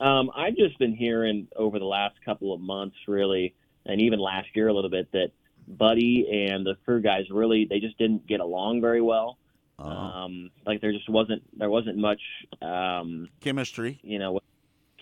[0.00, 3.54] Um, I've just been hearing over the last couple of months, really,
[3.86, 5.30] and even last year a little bit, that
[5.66, 9.38] Buddy and the crew guys really they just didn't get along very well.
[9.78, 12.20] Um, like there just wasn't there wasn't much
[12.60, 13.98] um, chemistry.
[14.02, 14.40] You know,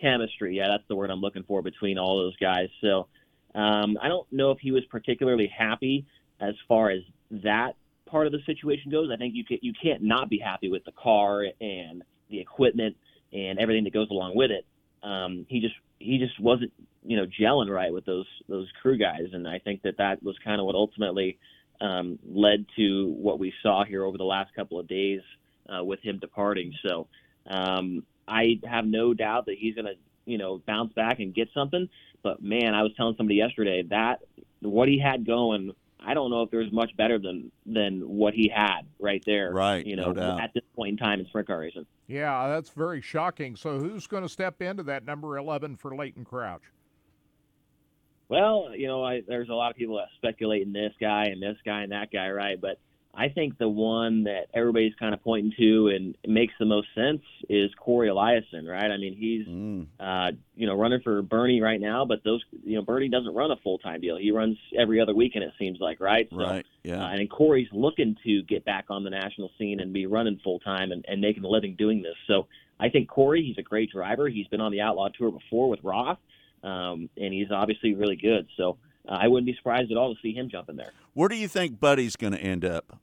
[0.00, 0.56] chemistry.
[0.56, 2.68] Yeah, that's the word I'm looking for between all those guys.
[2.80, 3.08] So
[3.54, 6.06] um, I don't know if he was particularly happy
[6.40, 7.74] as far as that
[8.06, 9.10] part of the situation goes.
[9.12, 12.96] I think you can, you can't not be happy with the car and the equipment
[13.32, 14.66] and everything that goes along with it.
[15.02, 16.72] Um, he just he just wasn't
[17.04, 20.36] you know gelling right with those those crew guys, and I think that that was
[20.44, 21.38] kind of what ultimately
[21.80, 25.20] um, led to what we saw here over the last couple of days
[25.68, 26.72] uh, with him departing.
[26.86, 27.08] So
[27.46, 29.94] um, I have no doubt that he's going to
[30.26, 31.88] you know bounce back and get something.
[32.22, 34.20] But man, I was telling somebody yesterday that
[34.60, 35.72] what he had going.
[36.04, 39.52] I don't know if there's much better than than what he had right there.
[39.52, 40.40] Right, You know, no doubt.
[40.40, 41.86] at this point in time in sprint car racing.
[42.08, 43.54] Yeah, that's very shocking.
[43.54, 46.62] So who's going to step into that number 11 for Leighton Crouch?
[48.28, 51.42] Well, you know, I, there's a lot of people that speculate in this guy and
[51.42, 52.60] this guy and that guy, right?
[52.60, 52.78] But
[53.14, 57.20] I think the one that everybody's kind of pointing to and makes the most sense
[57.50, 58.90] is Corey Eliason, right?
[58.90, 59.86] I mean, he's Mm.
[60.00, 63.50] uh, you know running for Bernie right now, but those you know Bernie doesn't run
[63.50, 64.16] a full time deal.
[64.16, 66.26] He runs every other weekend, it seems like, right?
[66.30, 67.04] So, Right, yeah.
[67.04, 70.60] Uh, and Corey's looking to get back on the national scene and be running full
[70.60, 72.16] time and, and making a living doing this.
[72.26, 72.46] So
[72.80, 74.28] I think Corey, he's a great driver.
[74.28, 76.18] He's been on the Outlaw Tour before with Roth,
[76.64, 78.48] um, and he's obviously really good.
[78.56, 80.92] So uh, I wouldn't be surprised at all to see him jump in there.
[81.14, 82.98] Where do you think Buddy's going to end up?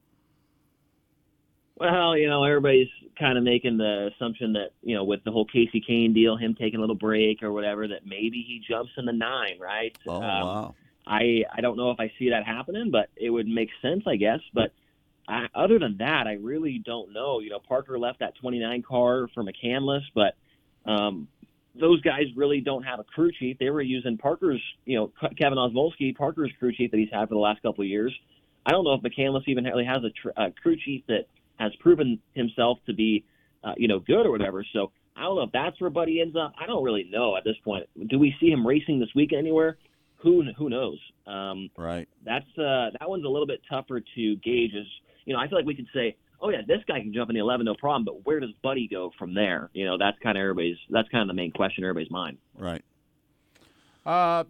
[1.76, 5.46] Well, you know, everybody's kind of making the assumption that, you know, with the whole
[5.46, 9.06] Kasey Kahne deal, him taking a little break or whatever, that maybe he jumps in
[9.06, 9.98] the nine, right?
[10.08, 10.76] Oh, Um, wow.
[11.08, 14.16] I I don't know if I see that happening, but it would make sense, I
[14.18, 14.42] guess.
[14.54, 14.74] But
[15.28, 17.40] I, other than that, I really don't know.
[17.40, 20.36] You know, Parker left that 29 car for McCandless, but
[20.86, 21.28] um,
[21.80, 23.58] those guys really don't have a crew chief.
[23.60, 27.30] They were using Parker's, you know, Ke- Kevin Osmolsky, Parker's crew chief that he's had
[27.30, 28.14] for the last couple of years.
[28.66, 31.28] I don't know if McCandless even really has a, tr- a crew chief that
[31.60, 33.24] has proven himself to be,
[33.64, 34.66] uh, you know, good or whatever.
[34.74, 36.54] So I don't know if that's where Buddy ends up.
[36.60, 37.88] I don't really know at this point.
[38.08, 39.78] Do we see him racing this weekend anywhere?
[40.18, 41.00] Who who knows?
[41.28, 42.08] Um, right.
[42.26, 44.74] That's uh, that one's a little bit tougher to gauge.
[44.74, 44.88] Is
[45.26, 47.36] you know, I feel like we could say, oh yeah, this guy can jump in
[47.36, 48.06] the 11, no problem.
[48.06, 49.70] But where does Buddy go from there?
[49.74, 50.78] You know, that's kind of everybody's.
[50.90, 52.38] That's kind of the main question in everybody's mind.
[52.58, 52.84] Right.
[54.06, 54.46] Uh,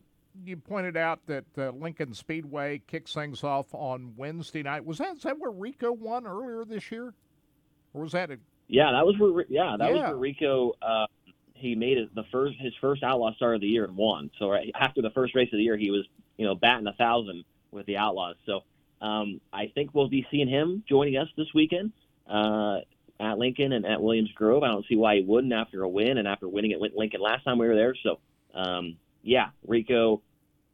[0.46, 4.86] you pointed out that uh, Lincoln Speedway kicks things off on Wednesday night.
[4.86, 7.14] Was that is that where Rico won earlier this year,
[7.94, 8.38] or was that a,
[8.68, 9.46] Yeah, that was where.
[9.50, 10.74] Yeah, that was where Rico.
[10.82, 11.08] Uh,
[11.54, 14.32] he made it the first his first Outlaw start of the year and won.
[14.40, 16.06] So right after the first race of the year, he was
[16.38, 18.36] you know batting a thousand with the Outlaws.
[18.46, 18.62] So
[19.02, 21.92] um, I think we'll be seeing him joining us this weekend
[22.30, 22.80] uh,
[23.20, 24.64] at Lincoln and at Williams Grove.
[24.64, 27.44] I don't see why he wouldn't after a win and after winning at Lincoln last
[27.44, 27.96] time we were there.
[28.04, 28.20] So
[28.54, 30.22] um, yeah, Rico,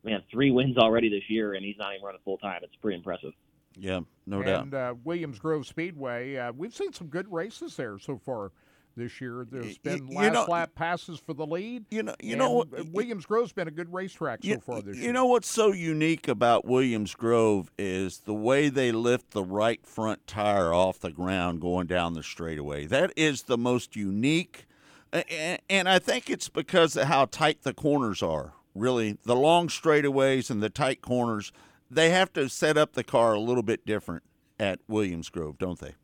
[0.04, 2.62] man, three wins already this year, and he's not even running full time.
[2.64, 3.34] It's pretty impressive.
[3.78, 4.64] Yeah, no doubt.
[4.64, 6.38] and uh, Williams Grove Speedway?
[6.38, 8.52] Uh, we've seen some good races there so far
[8.96, 9.46] this year.
[9.50, 11.86] There's been you last know- lap passes for the lead.
[11.92, 14.96] You know, you know what- Williams Grove's been a good racetrack so You, far this
[14.96, 15.08] you year.
[15.10, 19.86] You know what's so unique about Williams Grove is the way they lift the right
[19.86, 22.86] front tire off the ground going down the straightaway.
[22.86, 24.66] That is the most unique
[25.70, 28.54] and I think it's because of how tight the corners are.
[28.74, 31.54] Really, the long straightaways and the tight corners,
[31.90, 34.24] they have to set up the car a little bit different
[34.60, 35.96] at Williams Grove, don't they?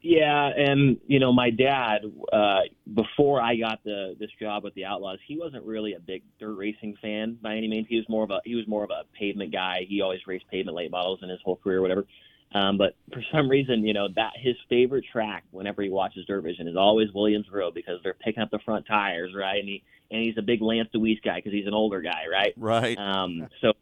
[0.00, 2.02] Yeah, and you know, my dad,
[2.32, 2.60] uh,
[2.94, 6.54] before I got the this job with the Outlaws, he wasn't really a big dirt
[6.54, 7.86] racing fan by any means.
[7.88, 9.86] He was more of a he was more of a pavement guy.
[9.88, 12.06] He always raced pavement late models in his whole career, whatever.
[12.54, 16.42] Um, but for some reason, you know, that his favorite track whenever he watches Dirt
[16.42, 19.58] Vision is always Williams Grove because they're picking up the front tires, right?
[19.58, 22.54] And he and he's a big Lance DeWeese guy because he's an older guy, right?
[22.56, 22.96] Right.
[22.96, 23.72] Um, so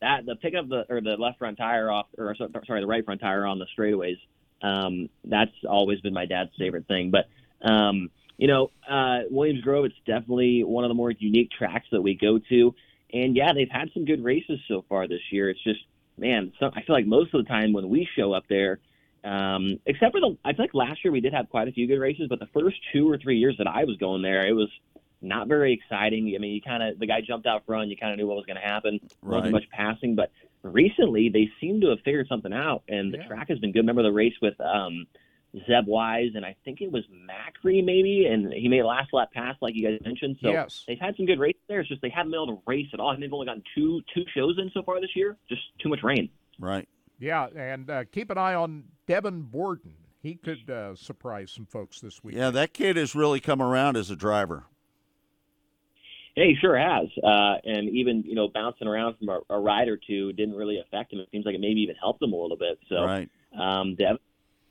[0.00, 3.04] that the pick up the or the left front tire off, or sorry, the right
[3.04, 4.18] front tire on the straightaways.
[4.62, 7.10] Um, that's always been my dad's favorite thing.
[7.10, 7.28] But
[7.68, 12.02] um, you know, uh, Williams Grove, it's definitely one of the more unique tracks that
[12.02, 12.74] we go to.
[13.12, 15.50] And yeah, they've had some good races so far this year.
[15.50, 15.80] It's just,
[16.18, 18.78] man, so, I feel like most of the time when we show up there,
[19.22, 21.86] um, except for the, I feel like last year we did have quite a few
[21.86, 24.54] good races, but the first two or three years that I was going there, it
[24.54, 24.70] was
[25.22, 26.32] not very exciting.
[26.34, 28.36] I mean, you kind of the guy jumped out front, you kind of knew what
[28.36, 29.00] was going to happen.
[29.22, 29.36] Right.
[29.38, 30.30] Wasn't much passing, but
[30.62, 33.80] recently they seem to have figured something out, and the track has been good.
[33.80, 35.06] Remember the race with um,
[35.66, 39.32] Zeb Wise, and I think it was Macri maybe, and he made a last lap
[39.32, 40.38] pass like you guys mentioned.
[40.42, 40.84] So Yes.
[40.86, 41.80] they've had some good races there.
[41.80, 44.00] It's just they haven't been able to race at all, and they've only gotten two
[44.14, 45.36] two shows in so far this year.
[45.48, 46.28] Just too much rain.
[46.58, 46.88] Right.
[47.18, 49.94] Yeah, and uh, keep an eye on Devin Borden.
[50.22, 52.36] He could uh, surprise some folks this week.
[52.36, 54.64] Yeah, that kid has really come around as a driver.
[56.36, 57.08] Yeah, he sure has.
[57.22, 60.80] Uh, and even, you know, bouncing around from a, a ride or two didn't really
[60.80, 61.20] affect him.
[61.20, 62.78] It seems like it maybe even helped him a little bit.
[62.88, 63.28] So, Right.
[63.58, 64.16] um, Dev,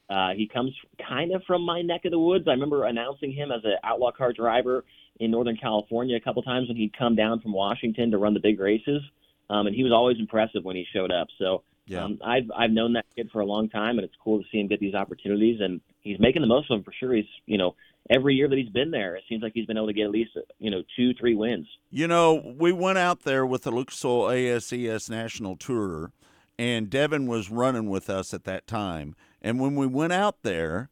[0.10, 0.74] uh, he comes
[1.08, 2.48] kind of from my neck of the woods.
[2.48, 4.84] I remember announcing him as an outlaw car driver
[5.20, 8.40] in Northern California a couple times when he'd come down from Washington to run the
[8.40, 9.02] big races.
[9.50, 11.28] Um, and he was always impressive when he showed up.
[11.38, 12.06] So, Yeah.
[12.06, 14.60] um, I've I've known that kid for a long time, and it's cool to see
[14.60, 15.60] him get these opportunities.
[15.62, 17.14] And he's making the most of them for sure.
[17.14, 17.76] He's you know
[18.10, 20.12] every year that he's been there, it seems like he's been able to get at
[20.12, 21.68] least you know two three wins.
[21.90, 26.12] You know, we went out there with the Lucas Oil ASCS National Tour,
[26.58, 29.16] and Devin was running with us at that time.
[29.42, 30.90] And when we went out there,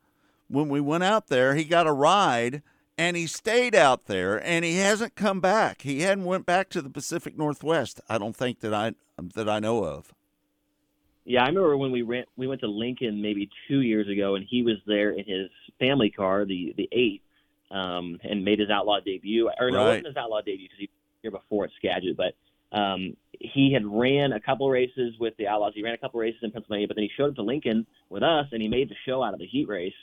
[0.47, 2.61] when we went out there, he got a ride
[2.97, 5.83] and he stayed out there and he hasn't come back.
[5.83, 8.01] He hadn't went back to the Pacific Northwest.
[8.09, 8.93] I don't think that I
[9.35, 10.13] that I know of.
[11.29, 14.43] Yeah, I remember when we went we went to Lincoln maybe two years ago, and
[14.49, 17.21] he was there in his family car, the the eight,
[17.69, 19.47] um, and made his outlaw debut.
[19.59, 22.33] Or no, it wasn't his outlaw debut because he was here before at Skagit, but
[22.75, 25.73] um, he had ran a couple races with the Outlaws.
[25.75, 28.23] He ran a couple races in Pennsylvania, but then he showed up to Lincoln with
[28.23, 29.93] us, and he made the show out of the heat race.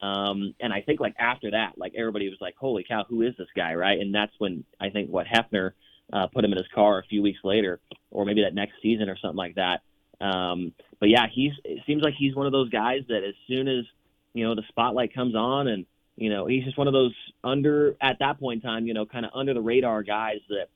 [0.00, 3.34] Um, and I think like after that, like everybody was like, "Holy cow, who is
[3.36, 3.98] this guy?" Right?
[3.98, 5.72] And that's when I think what Hefner
[6.12, 7.80] uh, put him in his car a few weeks later,
[8.12, 9.80] or maybe that next season or something like that.
[10.20, 13.68] Um, but yeah, he's it seems like he's one of those guys that as soon
[13.68, 13.84] as
[14.32, 15.86] you know the spotlight comes on, and
[16.16, 17.14] you know he's just one of those
[17.44, 20.68] under at that point in time, you know, kind of under the radar guys that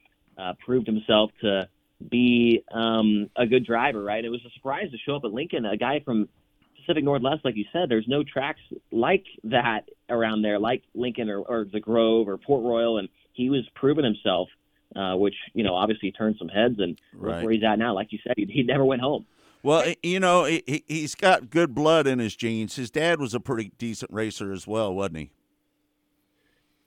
[0.42, 1.68] uh, proved himself to
[2.10, 4.02] be um, a good driver.
[4.02, 4.24] Right?
[4.24, 6.28] It was a surprise to show up at Lincoln, a guy from
[6.76, 7.88] Pacific Northwest, like you said.
[7.88, 8.60] There's no tracks
[8.90, 13.50] like that around there, like Lincoln or, or the Grove or Port Royal, and he
[13.50, 14.48] was proving himself.
[14.96, 17.44] Uh, which you know obviously turned some heads, and Right.
[17.44, 17.94] where he's at now.
[17.94, 19.24] Like you said, he, he never went home.
[19.62, 22.74] Well, you know, he, he- he's got good blood in his genes.
[22.76, 25.30] His dad was a pretty decent racer as well, wasn't he?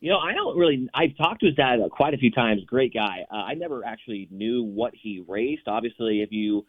[0.02, 0.90] You know, I don't really.
[0.94, 2.64] I've talked to his dad quite a few times.
[2.66, 3.26] Great guy.
[3.32, 5.68] Uh, I never actually knew what he raced.
[5.68, 6.66] Obviously, if you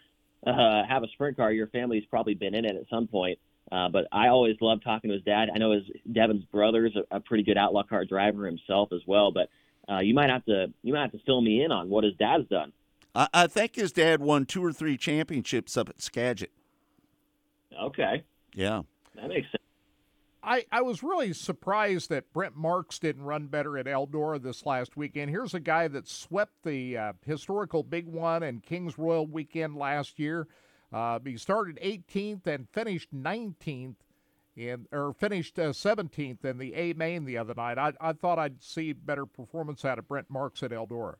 [0.47, 3.39] uh, have a sprint car, your family's probably been in it at some point.
[3.73, 5.49] Uh, but I always loved talking to his dad.
[5.53, 5.83] I know his
[6.13, 9.33] Devin's brother's a, a pretty good outlaw car driver himself as well.
[9.33, 9.49] But
[9.91, 12.15] uh, you might have to you might have to fill me in on what his
[12.15, 12.73] dad's done.
[13.15, 16.51] I, I think his dad won two or three championships up at Skagit.
[17.81, 18.23] Okay,
[18.55, 18.83] Yeah.
[19.17, 19.61] that makes sense.
[20.47, 24.95] I, I was really surprised that Brent Marks didn't run better at Eldora this last
[24.97, 25.31] weekend.
[25.31, 30.19] Here's a guy that swept the uh, historical Big One and Kings Royal weekend last
[30.19, 30.47] year.
[30.93, 33.97] Uh, he started 18th and finished 19th,
[34.57, 37.79] in or finished uh, 17th in the A main the other night.
[37.79, 41.17] I, I thought I'd see better performance out of Brent Marks at Eldora.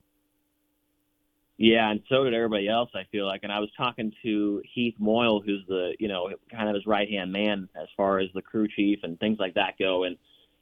[1.57, 2.91] Yeah, and so did everybody else.
[2.95, 6.69] I feel like, and I was talking to Heath Moyle, who's the you know kind
[6.69, 9.75] of his right hand man as far as the crew chief and things like that
[9.79, 10.03] go.
[10.03, 10.17] And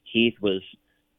[0.04, 0.60] Heath was,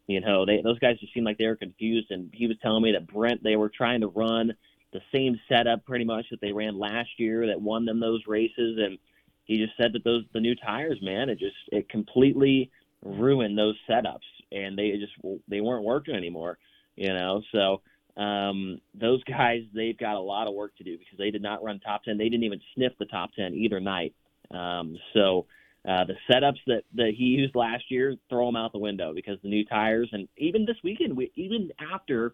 [0.06, 2.84] you know, they those guys just seemed like they were confused, and he was telling
[2.84, 4.54] me that Brent they were trying to run
[4.92, 8.78] the same setup pretty much that they ran last year that won them those races,
[8.80, 9.00] and
[9.46, 12.72] he just said that those the new tires, man, it just it completely
[13.04, 15.14] ruined those setups, and they just
[15.48, 16.58] they weren't working anymore,
[16.96, 17.42] you know.
[17.52, 17.82] So
[18.22, 21.64] um, those guys they've got a lot of work to do because they did not
[21.64, 22.18] run top ten.
[22.18, 24.14] They didn't even sniff the top ten either night.
[24.52, 25.46] Um, so
[25.86, 29.38] Uh, the setups that, that he used last year, throw them out the window because
[29.42, 30.10] the new tires.
[30.14, 32.34] And even this weekend, we, even after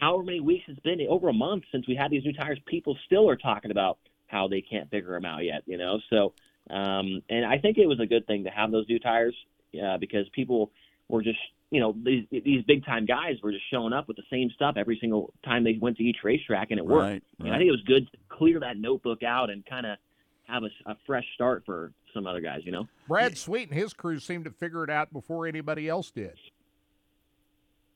[0.00, 2.98] however many weeks it's been, over a month since we had these new tires, people
[3.06, 3.98] still are talking about
[4.30, 5.62] how they can't figure them out yet.
[5.66, 6.32] You know, so
[6.70, 9.34] um, and I think it was a good thing to have those new tires
[9.82, 10.70] uh, because people
[11.08, 11.38] were just
[11.70, 14.74] you know these these big time guys were just showing up with the same stuff
[14.76, 17.02] every single time they went to each racetrack and it worked.
[17.02, 19.98] Right, And I think it was good to clear that notebook out and kind of
[20.44, 22.60] have a, a fresh start for some other guys.
[22.64, 22.88] You know.
[23.08, 26.38] Brad Sweet and his crew seemed to figure it out before anybody else did.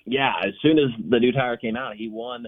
[0.07, 2.47] Yeah, as soon as the new tire came out, he won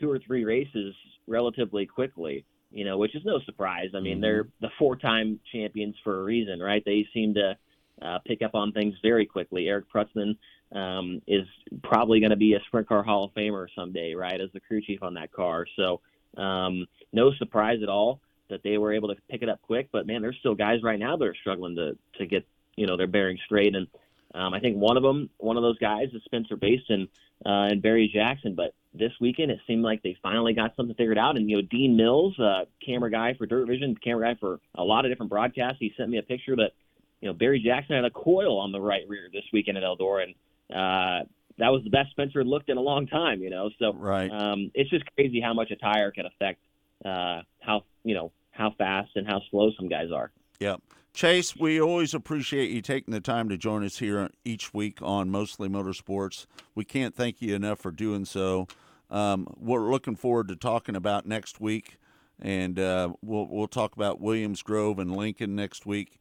[0.00, 0.94] two or three races
[1.26, 2.44] relatively quickly.
[2.72, 3.90] You know, which is no surprise.
[3.96, 6.82] I mean, they're the four-time champions for a reason, right?
[6.84, 7.56] They seem to
[8.00, 9.68] uh, pick up on things very quickly.
[9.68, 10.36] Eric Prutzman
[10.72, 11.46] um, is
[11.82, 14.80] probably going to be a Sprint Car Hall of Famer someday, right, as the crew
[14.80, 15.66] chief on that car.
[15.76, 16.00] So,
[16.36, 18.20] um, no surprise at all
[18.50, 19.88] that they were able to pick it up quick.
[19.92, 22.96] But man, there's still guys right now that are struggling to to get you know
[22.96, 23.74] their bearings straight.
[23.74, 23.88] And
[24.34, 27.08] um, I think one of them, one of those guys, is Spencer Bayston
[27.44, 28.54] uh, and Barry Jackson.
[28.54, 31.36] But this weekend, it seemed like they finally got something figured out.
[31.36, 34.84] And you know, Dean Mills, uh, camera guy for Dirt Vision, camera guy for a
[34.84, 36.72] lot of different broadcasts, he sent me a picture that
[37.20, 40.24] you know Barry Jackson had a coil on the right rear this weekend at Eldora,
[40.24, 40.34] and
[40.70, 41.24] uh,
[41.58, 43.40] that was the best Spencer had looked in a long time.
[43.40, 44.30] You know, so right.
[44.30, 46.60] um, it's just crazy how much a tire can affect
[47.04, 50.30] uh, how you know how fast and how slow some guys are.
[50.60, 50.82] Yep.
[51.12, 55.30] Chase, we always appreciate you taking the time to join us here each week on
[55.30, 56.46] Mostly Motorsports.
[56.74, 58.68] We can't thank you enough for doing so.
[59.10, 61.98] Um, we're looking forward to talking about next week,
[62.40, 66.20] and uh, we'll we'll talk about Williams Grove and Lincoln next week.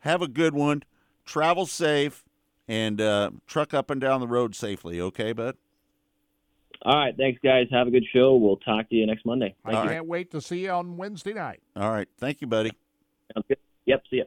[0.00, 0.82] Have a good one.
[1.24, 2.24] Travel safe,
[2.66, 5.00] and uh, truck up and down the road safely.
[5.00, 5.56] Okay, bud.
[6.82, 7.66] All right, thanks guys.
[7.70, 8.34] Have a good show.
[8.34, 9.54] We'll talk to you next Monday.
[9.64, 9.88] I you.
[9.88, 11.60] can't wait to see you on Wednesday night.
[11.76, 12.08] All right.
[12.18, 12.72] Thank you, buddy.
[13.88, 14.02] Yep.
[14.10, 14.24] See ya.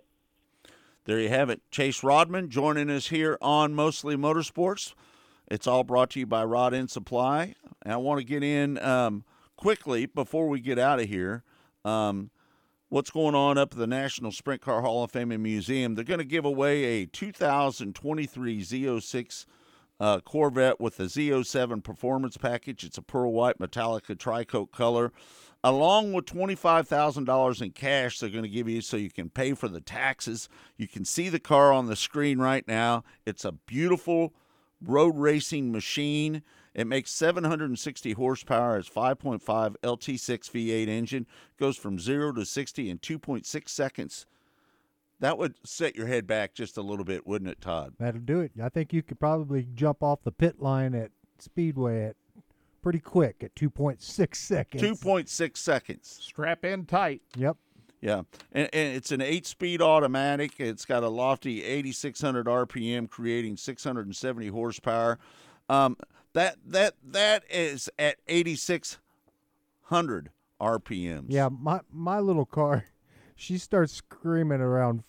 [1.06, 1.62] There you have it.
[1.70, 4.94] Chase Raudman joining us here on Mostly Motorsports.
[5.50, 7.54] It's all brought to you by Rod End Supply.
[7.84, 9.24] And I want to get in um,
[9.58, 11.44] quickly before we get out of here.
[11.86, 12.32] Um,
[12.90, 15.94] what's going on up at the National Sprint Car Hall of Fame and Museum?
[15.94, 19.46] They're going to give away a 2023 Z06
[20.00, 22.84] uh, Corvette with the Z07 Performance Package.
[22.84, 25.12] It's a pearl white Metallica tricoat color,
[25.64, 29.68] along with $25,000 in cash they're going to give you so you can pay for
[29.68, 30.50] the taxes.
[30.78, 33.04] You can see the car on the screen right now.
[33.26, 34.34] It's a beautiful
[34.82, 36.42] road racing machine.
[36.74, 38.78] It makes 760 horsepower.
[38.78, 39.42] It's 5.5
[39.84, 41.28] LT6 V8 engine.
[41.58, 44.26] Goes from 0 to 60 in 2.6 seconds.
[45.20, 47.94] That would set your head back just a little bit, wouldn't it, Todd?
[48.00, 48.54] That'll do it.
[48.62, 52.16] I think you could probably jump off the pit line at Speedway at
[52.82, 54.84] pretty quick at 2.6 seconds.
[54.84, 56.20] 2.6 seconds.
[56.22, 57.22] Strap in tight.
[57.36, 57.58] Yep.
[58.02, 60.60] Yeah, and, and it's an eight-speed automatic.
[60.60, 65.20] It's got a lofty 8,600 RPM, creating 670 horsepower.
[65.70, 65.98] Um,
[66.34, 71.26] that that that is at 8,600 RPMs.
[71.28, 72.86] Yeah, my my little car,
[73.36, 75.06] she starts screaming around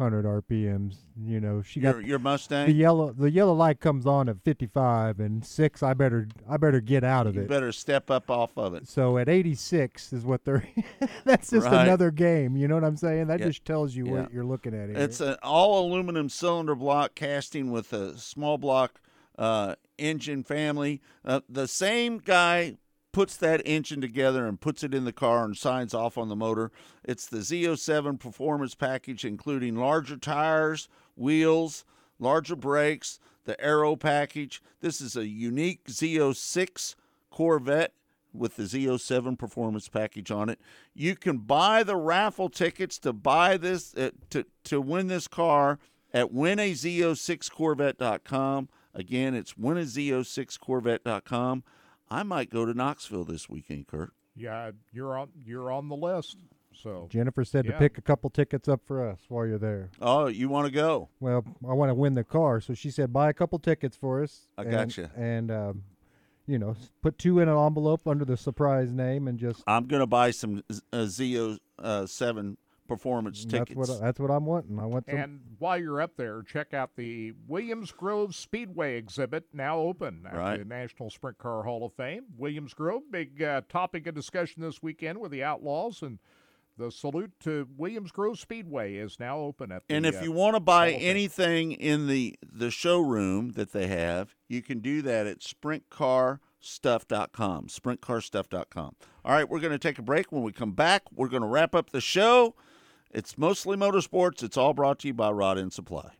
[0.00, 0.96] 5,500 RPMs.
[1.22, 2.66] You know, she got Your- your Mustang?
[2.66, 6.80] The yellow the yellow light comes on at 55 and 6 I better I better
[6.80, 7.48] get out of You it.
[7.48, 8.88] better step up off of it.
[8.88, 10.66] So at 86 is what they're
[11.24, 11.86] That's just Right.
[11.86, 13.26] another game, you know what I'm saying?
[13.26, 13.46] That Yeah.
[13.48, 14.12] just tells you Yeah.
[14.22, 14.98] what you're looking at here.
[14.98, 19.00] It's an all aluminum cylinder block casting with a small block
[19.38, 21.00] uh, engine family.
[21.24, 22.76] Uh, the same guy
[23.12, 26.36] puts that engine together and puts it in the car and signs off on the
[26.36, 26.70] motor.
[27.04, 31.84] It's the Z07 performance package, including larger tires, wheels,
[32.18, 34.62] larger brakes, the aero package.
[34.80, 36.94] This is a unique Z06
[37.30, 37.94] Corvette
[38.32, 40.60] with the Z07 performance package on it.
[40.94, 45.80] You can buy the raffle tickets to buy this uh, to to win this car
[46.12, 48.68] at winaz06corvette.com.
[48.94, 51.64] Again, it's winaz06corvette.com.
[52.10, 54.12] I might go to Knoxville this weekend, Kurt.
[54.36, 56.36] Yeah, you're on you're on the list.
[56.72, 57.72] So Jennifer said yeah.
[57.72, 59.90] to pick a couple tickets up for us while you're there.
[60.00, 61.08] Oh, you want to go?
[61.20, 64.22] Well, I want to win the car, so she said buy a couple tickets for
[64.22, 64.48] us.
[64.56, 65.10] I and, gotcha.
[65.16, 65.82] And um,
[66.46, 70.00] you know, put two in an envelope under the surprise name, and just I'm going
[70.00, 70.62] to buy some
[70.92, 72.56] uh, Z07
[72.94, 73.76] performance that's tickets.
[73.88, 74.78] what that's what I'm wanting.
[74.78, 75.18] I want some.
[75.18, 80.34] And while you're up there, check out the Williams Grove Speedway exhibit now open at
[80.36, 80.58] Right.
[80.58, 82.24] the National Sprint Car Hall of Fame.
[82.36, 86.18] Williams Grove, big uh, topic of discussion this weekend with the Outlaws, and
[86.78, 89.94] the salute to Williams Grove Speedway is now open at the.
[89.94, 91.10] And if uh, you want to buy Hall of Fame.
[91.10, 97.66] anything in the the showroom that they have, you can do that at sprintcarstuff.com.
[97.68, 98.94] Sprintcarstuff.com.
[99.24, 100.32] All right, we're going to take a break.
[100.32, 102.54] When we come back, we're going to wrap up the show.
[103.12, 104.42] It's mostly motorsports.
[104.42, 106.10] It's all brought to you by Rod End Supply.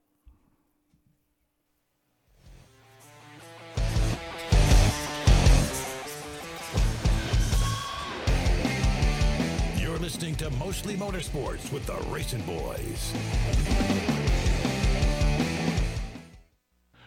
[9.79, 14.20] You're listening to Mostly Motorsports with the RacinBoys.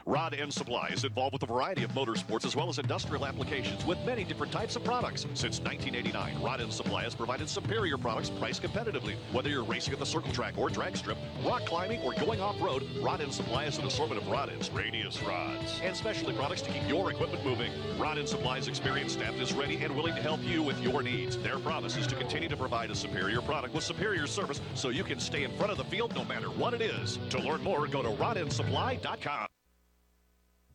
[0.06, 3.86] Rod End Supply is involved with a variety of motorsports as well as industrial applications
[3.86, 5.22] with many different types of products.
[5.34, 9.16] Since 1989, Rod End Supply has provided superior products priced competitively.
[9.32, 12.84] Whether you're racing at the circle track or drag strip, rock climbing, or going off-road,
[13.02, 16.72] Rod End Supply has an assortment of rod ends, radius rods, and specialty products to
[16.72, 17.72] keep your equipment moving.
[17.98, 21.38] Rod End Supply's experienced staff is ready and willing to help you with your needs.
[21.38, 25.06] Their promise is to continue to provide a superior product with superior service so you
[25.06, 27.20] can stay in front of the field no matter what it is.
[27.30, 29.48] To learn more, go to rodendsupply.com.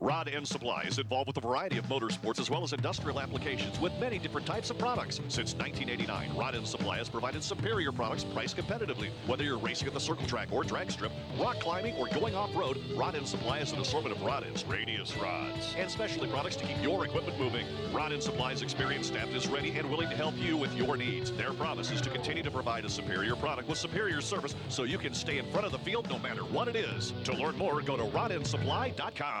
[0.00, 3.80] Rod End Supply is involved with a variety of motorsports as well as industrial applications
[3.80, 5.16] with many different types of products.
[5.28, 9.08] Since 1989, Rod End Supply has provided superior products priced competitively.
[9.26, 12.80] Whether you're racing at the circle track or drag strip, rock climbing, or going off-road,
[12.94, 16.64] Rod End Supply has an assortment of rod ends, radius rods, and specialty products to
[16.64, 17.66] keep your equipment moving.
[17.92, 21.32] Rod End Supply's experienced staff is ready and willing to help you with your needs.
[21.32, 24.98] Their promise is to continue to provide a superior product with superior service so you
[24.98, 27.12] can stay in front of the field no matter what it is.
[27.24, 29.40] To learn more, go to rodendsupply.com.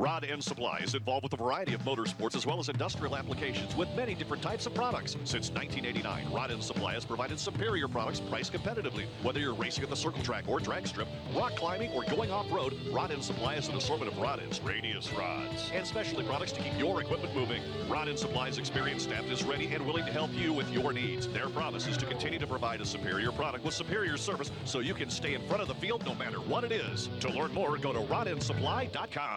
[0.00, 3.76] Rod End Supply is involved with a variety of motorsports as well as industrial applications
[3.76, 5.12] with many different types of products.
[5.24, 9.04] Since 1989, Rod End Supply has provided superior products priced competitively.
[9.22, 12.80] Whether you're racing at the circle track or drag strip, rock climbing, or going off-road,
[12.90, 16.62] Rod End Supply has an assortment of rod ends, radius rods, and specialty products to
[16.62, 17.60] keep your equipment moving.
[17.86, 21.28] Rod End Supply's experienced staff is ready and willing to help you with your needs.
[21.28, 24.94] Their promise is to continue to provide a superior product with superior service so you
[24.94, 27.10] can stay in front of the field no matter what it is.
[27.20, 29.36] To learn more, go to rodendsupply.com.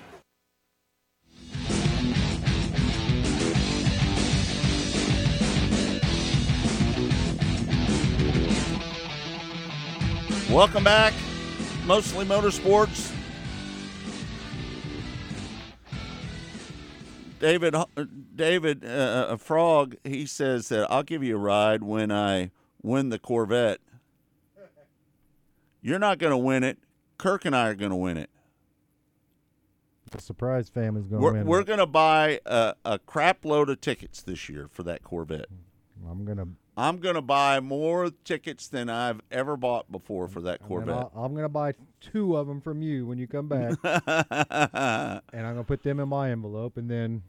[10.51, 11.13] Welcome back.
[11.85, 13.15] Mostly Motorsports.
[17.39, 17.73] David,
[18.35, 19.95] David, uh, a frog.
[20.03, 22.51] He says that I'll give you a ride when I
[22.83, 23.79] win the Corvette.
[25.81, 26.79] You're not going to win it.
[27.17, 28.29] Kirk and I are going to win it.
[30.11, 31.45] The surprise family's going to We're, win.
[31.47, 35.45] we're going to buy a, a crap load of tickets this year for that Corvette.
[36.09, 36.47] I'm gonna.
[36.81, 40.95] I'm going to buy more tickets than I've ever bought before for that and Corvette.
[40.95, 45.53] I'll- I'm gonna buy two of them from you when you come back, and I'm
[45.53, 47.21] gonna put them in my envelope, and then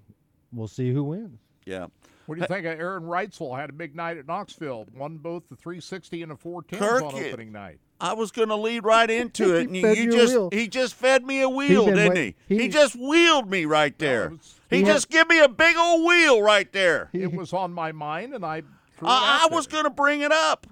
[0.52, 1.38] we'll see who wins.
[1.66, 1.86] Yeah.
[2.26, 4.86] What do you think of Aaron Reutzel Had a big night at Knoxville.
[4.96, 7.78] Won both the 360 and the 410s Kirk, on it- opening night.
[8.00, 10.48] I was going to lead right into it, and He fed you you just wheel.
[10.52, 12.56] he just fed me a wheel, been didn't wait- he?
[12.56, 12.62] he?
[12.62, 14.30] he- just wheeled me right there.
[14.70, 17.10] he he had- just give me a big old wheel right there.
[17.12, 20.20] It was on my mind, and I threw it I, I was going to bring
[20.22, 20.66] it up.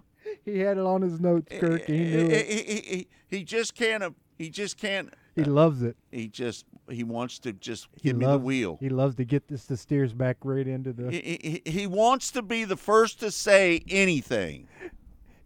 [0.45, 1.87] He had it on his notes, eh, Kirk.
[1.87, 2.67] He eh, knew eh, he, it.
[2.67, 3.09] he, he,
[3.39, 4.15] he just can't.
[4.39, 5.13] He just can't.
[5.37, 5.97] He loves it.
[6.11, 8.79] He just he wants to just He give me the wheel.
[8.81, 11.11] He loves to get this the steers back right into the.
[11.11, 14.69] He, he, he wants to be the first to say anything.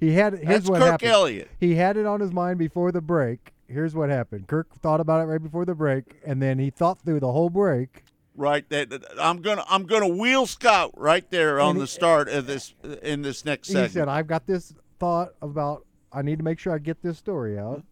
[0.00, 1.10] He had here's That's what Kirk happened.
[1.10, 1.50] Elliott.
[1.60, 3.52] He had it on his mind before the break.
[3.68, 4.46] Here's what happened.
[4.46, 7.50] Kirk thought about it right before the break, and then he thought through the whole
[7.50, 8.03] break.
[8.36, 12.28] Right, that that- I'm gonna I'm gonna wheel Scott right there on And the start
[12.28, 15.86] of this in this next He said, "I've got this thought about.
[16.12, 17.84] I need to make sure I get this story out,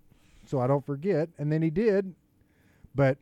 [0.47, 2.15] so I don't forget." And then he did,
[2.95, 3.19] but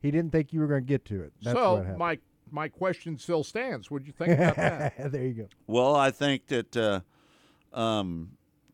[0.00, 1.32] he didn't think you were going to get to it.
[1.42, 2.18] That's so what my
[2.50, 3.90] my question still stands.
[3.90, 4.94] What'd you think about that?
[5.12, 5.48] there you go.
[5.66, 7.00] Well, I think that uh,
[7.72, 8.30] um,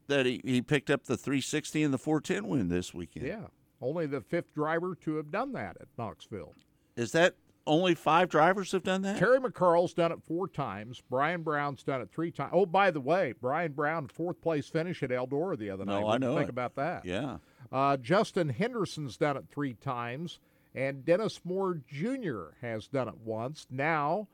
[0.06, 3.26] that he, he picked up the 360 and the 410 win this weekend.
[3.26, 3.46] Yeah,
[3.80, 6.52] only the fifth driver to have done that at Knoxville.
[6.96, 7.34] Is that
[7.66, 9.18] only five drivers have done that?
[9.18, 11.02] Terry McCarl's done it four times.
[11.08, 12.50] Brian Brown's done it three times.
[12.52, 16.00] Oh, by the way, Brian Brown fourth place finish at Eldora the other No, night.
[16.00, 16.50] I What do know Think it.
[16.50, 17.04] about that.
[17.04, 17.38] Yeah.
[17.72, 20.38] Uh, Justin Henderson's done it three times,
[20.74, 22.48] and Dennis Moore Jr.
[22.60, 23.66] has done it once.
[23.70, 24.28] Now,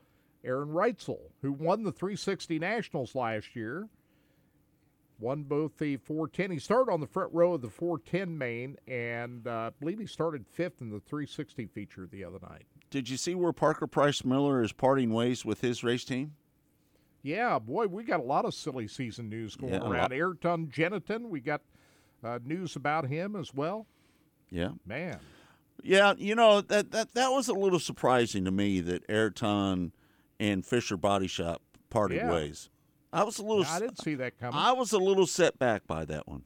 [0.44, 3.88] Aaron Reutzel, who won the 360 Nationals last year,
[5.18, 6.50] won both the 410.
[6.50, 10.06] He started on the front row of the 410 main, and uh, I believe he
[10.06, 12.66] started fifth in the 360 feature the other night.
[12.90, 16.34] Did you see where Parker Price Miller is parting ways with his race team?
[17.22, 20.12] Yeah, boy, we got a lot of silly season news going Yeah, around.
[20.12, 21.60] Ayrton Gennetten, we got
[22.24, 23.86] uh, news about him as well.
[24.50, 24.70] Yeah.
[24.84, 25.18] Man,
[25.82, 29.92] Yeah, you know that that that was a little surprising to me that Ayrton
[30.40, 32.30] and Fisher Body Shop parted Yeah.
[32.32, 32.68] ways.
[33.12, 33.64] I was a little.
[33.64, 34.58] I didn't see that coming.
[34.58, 36.42] I was a little set back by that one.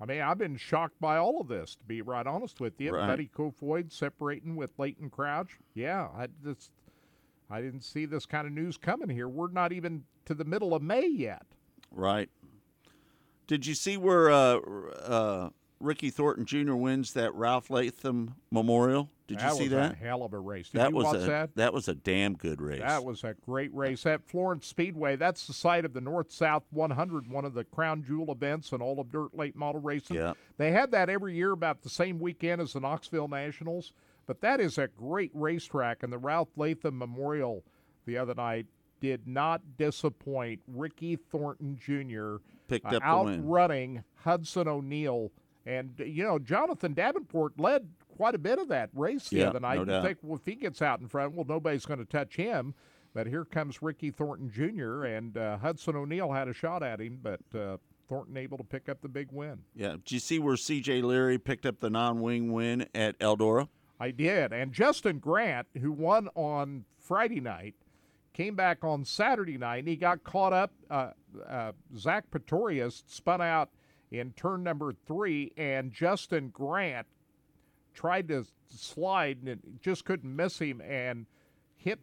[0.00, 2.92] I mean, I've been shocked by all of this, to be right honest with you.
[2.92, 3.08] Right.
[3.08, 5.58] Buddy Kofoid separating with Leighton Crouch.
[5.74, 6.70] Yeah, I just
[7.50, 9.28] I didn't see this kind of news coming here.
[9.28, 11.46] We're not even to the middle of May yet.
[11.90, 12.30] Right.
[13.46, 15.50] Did you see where uh, uh,
[15.80, 16.74] Ricky Thornton Jr.
[16.74, 19.10] wins that Ralph Latham Memorial?
[19.28, 19.92] Did you that see was that?
[19.92, 20.70] a hell of a race.
[20.70, 21.56] Did that you was watch a that?
[21.56, 22.80] that was a damn good race.
[22.80, 25.16] That was a great race at Florence Speedway.
[25.16, 28.80] That's the site of the North South 100, one of the crown jewel events in
[28.80, 30.16] all of dirt late model racing.
[30.16, 30.32] Yeah.
[30.56, 33.92] They had that every year about the same weekend as the Knoxville Nationals,
[34.26, 36.02] but that is a great racetrack.
[36.02, 37.64] And the Ralph Latham Memorial
[38.06, 38.66] the other night
[39.00, 40.60] did not disappoint.
[40.66, 42.36] Ricky Thornton Jr.
[42.66, 43.40] Picked uh, up the win.
[43.40, 45.32] outrunning Hudson O'Neill.
[45.68, 49.60] And, you know, Jonathan Davenport led quite a bit of that race the Yeah, other
[49.60, 49.76] night.
[49.76, 50.02] no doubt.
[50.04, 52.74] think, well, if he gets out in front, well, nobody's going to touch him.
[53.12, 57.18] But here comes Ricky Thornton Jr., and uh, Hudson O'Neill had a shot at him,
[57.22, 57.76] but uh,
[58.08, 59.58] Thornton able to pick up the big win.
[59.74, 59.92] Yeah.
[59.92, 61.02] Did you see where C.J.
[61.02, 63.68] Leary picked up the non-wing win at Eldora?
[64.00, 64.52] I did.
[64.54, 67.74] And Justin Grant, who won on Friday night,
[68.32, 70.72] came back on Saturday night, and he got caught up.
[70.88, 71.10] Uh,
[71.46, 73.68] uh, Zach Pretorius spun out
[74.10, 77.06] in turn number three, and Justin Grant
[77.94, 81.26] tried to slide and just couldn't miss him and
[81.76, 81.98] hit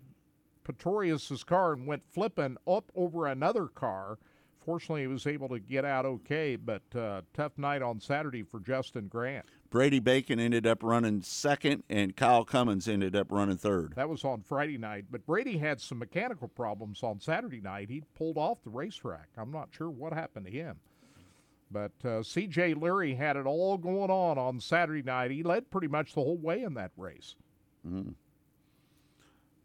[0.63, 4.17] Pretorius's car and went flipping up over another car.
[4.65, 8.59] Fortunately, he was able to get out okay, but uh, tough night on Saturday for
[8.59, 9.45] Justin Grant.
[9.69, 13.93] Brady Bacon ended up running second, and Kyle Cummins ended up running third.
[13.95, 17.89] That was on Friday night, but Brady had some mechanical problems on Saturday night.
[17.91, 19.27] He pulled off the racetrack.
[19.37, 20.79] I'm not sure what happened to him.
[21.75, 22.75] But uh, C.J.
[22.75, 25.29] Leary had it all going on on Saturday night.
[25.29, 27.35] He led pretty much the whole way in that race.
[27.85, 28.13] Mhm.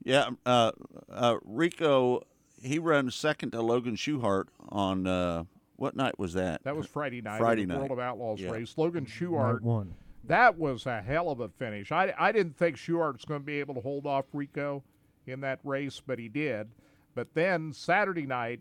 [0.02, 0.72] Yeah, uh,
[1.08, 2.22] uh, Rico,
[2.60, 5.44] he ran second to Logan Schuchart on uh,
[5.76, 6.64] what night was that?
[6.64, 7.38] That was Friday night.
[7.38, 7.78] Friday night.
[7.78, 8.50] World of Outlaws Yeah.
[8.50, 8.76] race.
[8.76, 9.60] Logan Schuchart.
[9.60, 9.94] won.
[10.24, 11.92] That was a hell of a finish.
[11.92, 14.82] I, I didn't think Schuchart's going to be able to hold off Rico
[15.28, 16.68] in that race, but he did.
[17.14, 18.60] But then Saturday night,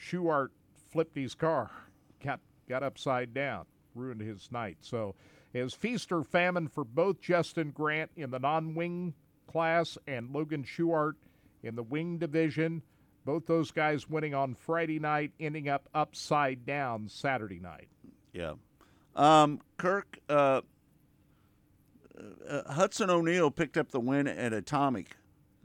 [0.00, 0.50] Schuchart
[0.88, 1.70] flipped his car,
[2.68, 3.64] got upside down,
[3.94, 4.78] ruined his night.
[4.80, 5.14] So
[5.54, 9.14] was feast or famine for both Justin Grant in the non-wing
[9.46, 11.14] class and Logan Schuchart
[11.62, 12.82] in the wing division.
[13.24, 17.88] Both those guys winning on Friday night, ending up upside down Saturday night.
[18.32, 18.54] Yeah.
[19.16, 20.60] Um, Kirk, uh,
[22.48, 25.16] uh, Hudson O'Neill picked up the win at Atomic.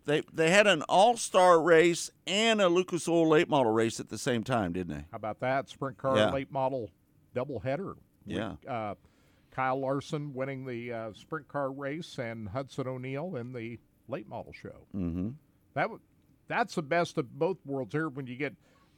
[0.05, 4.09] They they had an all star race and a Lucas Oil late model race at
[4.09, 5.05] the same time, didn't they?
[5.11, 5.69] How about that?
[5.69, 6.31] Sprint car Yeah.
[6.31, 6.89] late model
[7.35, 7.95] doubleheader.
[8.25, 8.51] Yeah.
[8.51, 8.95] With, uh,
[9.51, 14.53] Kyle Larson winning the uh, sprint car race and Hudson O'Neill in the late model
[14.53, 14.87] show.
[14.95, 15.29] Mm-hmm.
[15.73, 15.99] That w-
[16.47, 18.55] that's the best of both worlds here when you get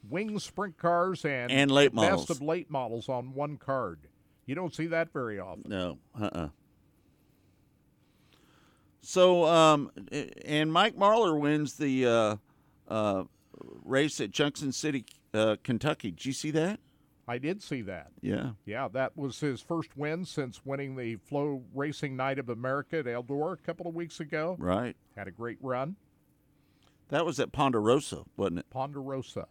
[0.10, 2.28] wing sprint cars and And late models.
[2.28, 4.02] best of late models on one card.
[4.46, 5.64] You don't see that very often.
[5.68, 5.98] No.
[6.20, 6.30] Uh.
[6.32, 6.48] uh
[9.04, 9.92] So, um,
[10.46, 12.36] and Mike Marlar wins the uh,
[12.88, 13.24] uh,
[13.84, 16.12] race at Junction City, uh, Kentucky.
[16.12, 16.80] Did you see that?
[17.28, 18.12] I did see that.
[18.22, 18.52] Yeah.
[18.66, 23.06] Yeah, that was his first win since winning the Flow Racing Night of America at
[23.06, 24.56] Eldor a couple of weeks ago.
[24.58, 24.96] Right.
[25.18, 25.98] Had a great run.
[27.10, 28.70] That was at Ponderosa, wasn't it?
[28.70, 29.48] Ponderosa.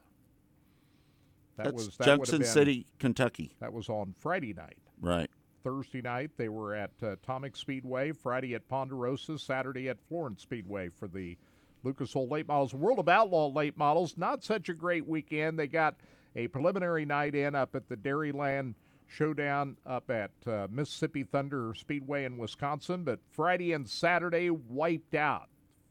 [1.57, 3.53] That That's was that Junction City, Kentucky.
[3.61, 4.79] That was on Friday night.
[5.01, 5.31] Right.
[5.63, 8.13] Thursday night they were at uh, Atomic Speedway.
[8.13, 9.39] Friday at Ponderosa.
[9.39, 11.37] Saturday at Florence Speedway for the
[11.85, 12.75] Lucas Oil Late Models.
[12.75, 14.17] World of Outlaw Late Models.
[14.17, 15.59] Not such a great weekend.
[15.59, 15.97] They got
[16.37, 18.75] a preliminary night in up at the Dairyland
[19.09, 25.49] Showdown up at uh, Mississippi Thunder Speedway in Wisconsin, but Friday and Saturday wiped out.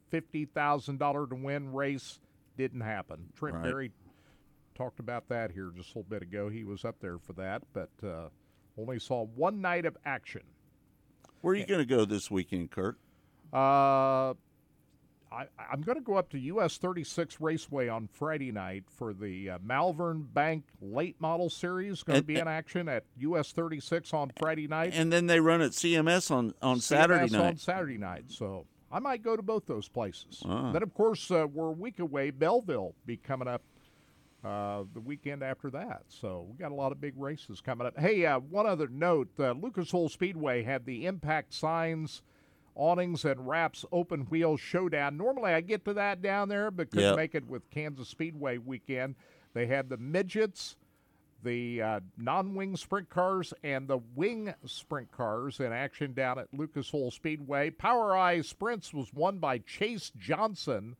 [0.09, 2.19] Fifty thousand dollar to win race
[2.57, 3.27] didn't happen.
[3.35, 3.63] Trent Right.
[3.63, 3.91] Berry
[4.75, 6.49] talked about that here just a little bit ago.
[6.49, 8.29] He was up there for that, but uh,
[8.81, 10.41] only saw one night of action.
[11.41, 12.97] Where are you going to go this weekend, Kurt?
[13.53, 14.33] Uh,
[15.31, 19.51] I, I'm going to go up to US 36 Raceway on Friday night for the
[19.51, 22.03] uh, Malvern Bank Late Model Series.
[22.03, 24.93] Going to be in action at US 36 on Friday night.
[24.93, 27.47] And then they run at CMS on, on Saturday night.
[27.47, 28.25] on Saturday night.
[28.27, 30.43] So I might go to both those places.
[30.45, 30.71] Ah.
[30.71, 32.29] Then, of course, uh, we're a week away.
[32.31, 33.61] Belleville be coming up
[34.43, 36.03] uh, the weekend after that.
[36.09, 37.97] So we got a lot of big races coming up.
[37.99, 42.21] Hey, uh, one other note: uh, Lucas Oil Speedway had the impact signs.
[42.73, 45.17] Awnings and wraps open wheel showdown.
[45.17, 47.15] Normally I get to that down there, but couldn't Yep.
[47.17, 49.15] make it with Kansas Speedway weekend.
[49.53, 50.77] They had the midgets,
[51.43, 56.93] the uh, non-wing sprint cars and the wing sprint cars in action down at Lucas
[56.93, 57.71] Oil Speedway.
[57.71, 60.95] POWRi Sprints was won by Chase Johnson.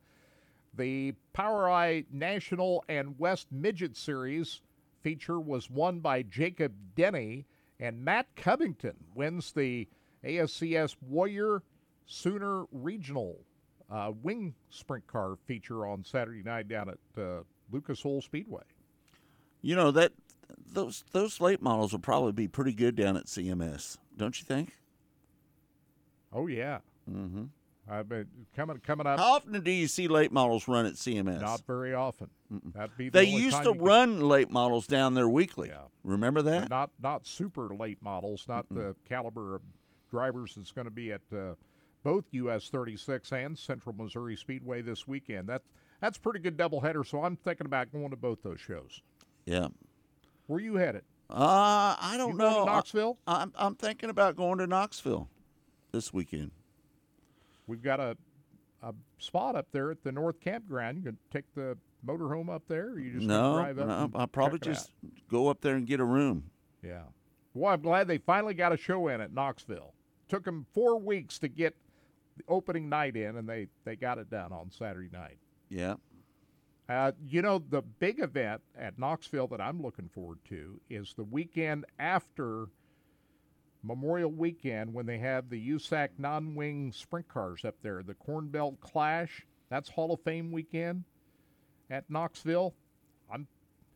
[0.74, 4.62] The POWRi National and West Midget Series
[5.02, 7.46] feature was won by Jacob Denny,
[7.78, 9.88] and Matt Covington wins the
[10.24, 11.62] ASCS Warrior
[12.06, 13.38] Sooner Regional
[13.90, 18.62] uh, Wing Sprint Car feature on Saturday night down at uh, Lucas Oil Speedway.
[19.60, 20.12] You know that
[20.72, 24.76] those those late models will probably be pretty good down at CMS, don't you think?
[26.32, 26.78] Oh yeah.
[27.10, 27.44] Mm-hmm.
[27.92, 29.18] I've been coming coming up.
[29.18, 31.40] How often do you see late models run at CMS?
[31.42, 32.30] Not very often.
[32.50, 35.70] The They used to you could- run late models down there weekly.
[36.02, 36.70] Remember that?
[36.70, 39.62] Not not super late models, not the caliber of
[40.10, 41.54] drivers that's going to be at uh,
[42.02, 45.48] both US 36 and Central Missouri Speedway this weekend.
[45.48, 45.62] That
[46.00, 47.06] that's a pretty good doubleheader.
[47.06, 49.02] So I'm thinking about going to both those shows.
[49.44, 49.68] Yeah.
[50.46, 51.02] Where you headed?
[51.30, 52.64] Uh, I don't You know.
[52.64, 53.18] Knoxville?
[53.26, 55.28] I, am I'm thinking about going to Knoxville
[55.92, 56.50] this weekend.
[57.66, 58.16] We've got a
[58.82, 60.96] a spot up there at the North Campground.
[60.98, 62.88] You can take the motorhome up there.
[62.90, 63.86] Or you just No, drive up.
[63.86, 64.90] no, I'll probably just
[65.30, 66.50] go up there and get a room.
[66.82, 67.02] Yeah.
[67.54, 69.94] Well, I'm glad they finally got a show in at Knoxville.
[70.28, 71.76] Took them four weeks to get
[72.36, 75.38] the opening night in, and they they got it done on Saturday night.
[75.68, 75.94] Yeah.
[76.88, 81.22] Uh, you know, the big event at Knoxville that I'm looking forward to is the
[81.24, 82.66] weekend after
[83.82, 88.48] Memorial Weekend when they have the USAC non wing sprint cars up there, the Corn
[88.48, 89.44] Belt Clash.
[89.70, 91.04] That's Hall of Fame weekend
[91.90, 92.74] at Knoxville.
[93.32, 93.46] I'm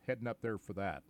[0.07, 1.03] heading up there for that.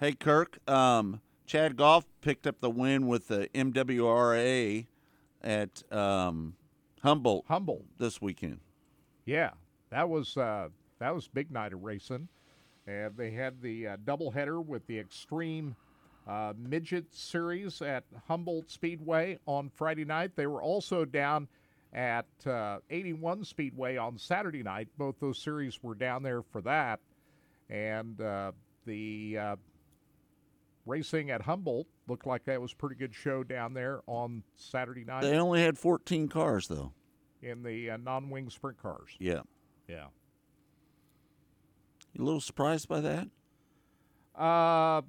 [0.00, 0.58] Hey, Kirk.
[0.68, 4.86] Um, Chad Goff picked up the win with the MWRA
[5.42, 6.54] at um,
[7.02, 7.44] Humboldt.
[7.48, 8.60] Humboldt this weekend.
[9.24, 9.50] Yeah,
[9.90, 10.68] that was uh,
[10.98, 12.28] that was big night of racing,
[12.86, 15.76] and they had the uh, doubleheader with the Extreme
[16.28, 20.36] uh, Midget Series at Humboldt Speedway on Friday night.
[20.36, 21.48] They were also down
[21.94, 24.88] at uh, 81 Speedway on Saturday night.
[24.98, 27.00] Both those series were down there for that,
[27.70, 28.52] and uh,
[28.84, 29.56] the uh,
[30.84, 35.04] racing at Humboldt looked like that was a pretty good show down there on Saturday
[35.04, 36.92] night They only had 14 cars, though.
[37.42, 39.10] in the uh, non-wing sprint cars.
[39.18, 39.40] Yeah.
[39.88, 40.06] Yeah.
[42.12, 43.28] You a little surprised by that?
[44.34, 45.02] Uh,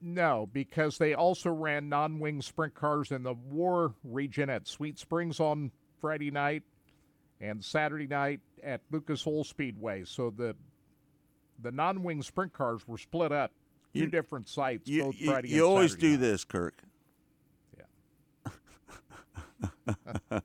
[0.00, 5.40] no, because they also ran non-wing sprint cars in the War region at Sweet Springs
[5.40, 6.62] on Friday night
[7.40, 10.04] and Saturday night at Lucas Oil Speedway.
[10.04, 10.54] So the
[11.60, 13.50] the non-wing sprint cars were split up
[13.92, 16.20] two You- different sites You, both you, Friday you and always Saturday do night.
[16.20, 16.82] this, Kirk.
[17.76, 17.84] Yeah.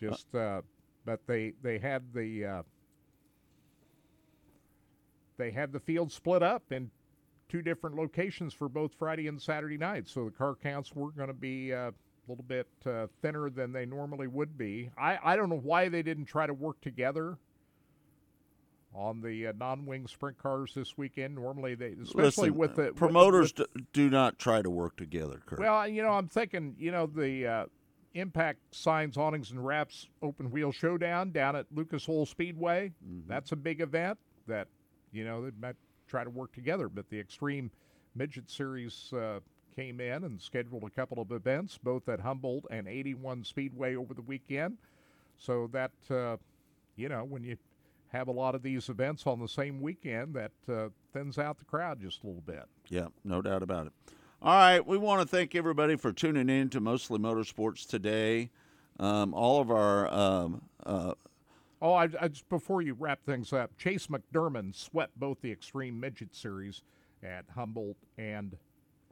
[0.00, 0.62] Just, uh,
[1.04, 2.62] but they they had the uh,
[5.36, 6.90] they had the field split up in
[7.52, 10.08] two different locations for both Friday and Saturday night.
[10.08, 11.92] So the car counts were going to be uh, a
[12.26, 14.90] little bit uh, thinner than they normally would be.
[14.96, 17.36] I I don't know why they didn't try to work together
[18.94, 21.34] on the uh, non-wing sprint cars this weekend.
[21.34, 25.42] Normally they, especially Listen, with the promoters with- d- do not try to work together,
[25.44, 25.58] Kirk.
[25.58, 27.66] well, you know, I'm thinking, you know, the uh,
[28.14, 32.92] Impact Signs, Awnings, and Wraps Open Wheel Showdown down at Lucas Oil Speedway.
[33.06, 33.28] Mm-hmm.
[33.28, 34.68] That's a big event that,
[35.10, 35.76] you know, they might
[36.08, 36.88] try to work together.
[36.88, 37.70] But the Extreme
[38.14, 39.40] Midget Series uh,
[39.74, 44.14] came in and scheduled a couple of events, both at Humboldt and 81 Speedway over
[44.14, 44.78] the weekend.
[45.38, 46.36] So that, uh,
[46.96, 47.56] you know, when you
[48.12, 51.64] have a lot of these events on the same weekend, that uh, thins out the
[51.64, 52.64] crowd just a little bit.
[52.88, 53.92] Yeah, no doubt about it.
[54.42, 58.50] All right, we want to thank everybody for tuning in to Mostly Motorsports today.
[58.98, 61.14] Um, all of our um, uh,
[61.82, 65.98] Oh, I, I just before you wrap things up, Chase McDermott swept both the Extreme
[65.98, 66.82] Midget Series
[67.24, 68.56] at Humboldt and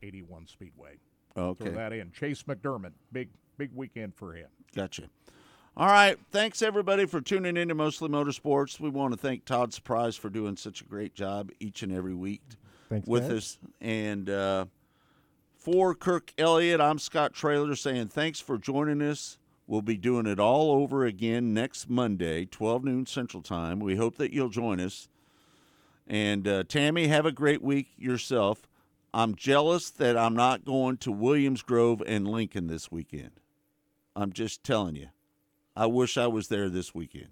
[0.05, 0.93] 81 Speedway.
[1.37, 1.65] Okay.
[1.65, 2.13] Throw that in.
[2.13, 3.29] Chase McDermott, big
[3.59, 4.47] big weekend for him.
[4.75, 5.11] Gotcha.
[5.77, 6.17] All right.
[6.31, 8.79] Thanks, everybody, for tuning in to Mostly Motorsports.
[8.79, 12.15] We want to thank Todd Surprise for doing such a great job each and every
[12.15, 12.43] week
[12.89, 13.37] Thanks, with Dad.
[13.37, 13.59] us.
[13.81, 14.67] And uh,
[15.57, 19.39] for Kirk Elliott, I'm Scott Traylor saying thanks for joining us.
[19.71, 23.79] We'll be doing it all over again next Monday, 12 noon Central Time.
[23.79, 25.09] We hope that you'll join us.
[26.09, 28.69] And uh, Tammy, have a great week yourself.
[29.15, 33.31] I'm jealous that I'm not going to Williams Grove and Lincoln this weekend.
[34.17, 35.11] I'm just telling you.
[35.77, 37.29] I wish I was there this weekend.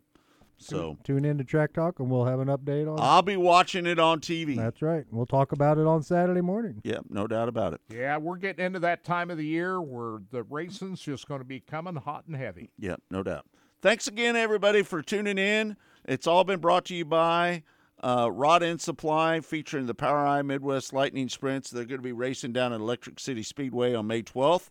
[0.59, 3.87] So Tune in to Track Talk and we'll have an update on I'll be watching
[3.87, 4.57] it on TV.
[4.57, 5.05] That's right.
[5.11, 6.81] We'll talk about it on Saturday morning.
[6.85, 7.81] Yep, no doubt about it.
[7.89, 11.45] Yeah, we're getting into that time of the year where the racing's just going to
[11.47, 12.71] be coming hot and heavy.
[12.79, 13.47] Yep, no doubt.
[13.81, 15.77] Thanks again, everybody, for tuning in.
[16.05, 17.63] It's all been brought to you by
[18.03, 21.71] uh, Rod End Supply, featuring the POWRi Midwest Lightning Sprints.
[21.71, 24.69] They're going to be racing down at Electric City Speedway on May 12th.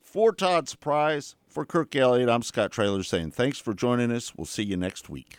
[0.00, 4.34] For Todd Surprise, for Kirk Elliott, I'm Scott Traylor saying thanks for joining us.
[4.34, 5.38] We'll see you next week.